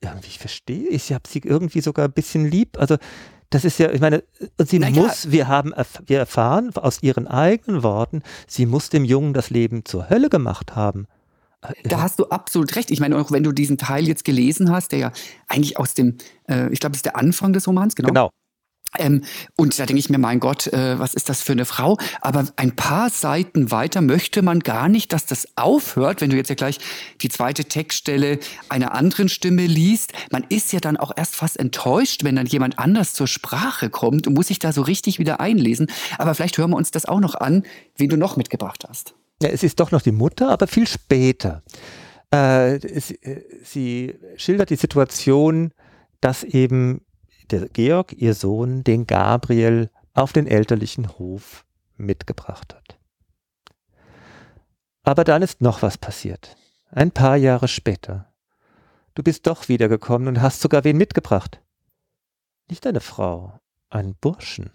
irgendwie, 0.00 0.28
ich 0.28 0.38
verstehe, 0.38 0.88
ich 0.88 1.12
habe 1.12 1.28
sie 1.28 1.40
irgendwie 1.44 1.80
sogar 1.80 2.06
ein 2.06 2.12
bisschen 2.12 2.46
lieb. 2.46 2.78
Also 2.78 2.96
das 3.50 3.64
ist 3.64 3.78
ja, 3.78 3.90
ich 3.90 4.00
meine, 4.00 4.22
sie 4.58 4.78
naja. 4.78 5.02
muss, 5.02 5.30
wir 5.30 5.48
haben, 5.48 5.72
wir 6.06 6.18
erfahren 6.18 6.74
aus 6.76 7.02
ihren 7.02 7.26
eigenen 7.26 7.82
Worten, 7.82 8.22
sie 8.46 8.64
muss 8.64 8.90
dem 8.90 9.04
Jungen 9.04 9.34
das 9.34 9.50
Leben 9.50 9.84
zur 9.84 10.08
Hölle 10.08 10.30
gemacht 10.30 10.76
haben. 10.76 11.06
Da 11.84 12.00
hast 12.00 12.18
du 12.18 12.26
absolut 12.26 12.74
recht. 12.76 12.90
Ich 12.90 13.00
meine, 13.00 13.18
auch 13.18 13.30
wenn 13.32 13.42
du 13.42 13.52
diesen 13.52 13.76
Teil 13.76 14.08
jetzt 14.08 14.24
gelesen 14.24 14.70
hast, 14.72 14.92
der 14.92 14.98
ja 14.98 15.12
eigentlich 15.46 15.78
aus 15.78 15.92
dem, 15.92 16.16
äh, 16.48 16.72
ich 16.72 16.80
glaube, 16.80 16.92
das 16.92 16.98
ist 16.98 17.06
der 17.06 17.16
Anfang 17.16 17.52
des 17.52 17.68
Romans, 17.68 17.94
genau. 17.94 18.08
Genau. 18.08 18.30
Ähm, 18.98 19.22
und 19.56 19.78
da 19.78 19.86
denke 19.86 20.00
ich 20.00 20.10
mir, 20.10 20.18
mein 20.18 20.40
Gott, 20.40 20.66
äh, 20.68 20.98
was 20.98 21.14
ist 21.14 21.28
das 21.28 21.42
für 21.42 21.52
eine 21.52 21.64
Frau? 21.64 21.96
Aber 22.20 22.46
ein 22.56 22.74
paar 22.74 23.08
Seiten 23.10 23.70
weiter 23.70 24.00
möchte 24.00 24.42
man 24.42 24.60
gar 24.60 24.88
nicht, 24.88 25.12
dass 25.12 25.26
das 25.26 25.46
aufhört, 25.56 26.20
wenn 26.20 26.30
du 26.30 26.36
jetzt 26.36 26.48
ja 26.48 26.56
gleich 26.56 26.78
die 27.20 27.28
zweite 27.28 27.64
Textstelle 27.64 28.40
einer 28.68 28.94
anderen 28.94 29.28
Stimme 29.28 29.66
liest. 29.66 30.12
Man 30.30 30.44
ist 30.48 30.72
ja 30.72 30.80
dann 30.80 30.96
auch 30.96 31.12
erst 31.16 31.36
fast 31.36 31.58
enttäuscht, 31.58 32.24
wenn 32.24 32.36
dann 32.36 32.46
jemand 32.46 32.78
anders 32.78 33.14
zur 33.14 33.28
Sprache 33.28 33.90
kommt 33.90 34.26
und 34.26 34.34
muss 34.34 34.48
sich 34.48 34.58
da 34.58 34.72
so 34.72 34.82
richtig 34.82 35.18
wieder 35.18 35.40
einlesen. 35.40 35.90
Aber 36.18 36.34
vielleicht 36.34 36.58
hören 36.58 36.70
wir 36.70 36.76
uns 36.76 36.90
das 36.90 37.06
auch 37.06 37.20
noch 37.20 37.36
an, 37.36 37.62
wen 37.96 38.08
du 38.08 38.16
noch 38.16 38.36
mitgebracht 38.36 38.84
hast. 38.88 39.14
Ja, 39.42 39.48
es 39.48 39.62
ist 39.62 39.80
doch 39.80 39.90
noch 39.90 40.02
die 40.02 40.12
Mutter, 40.12 40.50
aber 40.50 40.66
viel 40.66 40.86
später. 40.86 41.62
Äh, 42.32 42.76
es, 42.76 43.10
äh, 43.10 43.42
sie 43.64 44.14
schildert 44.36 44.70
die 44.70 44.76
Situation, 44.76 45.72
dass 46.20 46.44
eben 46.44 47.02
der 47.50 47.68
Georg, 47.68 48.12
ihr 48.12 48.34
Sohn, 48.34 48.84
den 48.84 49.06
Gabriel 49.06 49.90
auf 50.14 50.32
den 50.32 50.46
elterlichen 50.46 51.18
Hof 51.18 51.64
mitgebracht 51.96 52.74
hat. 52.74 52.98
Aber 55.02 55.24
dann 55.24 55.42
ist 55.42 55.60
noch 55.60 55.82
was 55.82 55.98
passiert. 55.98 56.56
Ein 56.90 57.10
paar 57.10 57.36
Jahre 57.36 57.68
später. 57.68 58.32
Du 59.14 59.22
bist 59.22 59.46
doch 59.46 59.68
wiedergekommen 59.68 60.28
und 60.28 60.40
hast 60.40 60.60
sogar 60.60 60.84
wen 60.84 60.96
mitgebracht. 60.96 61.60
Nicht 62.68 62.86
eine 62.86 63.00
Frau, 63.00 63.58
einen 63.88 64.14
Burschen. 64.14 64.70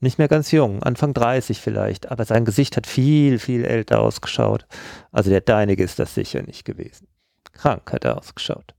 Nicht 0.00 0.18
mehr 0.18 0.28
ganz 0.28 0.52
jung, 0.52 0.82
Anfang 0.84 1.12
30 1.12 1.60
vielleicht, 1.60 2.10
aber 2.10 2.24
sein 2.24 2.44
Gesicht 2.44 2.76
hat 2.76 2.86
viel, 2.86 3.40
viel 3.40 3.64
älter 3.64 4.00
ausgeschaut. 4.00 4.66
Also 5.10 5.30
der 5.30 5.40
deinige 5.40 5.82
ist 5.82 5.98
das 5.98 6.14
sicher 6.14 6.42
nicht 6.42 6.64
gewesen. 6.64 7.08
Krank 7.52 7.92
hat 7.92 8.04
er 8.04 8.18
ausgeschaut. 8.18 8.74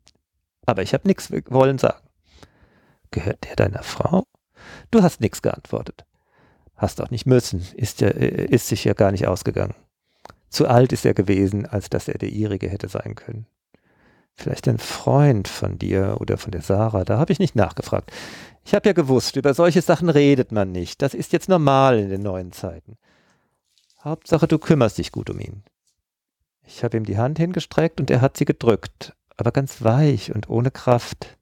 Aber 0.65 0.81
ich 0.81 0.93
habe 0.93 1.07
nichts 1.07 1.29
wollen 1.49 1.77
sagen. 1.77 2.08
Gehört 3.11 3.45
der 3.45 3.55
deiner 3.55 3.83
Frau? 3.83 4.25
Du 4.91 5.01
hast 5.01 5.21
nichts 5.21 5.41
geantwortet. 5.41 6.05
Hast 6.75 7.01
auch 7.01 7.09
nicht 7.09 7.25
müssen, 7.25 7.65
ist, 7.75 8.01
ja, 8.01 8.09
äh, 8.09 8.45
ist 8.45 8.67
sich 8.67 8.85
ja 8.85 8.93
gar 8.93 9.11
nicht 9.11 9.27
ausgegangen. 9.27 9.75
Zu 10.49 10.67
alt 10.67 10.93
ist 10.93 11.05
er 11.05 11.13
gewesen, 11.13 11.65
als 11.65 11.89
dass 11.89 12.07
er 12.07 12.17
der 12.17 12.29
ihrige 12.29 12.69
hätte 12.69 12.87
sein 12.87 13.15
können. 13.15 13.45
Vielleicht 14.33 14.67
ein 14.67 14.77
Freund 14.77 15.47
von 15.47 15.77
dir 15.77 16.17
oder 16.19 16.37
von 16.37 16.51
der 16.51 16.61
Sarah, 16.61 17.03
da 17.03 17.17
habe 17.17 17.33
ich 17.33 17.39
nicht 17.39 17.55
nachgefragt. 17.55 18.11
Ich 18.63 18.73
habe 18.73 18.87
ja 18.87 18.93
gewusst, 18.93 19.35
über 19.35 19.53
solche 19.53 19.81
Sachen 19.81 20.09
redet 20.09 20.51
man 20.51 20.71
nicht. 20.71 21.01
Das 21.01 21.13
ist 21.13 21.33
jetzt 21.33 21.49
normal 21.49 21.99
in 21.99 22.09
den 22.09 22.21
neuen 22.21 22.51
Zeiten. 22.51 22.97
Hauptsache, 24.01 24.47
du 24.47 24.57
kümmerst 24.57 24.97
dich 24.97 25.11
gut 25.11 25.29
um 25.29 25.39
ihn. 25.39 25.63
Ich 26.63 26.83
habe 26.83 26.95
ihm 26.95 27.03
die 27.03 27.17
Hand 27.17 27.37
hingestreckt 27.37 27.99
und 27.99 28.09
er 28.09 28.21
hat 28.21 28.37
sie 28.37 28.45
gedrückt, 28.45 29.13
aber 29.35 29.51
ganz 29.51 29.83
weich 29.83 30.33
und 30.33 30.49
ohne 30.49 30.71
Kraft. 30.71 31.37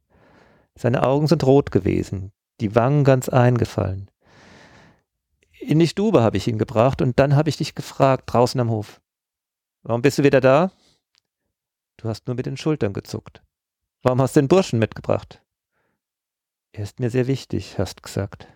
Seine 0.77 1.03
Augen 1.03 1.27
sind 1.27 1.43
rot 1.43 1.71
gewesen, 1.71 2.31
die 2.61 2.75
Wangen 2.75 3.03
ganz 3.03 3.29
eingefallen. 3.29 4.11
In 5.59 5.79
die 5.79 5.87
Stube 5.87 6.21
habe 6.21 6.37
ich 6.37 6.47
ihn 6.47 6.59
gebracht 6.59 7.01
und 7.01 7.17
dann 7.17 7.35
habe 7.35 7.49
ich 7.49 7.57
dich 7.57 7.73
gefragt, 7.73 8.25
draußen 8.27 8.61
am 8.61 8.69
Hof. 8.69 9.01
Warum 9.81 10.03
bist 10.03 10.19
du 10.19 10.23
wieder 10.23 10.39
da? 10.39 10.71
Du 11.97 12.07
hast 12.07 12.27
nur 12.27 12.35
mit 12.35 12.45
den 12.45 12.57
Schultern 12.57 12.93
gezuckt. 12.93 13.41
Warum 14.03 14.21
hast 14.21 14.35
du 14.35 14.39
den 14.39 14.47
Burschen 14.47 14.77
mitgebracht? 14.77 15.41
Er 16.73 16.83
ist 16.83 16.99
mir 16.99 17.09
sehr 17.09 17.25
wichtig, 17.25 17.79
hast 17.79 18.03
gesagt. 18.03 18.47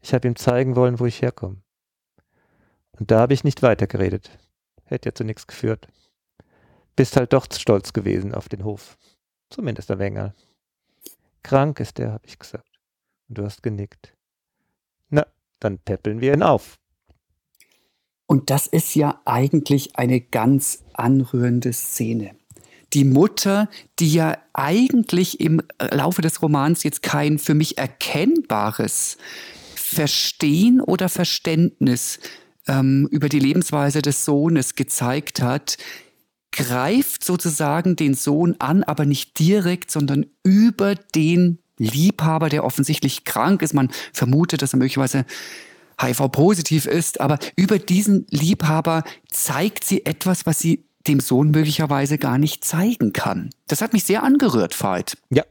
Ich 0.00 0.12
habe 0.12 0.26
ihm 0.26 0.34
zeigen 0.34 0.74
wollen, 0.74 0.98
wo 0.98 1.06
ich 1.06 1.22
herkomme. 1.22 1.62
Und 2.98 3.12
da 3.12 3.20
habe 3.20 3.34
ich 3.34 3.44
nicht 3.44 3.62
weitergeredet. 3.62 4.30
Hätte 4.84 5.10
ja 5.10 5.14
zu 5.14 5.22
nichts 5.22 5.46
geführt. 5.46 5.86
Bist 6.96 7.16
halt 7.16 7.32
doch 7.32 7.46
stolz 7.52 7.92
gewesen 7.92 8.34
auf 8.34 8.48
den 8.48 8.64
Hof. 8.64 8.98
Zumindest 9.50 9.88
der 9.88 10.00
Wenger. 10.00 10.34
Krank 11.42 11.80
ist 11.80 11.98
er, 11.98 12.12
habe 12.12 12.26
ich 12.26 12.38
gesagt. 12.38 12.80
Und 13.28 13.38
du 13.38 13.44
hast 13.44 13.62
genickt. 13.62 14.14
Na, 15.08 15.26
dann 15.60 15.78
peppeln 15.78 16.20
wir 16.20 16.34
ihn 16.34 16.42
auf. 16.42 16.78
Und 18.26 18.50
das 18.50 18.66
ist 18.66 18.94
ja 18.94 19.20
eigentlich 19.24 19.96
eine 19.96 20.20
ganz 20.20 20.84
anrührende 20.94 21.72
Szene. 21.72 22.34
Die 22.92 23.04
Mutter, 23.04 23.68
die 23.98 24.12
ja 24.12 24.38
eigentlich 24.52 25.40
im 25.40 25.62
Laufe 25.78 26.22
des 26.22 26.42
Romans 26.42 26.82
jetzt 26.82 27.02
kein 27.02 27.38
für 27.38 27.54
mich 27.54 27.78
erkennbares 27.78 29.16
Verstehen 29.74 30.80
oder 30.80 31.08
Verständnis 31.08 32.20
ähm, 32.66 33.08
über 33.10 33.28
die 33.28 33.38
Lebensweise 33.38 34.02
des 34.02 34.24
Sohnes 34.24 34.74
gezeigt 34.74 35.42
hat, 35.42 35.76
greift 36.52 37.24
sozusagen 37.24 37.96
den 37.96 38.14
Sohn 38.14 38.56
an, 38.58 38.84
aber 38.84 39.04
nicht 39.04 39.38
direkt, 39.38 39.90
sondern 39.90 40.26
über 40.44 40.94
den 40.94 41.58
Liebhaber, 41.78 42.48
der 42.48 42.64
offensichtlich 42.64 43.24
krank 43.24 43.62
ist. 43.62 43.74
Man 43.74 43.90
vermutet, 44.12 44.62
dass 44.62 44.74
er 44.74 44.78
möglicherweise 44.78 45.24
HIV-positiv 46.00 46.86
ist, 46.86 47.20
aber 47.20 47.38
über 47.56 47.78
diesen 47.78 48.26
Liebhaber 48.30 49.04
zeigt 49.28 49.84
sie 49.84 50.04
etwas, 50.06 50.46
was 50.46 50.58
sie 50.58 50.84
dem 51.08 51.20
Sohn 51.20 51.50
möglicherweise 51.50 52.16
gar 52.16 52.38
nicht 52.38 52.64
zeigen 52.64 53.12
kann. 53.12 53.50
Das 53.66 53.82
hat 53.82 53.92
mich 53.92 54.04
sehr 54.04 54.22
angerührt, 54.22 54.80
Veit. 54.80 55.16
Ja, 55.30 55.42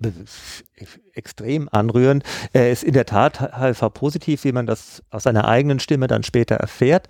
extrem 1.13 1.67
anrührend. 1.69 2.23
Er 2.53 2.71
ist 2.71 2.83
in 2.83 2.93
der 2.93 3.05
Tat 3.05 3.41
HIV-positiv, 3.59 4.43
wie 4.45 4.53
man 4.53 4.65
das 4.65 5.03
aus 5.09 5.23
seiner 5.23 5.47
eigenen 5.47 5.79
Stimme 5.79 6.07
dann 6.07 6.23
später 6.23 6.55
erfährt. 6.55 7.07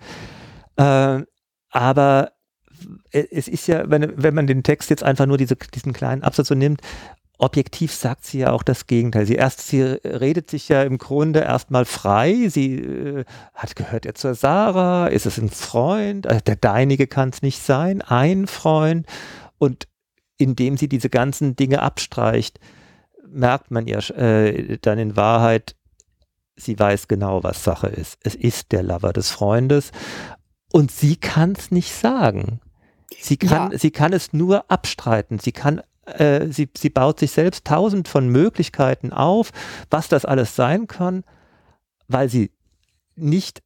Äh, 0.76 1.20
aber 1.70 2.32
es 3.10 3.48
ist 3.48 3.66
ja, 3.66 3.88
wenn, 3.90 4.12
wenn 4.16 4.34
man 4.34 4.46
den 4.46 4.62
Text 4.62 4.90
jetzt 4.90 5.02
einfach 5.02 5.26
nur 5.26 5.38
diese, 5.38 5.56
diesen 5.56 5.92
kleinen 5.92 6.22
Absatz 6.22 6.48
so 6.48 6.54
nimmt, 6.54 6.80
objektiv 7.38 7.92
sagt 7.92 8.24
sie 8.24 8.40
ja 8.40 8.52
auch 8.52 8.62
das 8.62 8.86
Gegenteil. 8.86 9.26
Sie 9.26 9.34
erst, 9.34 9.66
sie 9.66 9.82
redet 9.82 10.48
sich 10.48 10.68
ja 10.68 10.82
im 10.82 10.98
Grunde 10.98 11.40
erstmal 11.40 11.84
frei. 11.84 12.48
Sie 12.48 12.76
äh, 12.76 13.24
hat 13.54 13.74
gehört 13.74 14.04
ja 14.04 14.14
zur 14.14 14.34
Sarah, 14.34 15.08
ist 15.08 15.26
es 15.26 15.38
ein 15.38 15.50
Freund? 15.50 16.26
Äh, 16.26 16.40
der 16.42 16.56
deinige 16.56 17.08
kann 17.08 17.30
es 17.30 17.42
nicht 17.42 17.60
sein, 17.60 18.00
ein 18.00 18.46
Freund. 18.46 19.06
Und 19.58 19.88
indem 20.36 20.76
sie 20.76 20.88
diese 20.88 21.10
ganzen 21.10 21.56
Dinge 21.56 21.82
abstreicht, 21.82 22.60
merkt 23.26 23.70
man 23.70 23.86
ja 23.86 23.98
äh, 24.10 24.78
dann 24.80 24.98
in 24.98 25.16
Wahrheit, 25.16 25.74
sie 26.56 26.78
weiß 26.78 27.08
genau, 27.08 27.42
was 27.42 27.64
Sache 27.64 27.88
ist. 27.88 28.18
Es 28.22 28.34
ist 28.34 28.72
der 28.72 28.82
Lover 28.82 29.12
des 29.12 29.30
Freundes 29.30 29.90
und 30.72 30.90
sie 30.90 31.16
kann 31.16 31.52
es 31.52 31.70
nicht 31.70 31.92
sagen. 31.92 32.60
Sie 33.20 33.36
kann, 33.36 33.72
ja. 33.72 33.78
sie 33.78 33.90
kann 33.90 34.12
es 34.12 34.32
nur 34.32 34.70
abstreiten. 34.70 35.38
Sie 35.38 35.52
kann 35.52 35.82
äh, 36.06 36.48
sie, 36.50 36.68
sie 36.76 36.90
baut 36.90 37.20
sich 37.20 37.30
selbst 37.30 37.64
tausend 37.64 38.08
von 38.08 38.28
Möglichkeiten 38.28 39.12
auf, 39.12 39.52
was 39.90 40.08
das 40.08 40.24
alles 40.24 40.56
sein 40.56 40.86
kann, 40.86 41.24
weil 42.08 42.28
sie 42.28 42.50
nicht 43.14 43.62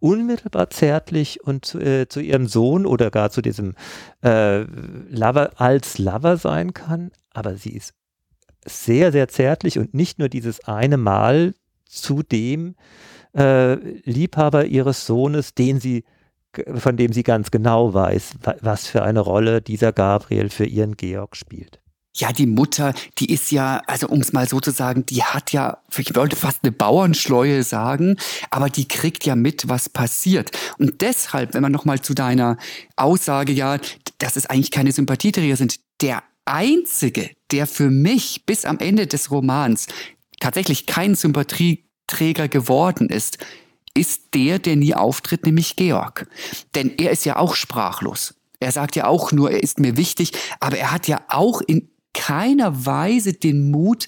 unmittelbar 0.00 0.70
zärtlich 0.70 1.42
und 1.42 1.64
zu, 1.64 1.78
äh, 1.80 2.08
zu, 2.08 2.20
ihrem 2.20 2.46
Sohn 2.46 2.86
oder 2.86 3.10
gar 3.10 3.30
zu 3.30 3.40
diesem 3.40 3.74
äh, 4.22 4.60
Lover 4.60 5.52
als 5.60 5.98
Lover 5.98 6.36
sein 6.36 6.74
kann, 6.74 7.12
aber 7.32 7.56
sie 7.56 7.70
ist 7.70 7.94
sehr, 8.64 9.12
sehr 9.12 9.28
zärtlich 9.28 9.78
und 9.78 9.94
nicht 9.94 10.18
nur 10.18 10.28
dieses 10.28 10.64
eine 10.64 10.96
Mal 10.96 11.54
zu 11.84 12.22
dem 12.22 12.74
äh, 13.34 13.74
Liebhaber 13.74 14.66
ihres 14.66 15.06
Sohnes, 15.06 15.54
den 15.54 15.80
sie 15.80 16.04
von 16.76 16.96
dem 16.96 17.12
sie 17.12 17.22
ganz 17.22 17.50
genau 17.50 17.94
weiß, 17.94 18.34
was 18.60 18.86
für 18.86 19.02
eine 19.02 19.20
Rolle 19.20 19.62
dieser 19.62 19.92
Gabriel 19.92 20.50
für 20.50 20.66
ihren 20.66 20.96
Georg 20.96 21.36
spielt. 21.36 21.80
Ja, 22.18 22.32
die 22.32 22.46
Mutter, 22.46 22.94
die 23.18 23.30
ist 23.30 23.50
ja, 23.50 23.82
also 23.86 24.08
um 24.08 24.20
es 24.22 24.32
mal 24.32 24.48
so 24.48 24.58
zu 24.58 24.70
sagen, 24.70 25.04
die 25.04 25.22
hat 25.22 25.52
ja, 25.52 25.82
ich 25.98 26.14
wollte 26.16 26.34
fast 26.34 26.60
eine 26.62 26.72
Bauernschleue 26.72 27.62
sagen, 27.62 28.16
aber 28.50 28.70
die 28.70 28.88
kriegt 28.88 29.26
ja 29.26 29.36
mit, 29.36 29.68
was 29.68 29.90
passiert. 29.90 30.50
Und 30.78 31.02
deshalb, 31.02 31.52
wenn 31.52 31.60
man 31.60 31.72
nochmal 31.72 32.00
zu 32.00 32.14
deiner 32.14 32.56
Aussage, 32.96 33.52
ja, 33.52 33.78
dass 34.18 34.36
es 34.36 34.46
eigentlich 34.46 34.70
keine 34.70 34.92
Sympathieträger 34.92 35.56
sind, 35.56 35.78
der 36.00 36.22
einzige, 36.46 37.30
der 37.50 37.66
für 37.66 37.90
mich 37.90 38.46
bis 38.46 38.64
am 38.64 38.78
Ende 38.78 39.06
des 39.06 39.30
Romans 39.30 39.86
tatsächlich 40.40 40.86
kein 40.86 41.14
Sympathieträger 41.14 42.48
geworden 42.48 43.10
ist, 43.10 43.38
ist 43.96 44.34
der, 44.34 44.58
der 44.58 44.76
nie 44.76 44.94
auftritt, 44.94 45.46
nämlich 45.46 45.76
Georg. 45.76 46.28
Denn 46.74 46.92
er 46.98 47.10
ist 47.10 47.24
ja 47.24 47.36
auch 47.36 47.54
sprachlos. 47.54 48.34
Er 48.60 48.72
sagt 48.72 48.96
ja 48.96 49.06
auch 49.06 49.32
nur, 49.32 49.50
er 49.50 49.62
ist 49.62 49.78
mir 49.78 49.96
wichtig, 49.96 50.32
aber 50.60 50.78
er 50.78 50.92
hat 50.92 51.08
ja 51.08 51.20
auch 51.28 51.60
in 51.60 51.90
keiner 52.14 52.86
Weise 52.86 53.34
den 53.34 53.70
Mut, 53.70 54.06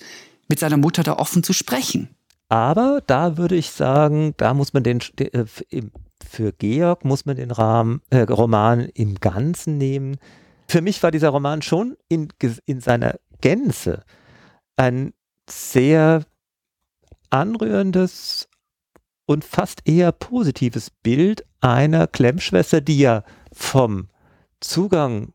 mit 0.48 0.58
seiner 0.58 0.78
Mutter 0.78 1.02
da 1.02 1.14
offen 1.14 1.42
zu 1.42 1.52
sprechen. 1.52 2.08
Aber 2.48 3.02
da 3.06 3.36
würde 3.36 3.56
ich 3.56 3.70
sagen, 3.70 4.32
da 4.38 4.54
muss 4.54 4.72
man 4.72 4.82
den, 4.82 5.00
äh, 5.18 5.44
für 6.26 6.52
Georg 6.52 7.04
muss 7.04 7.26
man 7.26 7.36
den 7.36 7.50
Rahmen, 7.50 8.00
äh, 8.10 8.20
Roman 8.20 8.80
im 8.94 9.16
Ganzen 9.16 9.76
nehmen. 9.76 10.16
Für 10.66 10.80
mich 10.80 11.02
war 11.02 11.10
dieser 11.10 11.30
Roman 11.30 11.60
schon 11.62 11.96
in, 12.08 12.28
in 12.64 12.80
seiner 12.80 13.18
Gänze 13.40 14.02
ein 14.76 15.12
sehr 15.48 16.24
anrührendes, 17.30 18.48
und 19.28 19.44
fast 19.44 19.86
eher 19.86 20.10
positives 20.10 20.88
Bild 20.90 21.44
einer 21.60 22.06
Klemmschwester, 22.06 22.80
die 22.80 22.98
ja 22.98 23.24
vom 23.52 24.08
Zugang 24.58 25.34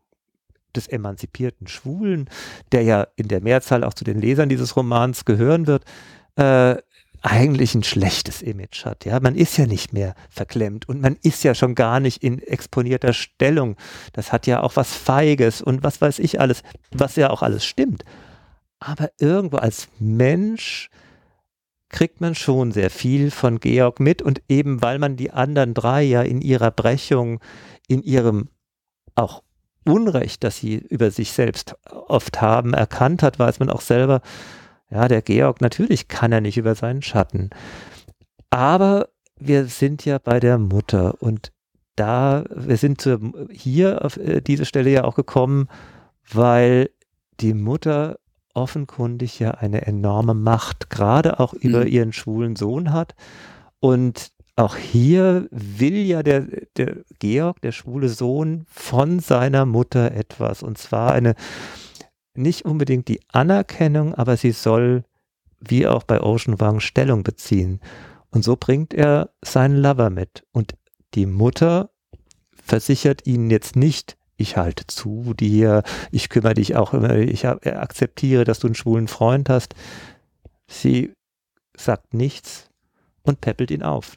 des 0.74 0.88
emanzipierten 0.88 1.68
Schwulen, 1.68 2.28
der 2.72 2.82
ja 2.82 3.06
in 3.14 3.28
der 3.28 3.40
Mehrzahl 3.40 3.84
auch 3.84 3.94
zu 3.94 4.02
den 4.02 4.20
Lesern 4.20 4.48
dieses 4.48 4.74
Romans 4.74 5.24
gehören 5.24 5.68
wird, 5.68 5.84
äh, 6.34 6.74
eigentlich 7.22 7.76
ein 7.76 7.84
schlechtes 7.84 8.42
Image 8.42 8.84
hat. 8.84 9.04
Ja, 9.04 9.20
man 9.20 9.36
ist 9.36 9.56
ja 9.56 9.66
nicht 9.66 9.92
mehr 9.92 10.16
verklemmt 10.28 10.88
und 10.88 11.00
man 11.00 11.16
ist 11.22 11.44
ja 11.44 11.54
schon 11.54 11.76
gar 11.76 12.00
nicht 12.00 12.24
in 12.24 12.40
exponierter 12.40 13.12
Stellung. 13.12 13.76
Das 14.12 14.32
hat 14.32 14.48
ja 14.48 14.60
auch 14.60 14.74
was 14.74 14.92
Feiges 14.92 15.62
und 15.62 15.84
was 15.84 16.00
weiß 16.00 16.18
ich 16.18 16.40
alles, 16.40 16.64
was 16.90 17.14
ja 17.14 17.30
auch 17.30 17.42
alles 17.42 17.64
stimmt. 17.64 18.04
Aber 18.80 19.10
irgendwo 19.20 19.58
als 19.58 19.88
Mensch 20.00 20.90
kriegt 21.94 22.20
man 22.20 22.34
schon 22.34 22.72
sehr 22.72 22.90
viel 22.90 23.30
von 23.30 23.60
Georg 23.60 24.00
mit 24.00 24.20
und 24.20 24.42
eben 24.48 24.82
weil 24.82 24.98
man 24.98 25.14
die 25.14 25.30
anderen 25.30 25.74
drei 25.74 26.02
ja 26.02 26.22
in 26.22 26.40
ihrer 26.40 26.72
Brechung, 26.72 27.38
in 27.86 28.02
ihrem 28.02 28.48
auch 29.14 29.44
Unrecht, 29.84 30.42
das 30.42 30.56
sie 30.56 30.74
über 30.74 31.12
sich 31.12 31.30
selbst 31.30 31.76
oft 31.92 32.40
haben, 32.40 32.74
erkannt 32.74 33.22
hat, 33.22 33.38
weiß 33.38 33.60
man 33.60 33.70
auch 33.70 33.80
selber, 33.80 34.22
ja, 34.90 35.06
der 35.06 35.22
Georg, 35.22 35.60
natürlich 35.60 36.08
kann 36.08 36.32
er 36.32 36.40
nicht 36.40 36.56
über 36.56 36.74
seinen 36.74 37.00
Schatten. 37.00 37.50
Aber 38.50 39.10
wir 39.38 39.66
sind 39.66 40.04
ja 40.04 40.18
bei 40.18 40.40
der 40.40 40.58
Mutter 40.58 41.22
und 41.22 41.52
da, 41.94 42.42
wir 42.50 42.76
sind 42.76 43.08
hier 43.52 44.04
auf 44.04 44.16
äh, 44.16 44.40
diese 44.40 44.64
Stelle 44.64 44.90
ja 44.90 45.04
auch 45.04 45.14
gekommen, 45.14 45.68
weil 46.32 46.90
die 47.38 47.54
Mutter 47.54 48.18
offenkundig 48.54 49.38
ja 49.38 49.52
eine 49.52 49.86
enorme 49.86 50.34
Macht, 50.34 50.90
gerade 50.90 51.40
auch 51.40 51.52
über 51.52 51.80
mhm. 51.80 51.86
ihren 51.88 52.12
schwulen 52.12 52.56
Sohn 52.56 52.92
hat. 52.92 53.14
Und 53.80 54.32
auch 54.56 54.76
hier 54.76 55.48
will 55.50 55.96
ja 55.96 56.22
der, 56.22 56.46
der 56.76 56.98
Georg, 57.18 57.60
der 57.60 57.72
schwule 57.72 58.08
Sohn, 58.08 58.64
von 58.68 59.18
seiner 59.18 59.66
Mutter 59.66 60.12
etwas. 60.12 60.62
Und 60.62 60.78
zwar 60.78 61.12
eine, 61.12 61.34
nicht 62.34 62.64
unbedingt 62.64 63.08
die 63.08 63.20
Anerkennung, 63.28 64.14
aber 64.14 64.36
sie 64.36 64.52
soll, 64.52 65.04
wie 65.60 65.86
auch 65.86 66.04
bei 66.04 66.20
Ocean 66.20 66.60
Wang, 66.60 66.80
Stellung 66.80 67.24
beziehen. 67.24 67.80
Und 68.30 68.44
so 68.44 68.56
bringt 68.56 68.94
er 68.94 69.30
seinen 69.44 69.76
Lover 69.76 70.10
mit. 70.10 70.44
Und 70.52 70.74
die 71.14 71.26
Mutter 71.26 71.90
versichert 72.52 73.26
ihnen 73.26 73.50
jetzt 73.50 73.76
nicht 73.76 74.16
ich 74.36 74.56
halte 74.56 74.86
zu 74.86 75.34
dir, 75.34 75.82
ich 76.10 76.28
kümmere 76.28 76.54
dich 76.54 76.76
auch, 76.76 76.92
ich 76.94 77.46
akzeptiere, 77.46 78.44
dass 78.44 78.58
du 78.58 78.66
einen 78.66 78.74
schwulen 78.74 79.08
Freund 79.08 79.48
hast. 79.48 79.74
Sie 80.66 81.12
sagt 81.76 82.14
nichts 82.14 82.68
und 83.24 83.40
peppelt 83.40 83.70
ihn 83.70 83.82
auf. 83.82 84.16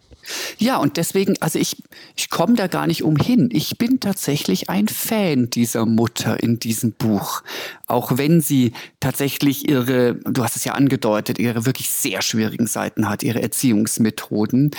Ja, 0.58 0.78
und 0.78 0.98
deswegen, 0.98 1.36
also 1.40 1.58
ich, 1.58 1.82
ich 2.16 2.30
komme 2.30 2.56
da 2.56 2.68
gar 2.68 2.88
nicht 2.88 3.04
umhin. 3.04 3.50
Ich 3.52 3.78
bin 3.78 4.00
tatsächlich 4.00 4.70
ein 4.70 4.88
Fan 4.88 5.50
dieser 5.50 5.86
Mutter 5.86 6.42
in 6.42 6.60
diesem 6.60 6.92
Buch. 6.92 7.44
Auch 7.86 8.18
wenn 8.18 8.42
sie 8.42 8.74
tatsächlich 9.00 9.70
ihre, 9.70 10.16
du 10.16 10.44
hast 10.44 10.58
es 10.58 10.66
ja 10.66 10.74
angedeutet, 10.74 11.40
ihre 11.40 11.66
wirklich 11.66 11.90
sehr 11.90 12.22
schwierigen 12.22 12.68
Seiten 12.68 13.08
hat, 13.08 13.24
ihre 13.24 13.42
Erziehungsmethoden. 13.42 14.72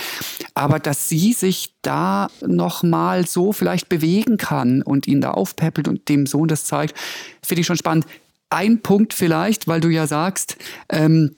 Aber 0.55 0.79
dass 0.79 1.09
sie 1.09 1.33
sich 1.33 1.75
da 1.83 2.29
nochmal 2.47 3.27
so 3.27 3.53
vielleicht 3.53 3.89
bewegen 3.89 4.37
kann 4.37 4.83
und 4.83 5.07
ihn 5.07 5.23
da 5.23 5.31
aufpäppelt 5.31 5.89
und 5.89 6.09
dem 6.09 6.27
Sohn 6.27 6.49
das 6.49 6.65
zeigt, 6.65 6.95
finde 7.43 7.63
ich 7.63 7.67
schon 7.67 7.79
spannend. 7.79 8.05
Ein 8.51 8.81
Punkt 8.81 9.15
vielleicht, 9.15 9.69
weil 9.69 9.81
du 9.81 9.89
ja 9.89 10.07
sagst, 10.07 10.57
ähm, 10.91 11.37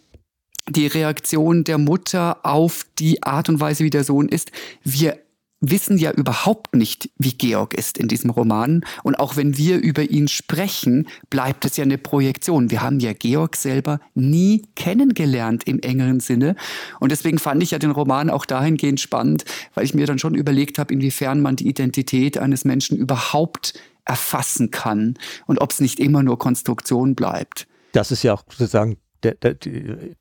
die 0.70 0.86
Reaktion 0.86 1.64
der 1.64 1.78
Mutter 1.78 2.38
auf 2.44 2.86
die 2.98 3.22
Art 3.22 3.48
und 3.48 3.60
Weise, 3.60 3.84
wie 3.84 3.90
der 3.90 4.04
Sohn 4.04 4.28
ist. 4.28 4.50
Wir 4.82 5.18
wissen 5.60 5.98
ja 5.98 6.10
überhaupt 6.10 6.74
nicht, 6.74 7.10
wie 7.18 7.32
Georg 7.32 7.74
ist 7.74 7.98
in 7.98 8.08
diesem 8.08 8.30
Roman. 8.30 8.84
Und 9.02 9.18
auch 9.18 9.36
wenn 9.36 9.58
wir 9.58 9.78
über 9.78 10.02
ihn 10.02 10.26
sprechen, 10.26 11.06
bleibt 11.28 11.64
es 11.66 11.76
ja 11.76 11.84
eine 11.84 11.98
Projektion. 11.98 12.70
Wir 12.70 12.82
haben 12.82 12.98
ja 12.98 13.12
Georg 13.12 13.56
selber 13.56 14.00
nie 14.14 14.66
kennengelernt 14.74 15.64
im 15.64 15.80
engeren 15.80 16.20
Sinne. 16.20 16.56
Und 16.98 17.12
deswegen 17.12 17.38
fand 17.38 17.62
ich 17.62 17.72
ja 17.72 17.78
den 17.78 17.90
Roman 17.90 18.30
auch 18.30 18.46
dahingehend 18.46 19.00
spannend, 19.00 19.44
weil 19.74 19.84
ich 19.84 19.94
mir 19.94 20.06
dann 20.06 20.18
schon 20.18 20.34
überlegt 20.34 20.78
habe, 20.78 20.94
inwiefern 20.94 21.42
man 21.42 21.56
die 21.56 21.68
Identität 21.68 22.38
eines 22.38 22.64
Menschen 22.64 22.96
überhaupt 22.96 23.74
erfassen 24.06 24.70
kann 24.70 25.14
und 25.46 25.60
ob 25.60 25.72
es 25.72 25.80
nicht 25.80 26.00
immer 26.00 26.22
nur 26.22 26.38
Konstruktion 26.38 27.14
bleibt. 27.14 27.66
Das 27.92 28.10
ist 28.10 28.22
ja 28.22 28.34
auch 28.34 28.44
sozusagen 28.48 28.96
der, 29.22 29.34
der, 29.34 29.56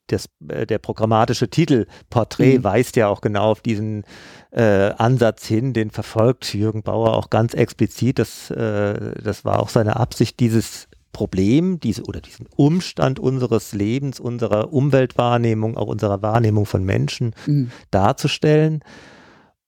das, 0.07 0.29
äh, 0.47 0.65
der 0.65 0.77
programmatische 0.79 1.49
Titel 1.49 1.85
Porträt 2.09 2.59
mhm. 2.59 2.63
weist 2.63 2.95
ja 2.95 3.07
auch 3.07 3.21
genau 3.21 3.51
auf 3.51 3.61
diesen 3.61 4.03
äh, 4.51 4.91
Ansatz 4.97 5.45
hin, 5.45 5.73
den 5.73 5.91
verfolgt 5.91 6.53
Jürgen 6.53 6.83
Bauer 6.83 7.15
auch 7.15 7.29
ganz 7.29 7.53
explizit. 7.53 8.19
Das, 8.19 8.49
äh, 8.51 9.13
das 9.21 9.45
war 9.45 9.59
auch 9.59 9.69
seine 9.69 9.95
Absicht, 9.95 10.39
dieses 10.39 10.87
Problem, 11.11 11.79
diese 11.79 12.03
oder 12.03 12.21
diesen 12.21 12.47
Umstand 12.55 13.19
unseres 13.19 13.73
Lebens, 13.73 14.19
unserer 14.19 14.71
Umweltwahrnehmung, 14.71 15.75
auch 15.75 15.87
unserer 15.87 16.21
Wahrnehmung 16.21 16.65
von 16.65 16.83
Menschen 16.83 17.33
mhm. 17.45 17.71
darzustellen. 17.91 18.83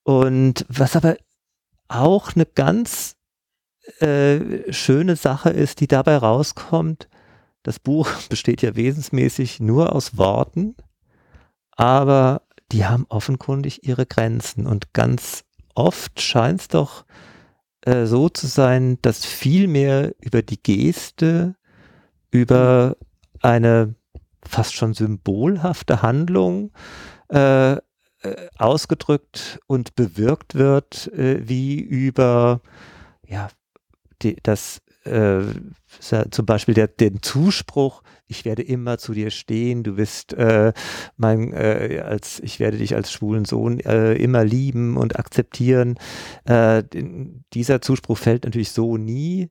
Und 0.03 0.65
was 0.69 0.95
aber 0.95 1.17
auch 1.87 2.35
eine 2.35 2.45
ganz 2.45 3.15
äh, 3.99 4.71
schöne 4.71 5.15
Sache 5.15 5.49
ist, 5.49 5.79
die 5.79 5.87
dabei 5.87 6.17
rauskommt, 6.17 7.09
das 7.63 7.79
Buch 7.79 8.09
besteht 8.29 8.61
ja 8.61 8.75
wesensmäßig 8.75 9.59
nur 9.59 9.93
aus 9.93 10.17
Worten, 10.17 10.75
aber 11.71 12.43
die 12.71 12.85
haben 12.85 13.05
offenkundig 13.09 13.85
ihre 13.87 14.05
Grenzen. 14.05 14.65
Und 14.65 14.93
ganz 14.93 15.43
oft 15.75 16.21
scheint 16.21 16.61
es 16.61 16.67
doch 16.67 17.05
äh, 17.81 18.05
so 18.05 18.29
zu 18.29 18.47
sein, 18.47 18.97
dass 19.01 19.25
viel 19.25 19.67
mehr 19.67 20.13
über 20.21 20.41
die 20.41 20.61
Geste, 20.61 21.55
über 22.29 22.95
eine 23.41 23.95
fast 24.43 24.73
schon 24.73 24.93
symbolhafte 24.93 26.01
Handlung 26.01 26.71
äh, 27.29 27.73
äh 27.73 27.79
ausgedrückt 28.57 29.59
und 29.67 29.95
bewirkt 29.95 30.55
wird, 30.55 31.11
äh, 31.13 31.47
wie 31.47 31.79
über 31.79 32.61
ja, 33.27 33.49
die, 34.21 34.37
das 34.43 34.81
äh, 35.03 35.41
zum 36.29 36.45
Beispiel 36.45 36.73
der, 36.73 36.87
den 36.87 37.21
Zuspruch, 37.21 38.03
ich 38.27 38.45
werde 38.45 38.61
immer 38.61 38.97
zu 38.97 39.13
dir 39.13 39.29
stehen, 39.29 39.83
du 39.83 39.95
bist 39.95 40.33
äh, 40.33 40.73
mein, 41.17 41.53
äh, 41.53 42.01
als, 42.05 42.39
ich 42.39 42.59
werde 42.59 42.77
dich 42.77 42.95
als 42.95 43.11
schwulen 43.11 43.45
Sohn 43.45 43.79
äh, 43.79 44.13
immer 44.13 44.43
lieben 44.43 44.97
und 44.97 45.17
akzeptieren. 45.19 45.97
Äh, 46.45 46.83
dieser 47.53 47.81
Zuspruch 47.81 48.17
fällt 48.17 48.45
natürlich 48.45 48.71
so 48.71 48.97
nie, 48.97 49.49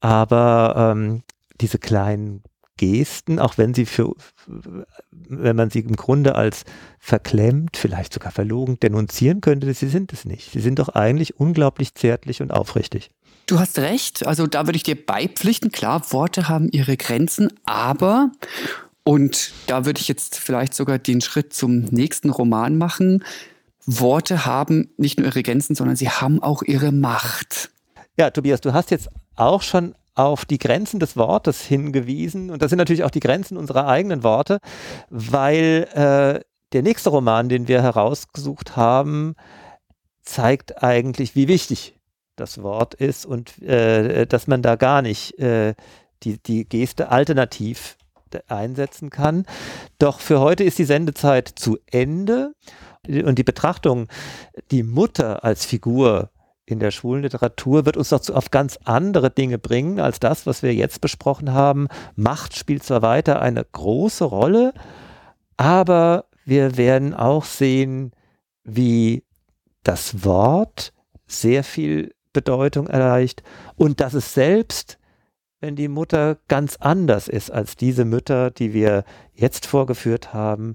aber 0.00 0.92
ähm, 0.94 1.22
diese 1.60 1.78
kleinen 1.78 2.42
Gesten, 2.80 3.38
auch 3.38 3.58
wenn 3.58 3.74
sie 3.74 3.84
für, 3.84 4.14
wenn 4.46 5.54
man 5.54 5.68
sie 5.68 5.80
im 5.80 5.96
Grunde 5.96 6.34
als 6.34 6.64
verklemmt, 6.98 7.76
vielleicht 7.76 8.14
sogar 8.14 8.32
verlogen 8.32 8.80
denunzieren 8.80 9.42
könnte, 9.42 9.72
sie 9.74 9.88
sind 9.88 10.14
es 10.14 10.24
nicht. 10.24 10.52
Sie 10.52 10.60
sind 10.60 10.78
doch 10.78 10.88
eigentlich 10.88 11.38
unglaublich 11.38 11.94
zärtlich 11.94 12.40
und 12.40 12.52
aufrichtig. 12.52 13.10
Du 13.50 13.58
hast 13.58 13.80
recht, 13.80 14.24
also 14.24 14.46
da 14.46 14.68
würde 14.68 14.76
ich 14.76 14.84
dir 14.84 14.94
beipflichten. 14.94 15.72
Klar, 15.72 16.12
Worte 16.12 16.48
haben 16.48 16.68
ihre 16.70 16.96
Grenzen, 16.96 17.52
aber, 17.64 18.30
und 19.02 19.52
da 19.66 19.84
würde 19.84 20.00
ich 20.00 20.06
jetzt 20.06 20.38
vielleicht 20.38 20.72
sogar 20.72 21.00
den 21.00 21.20
Schritt 21.20 21.52
zum 21.52 21.80
nächsten 21.80 22.30
Roman 22.30 22.78
machen, 22.78 23.24
Worte 23.86 24.46
haben 24.46 24.90
nicht 24.98 25.18
nur 25.18 25.26
ihre 25.26 25.42
Grenzen, 25.42 25.74
sondern 25.74 25.96
sie 25.96 26.08
haben 26.08 26.40
auch 26.40 26.62
ihre 26.62 26.92
Macht. 26.92 27.72
Ja, 28.16 28.30
Tobias, 28.30 28.60
du 28.60 28.72
hast 28.72 28.92
jetzt 28.92 29.08
auch 29.34 29.62
schon 29.62 29.96
auf 30.14 30.44
die 30.44 30.58
Grenzen 30.58 31.00
des 31.00 31.16
Wortes 31.16 31.60
hingewiesen. 31.60 32.50
Und 32.50 32.62
das 32.62 32.70
sind 32.70 32.78
natürlich 32.78 33.02
auch 33.02 33.10
die 33.10 33.18
Grenzen 33.18 33.56
unserer 33.56 33.88
eigenen 33.88 34.22
Worte, 34.22 34.58
weil 35.08 35.88
äh, 35.92 36.40
der 36.72 36.82
nächste 36.82 37.10
Roman, 37.10 37.48
den 37.48 37.66
wir 37.66 37.82
herausgesucht 37.82 38.76
haben, 38.76 39.34
zeigt 40.22 40.84
eigentlich, 40.84 41.34
wie 41.34 41.48
wichtig 41.48 41.96
das 42.40 42.62
Wort 42.62 42.94
ist 42.94 43.26
und 43.26 43.60
äh, 43.62 44.26
dass 44.26 44.46
man 44.46 44.62
da 44.62 44.76
gar 44.76 45.02
nicht 45.02 45.38
äh, 45.38 45.74
die, 46.22 46.42
die 46.42 46.68
Geste 46.68 47.10
alternativ 47.10 47.96
einsetzen 48.48 49.10
kann. 49.10 49.44
Doch 49.98 50.20
für 50.20 50.40
heute 50.40 50.64
ist 50.64 50.78
die 50.78 50.84
Sendezeit 50.84 51.48
zu 51.48 51.78
Ende 51.90 52.52
und 53.08 53.38
die 53.38 53.44
Betrachtung, 53.44 54.08
die 54.70 54.82
Mutter 54.82 55.44
als 55.44 55.64
Figur 55.64 56.30
in 56.70 56.78
der 56.78 56.92
schwulen 56.92 57.22
Literatur 57.22 57.84
wird 57.84 57.96
uns 57.96 58.10
doch 58.10 58.28
auf 58.30 58.50
ganz 58.50 58.78
andere 58.84 59.30
Dinge 59.30 59.58
bringen 59.58 59.98
als 59.98 60.20
das, 60.20 60.46
was 60.46 60.62
wir 60.62 60.72
jetzt 60.72 61.00
besprochen 61.00 61.52
haben. 61.52 61.88
Macht 62.14 62.56
spielt 62.56 62.84
zwar 62.84 63.02
weiter 63.02 63.42
eine 63.42 63.64
große 63.64 64.24
Rolle, 64.24 64.72
aber 65.56 66.26
wir 66.44 66.76
werden 66.76 67.12
auch 67.12 67.44
sehen, 67.44 68.12
wie 68.62 69.24
das 69.82 70.24
Wort 70.24 70.92
sehr 71.26 71.64
viel 71.64 72.14
Bedeutung 72.32 72.86
erreicht 72.86 73.42
und 73.76 74.00
dass 74.00 74.14
es 74.14 74.34
selbst, 74.34 74.98
wenn 75.60 75.76
die 75.76 75.88
Mutter 75.88 76.38
ganz 76.48 76.76
anders 76.76 77.28
ist 77.28 77.50
als 77.50 77.76
diese 77.76 78.04
Mütter, 78.04 78.50
die 78.50 78.72
wir 78.72 79.04
jetzt 79.34 79.66
vorgeführt 79.66 80.32
haben, 80.32 80.74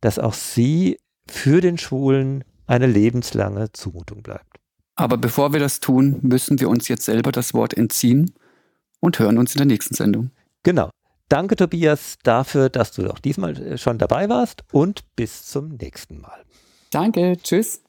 dass 0.00 0.18
auch 0.18 0.34
sie 0.34 0.98
für 1.26 1.60
den 1.60 1.78
Schwulen 1.78 2.44
eine 2.66 2.86
lebenslange 2.86 3.72
Zumutung 3.72 4.22
bleibt. 4.22 4.58
Aber 4.96 5.16
bevor 5.16 5.52
wir 5.52 5.60
das 5.60 5.80
tun, 5.80 6.18
müssen 6.22 6.60
wir 6.60 6.68
uns 6.68 6.88
jetzt 6.88 7.04
selber 7.04 7.32
das 7.32 7.54
Wort 7.54 7.74
entziehen 7.74 8.34
und 9.00 9.18
hören 9.18 9.38
uns 9.38 9.54
in 9.54 9.58
der 9.58 9.66
nächsten 9.66 9.94
Sendung. 9.94 10.30
Genau. 10.62 10.90
Danke, 11.28 11.56
Tobias, 11.56 12.16
dafür, 12.22 12.68
dass 12.68 12.92
du 12.92 13.10
auch 13.10 13.18
diesmal 13.18 13.56
äh, 13.56 13.78
schon 13.78 13.98
dabei 13.98 14.28
warst 14.28 14.62
und 14.72 15.04
bis 15.16 15.46
zum 15.46 15.76
nächsten 15.80 16.20
Mal. 16.20 16.44
Danke, 16.90 17.36
tschüss. 17.42 17.82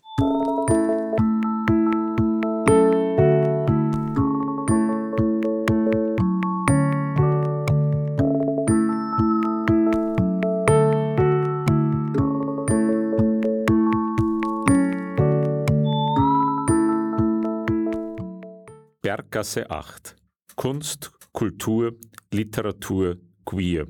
Berggasse 19.35 19.69
8. 19.69 20.15
Kunst, 20.55 21.11
Kultur, 21.33 21.97
Literatur, 22.31 23.17
Queer. 23.43 23.85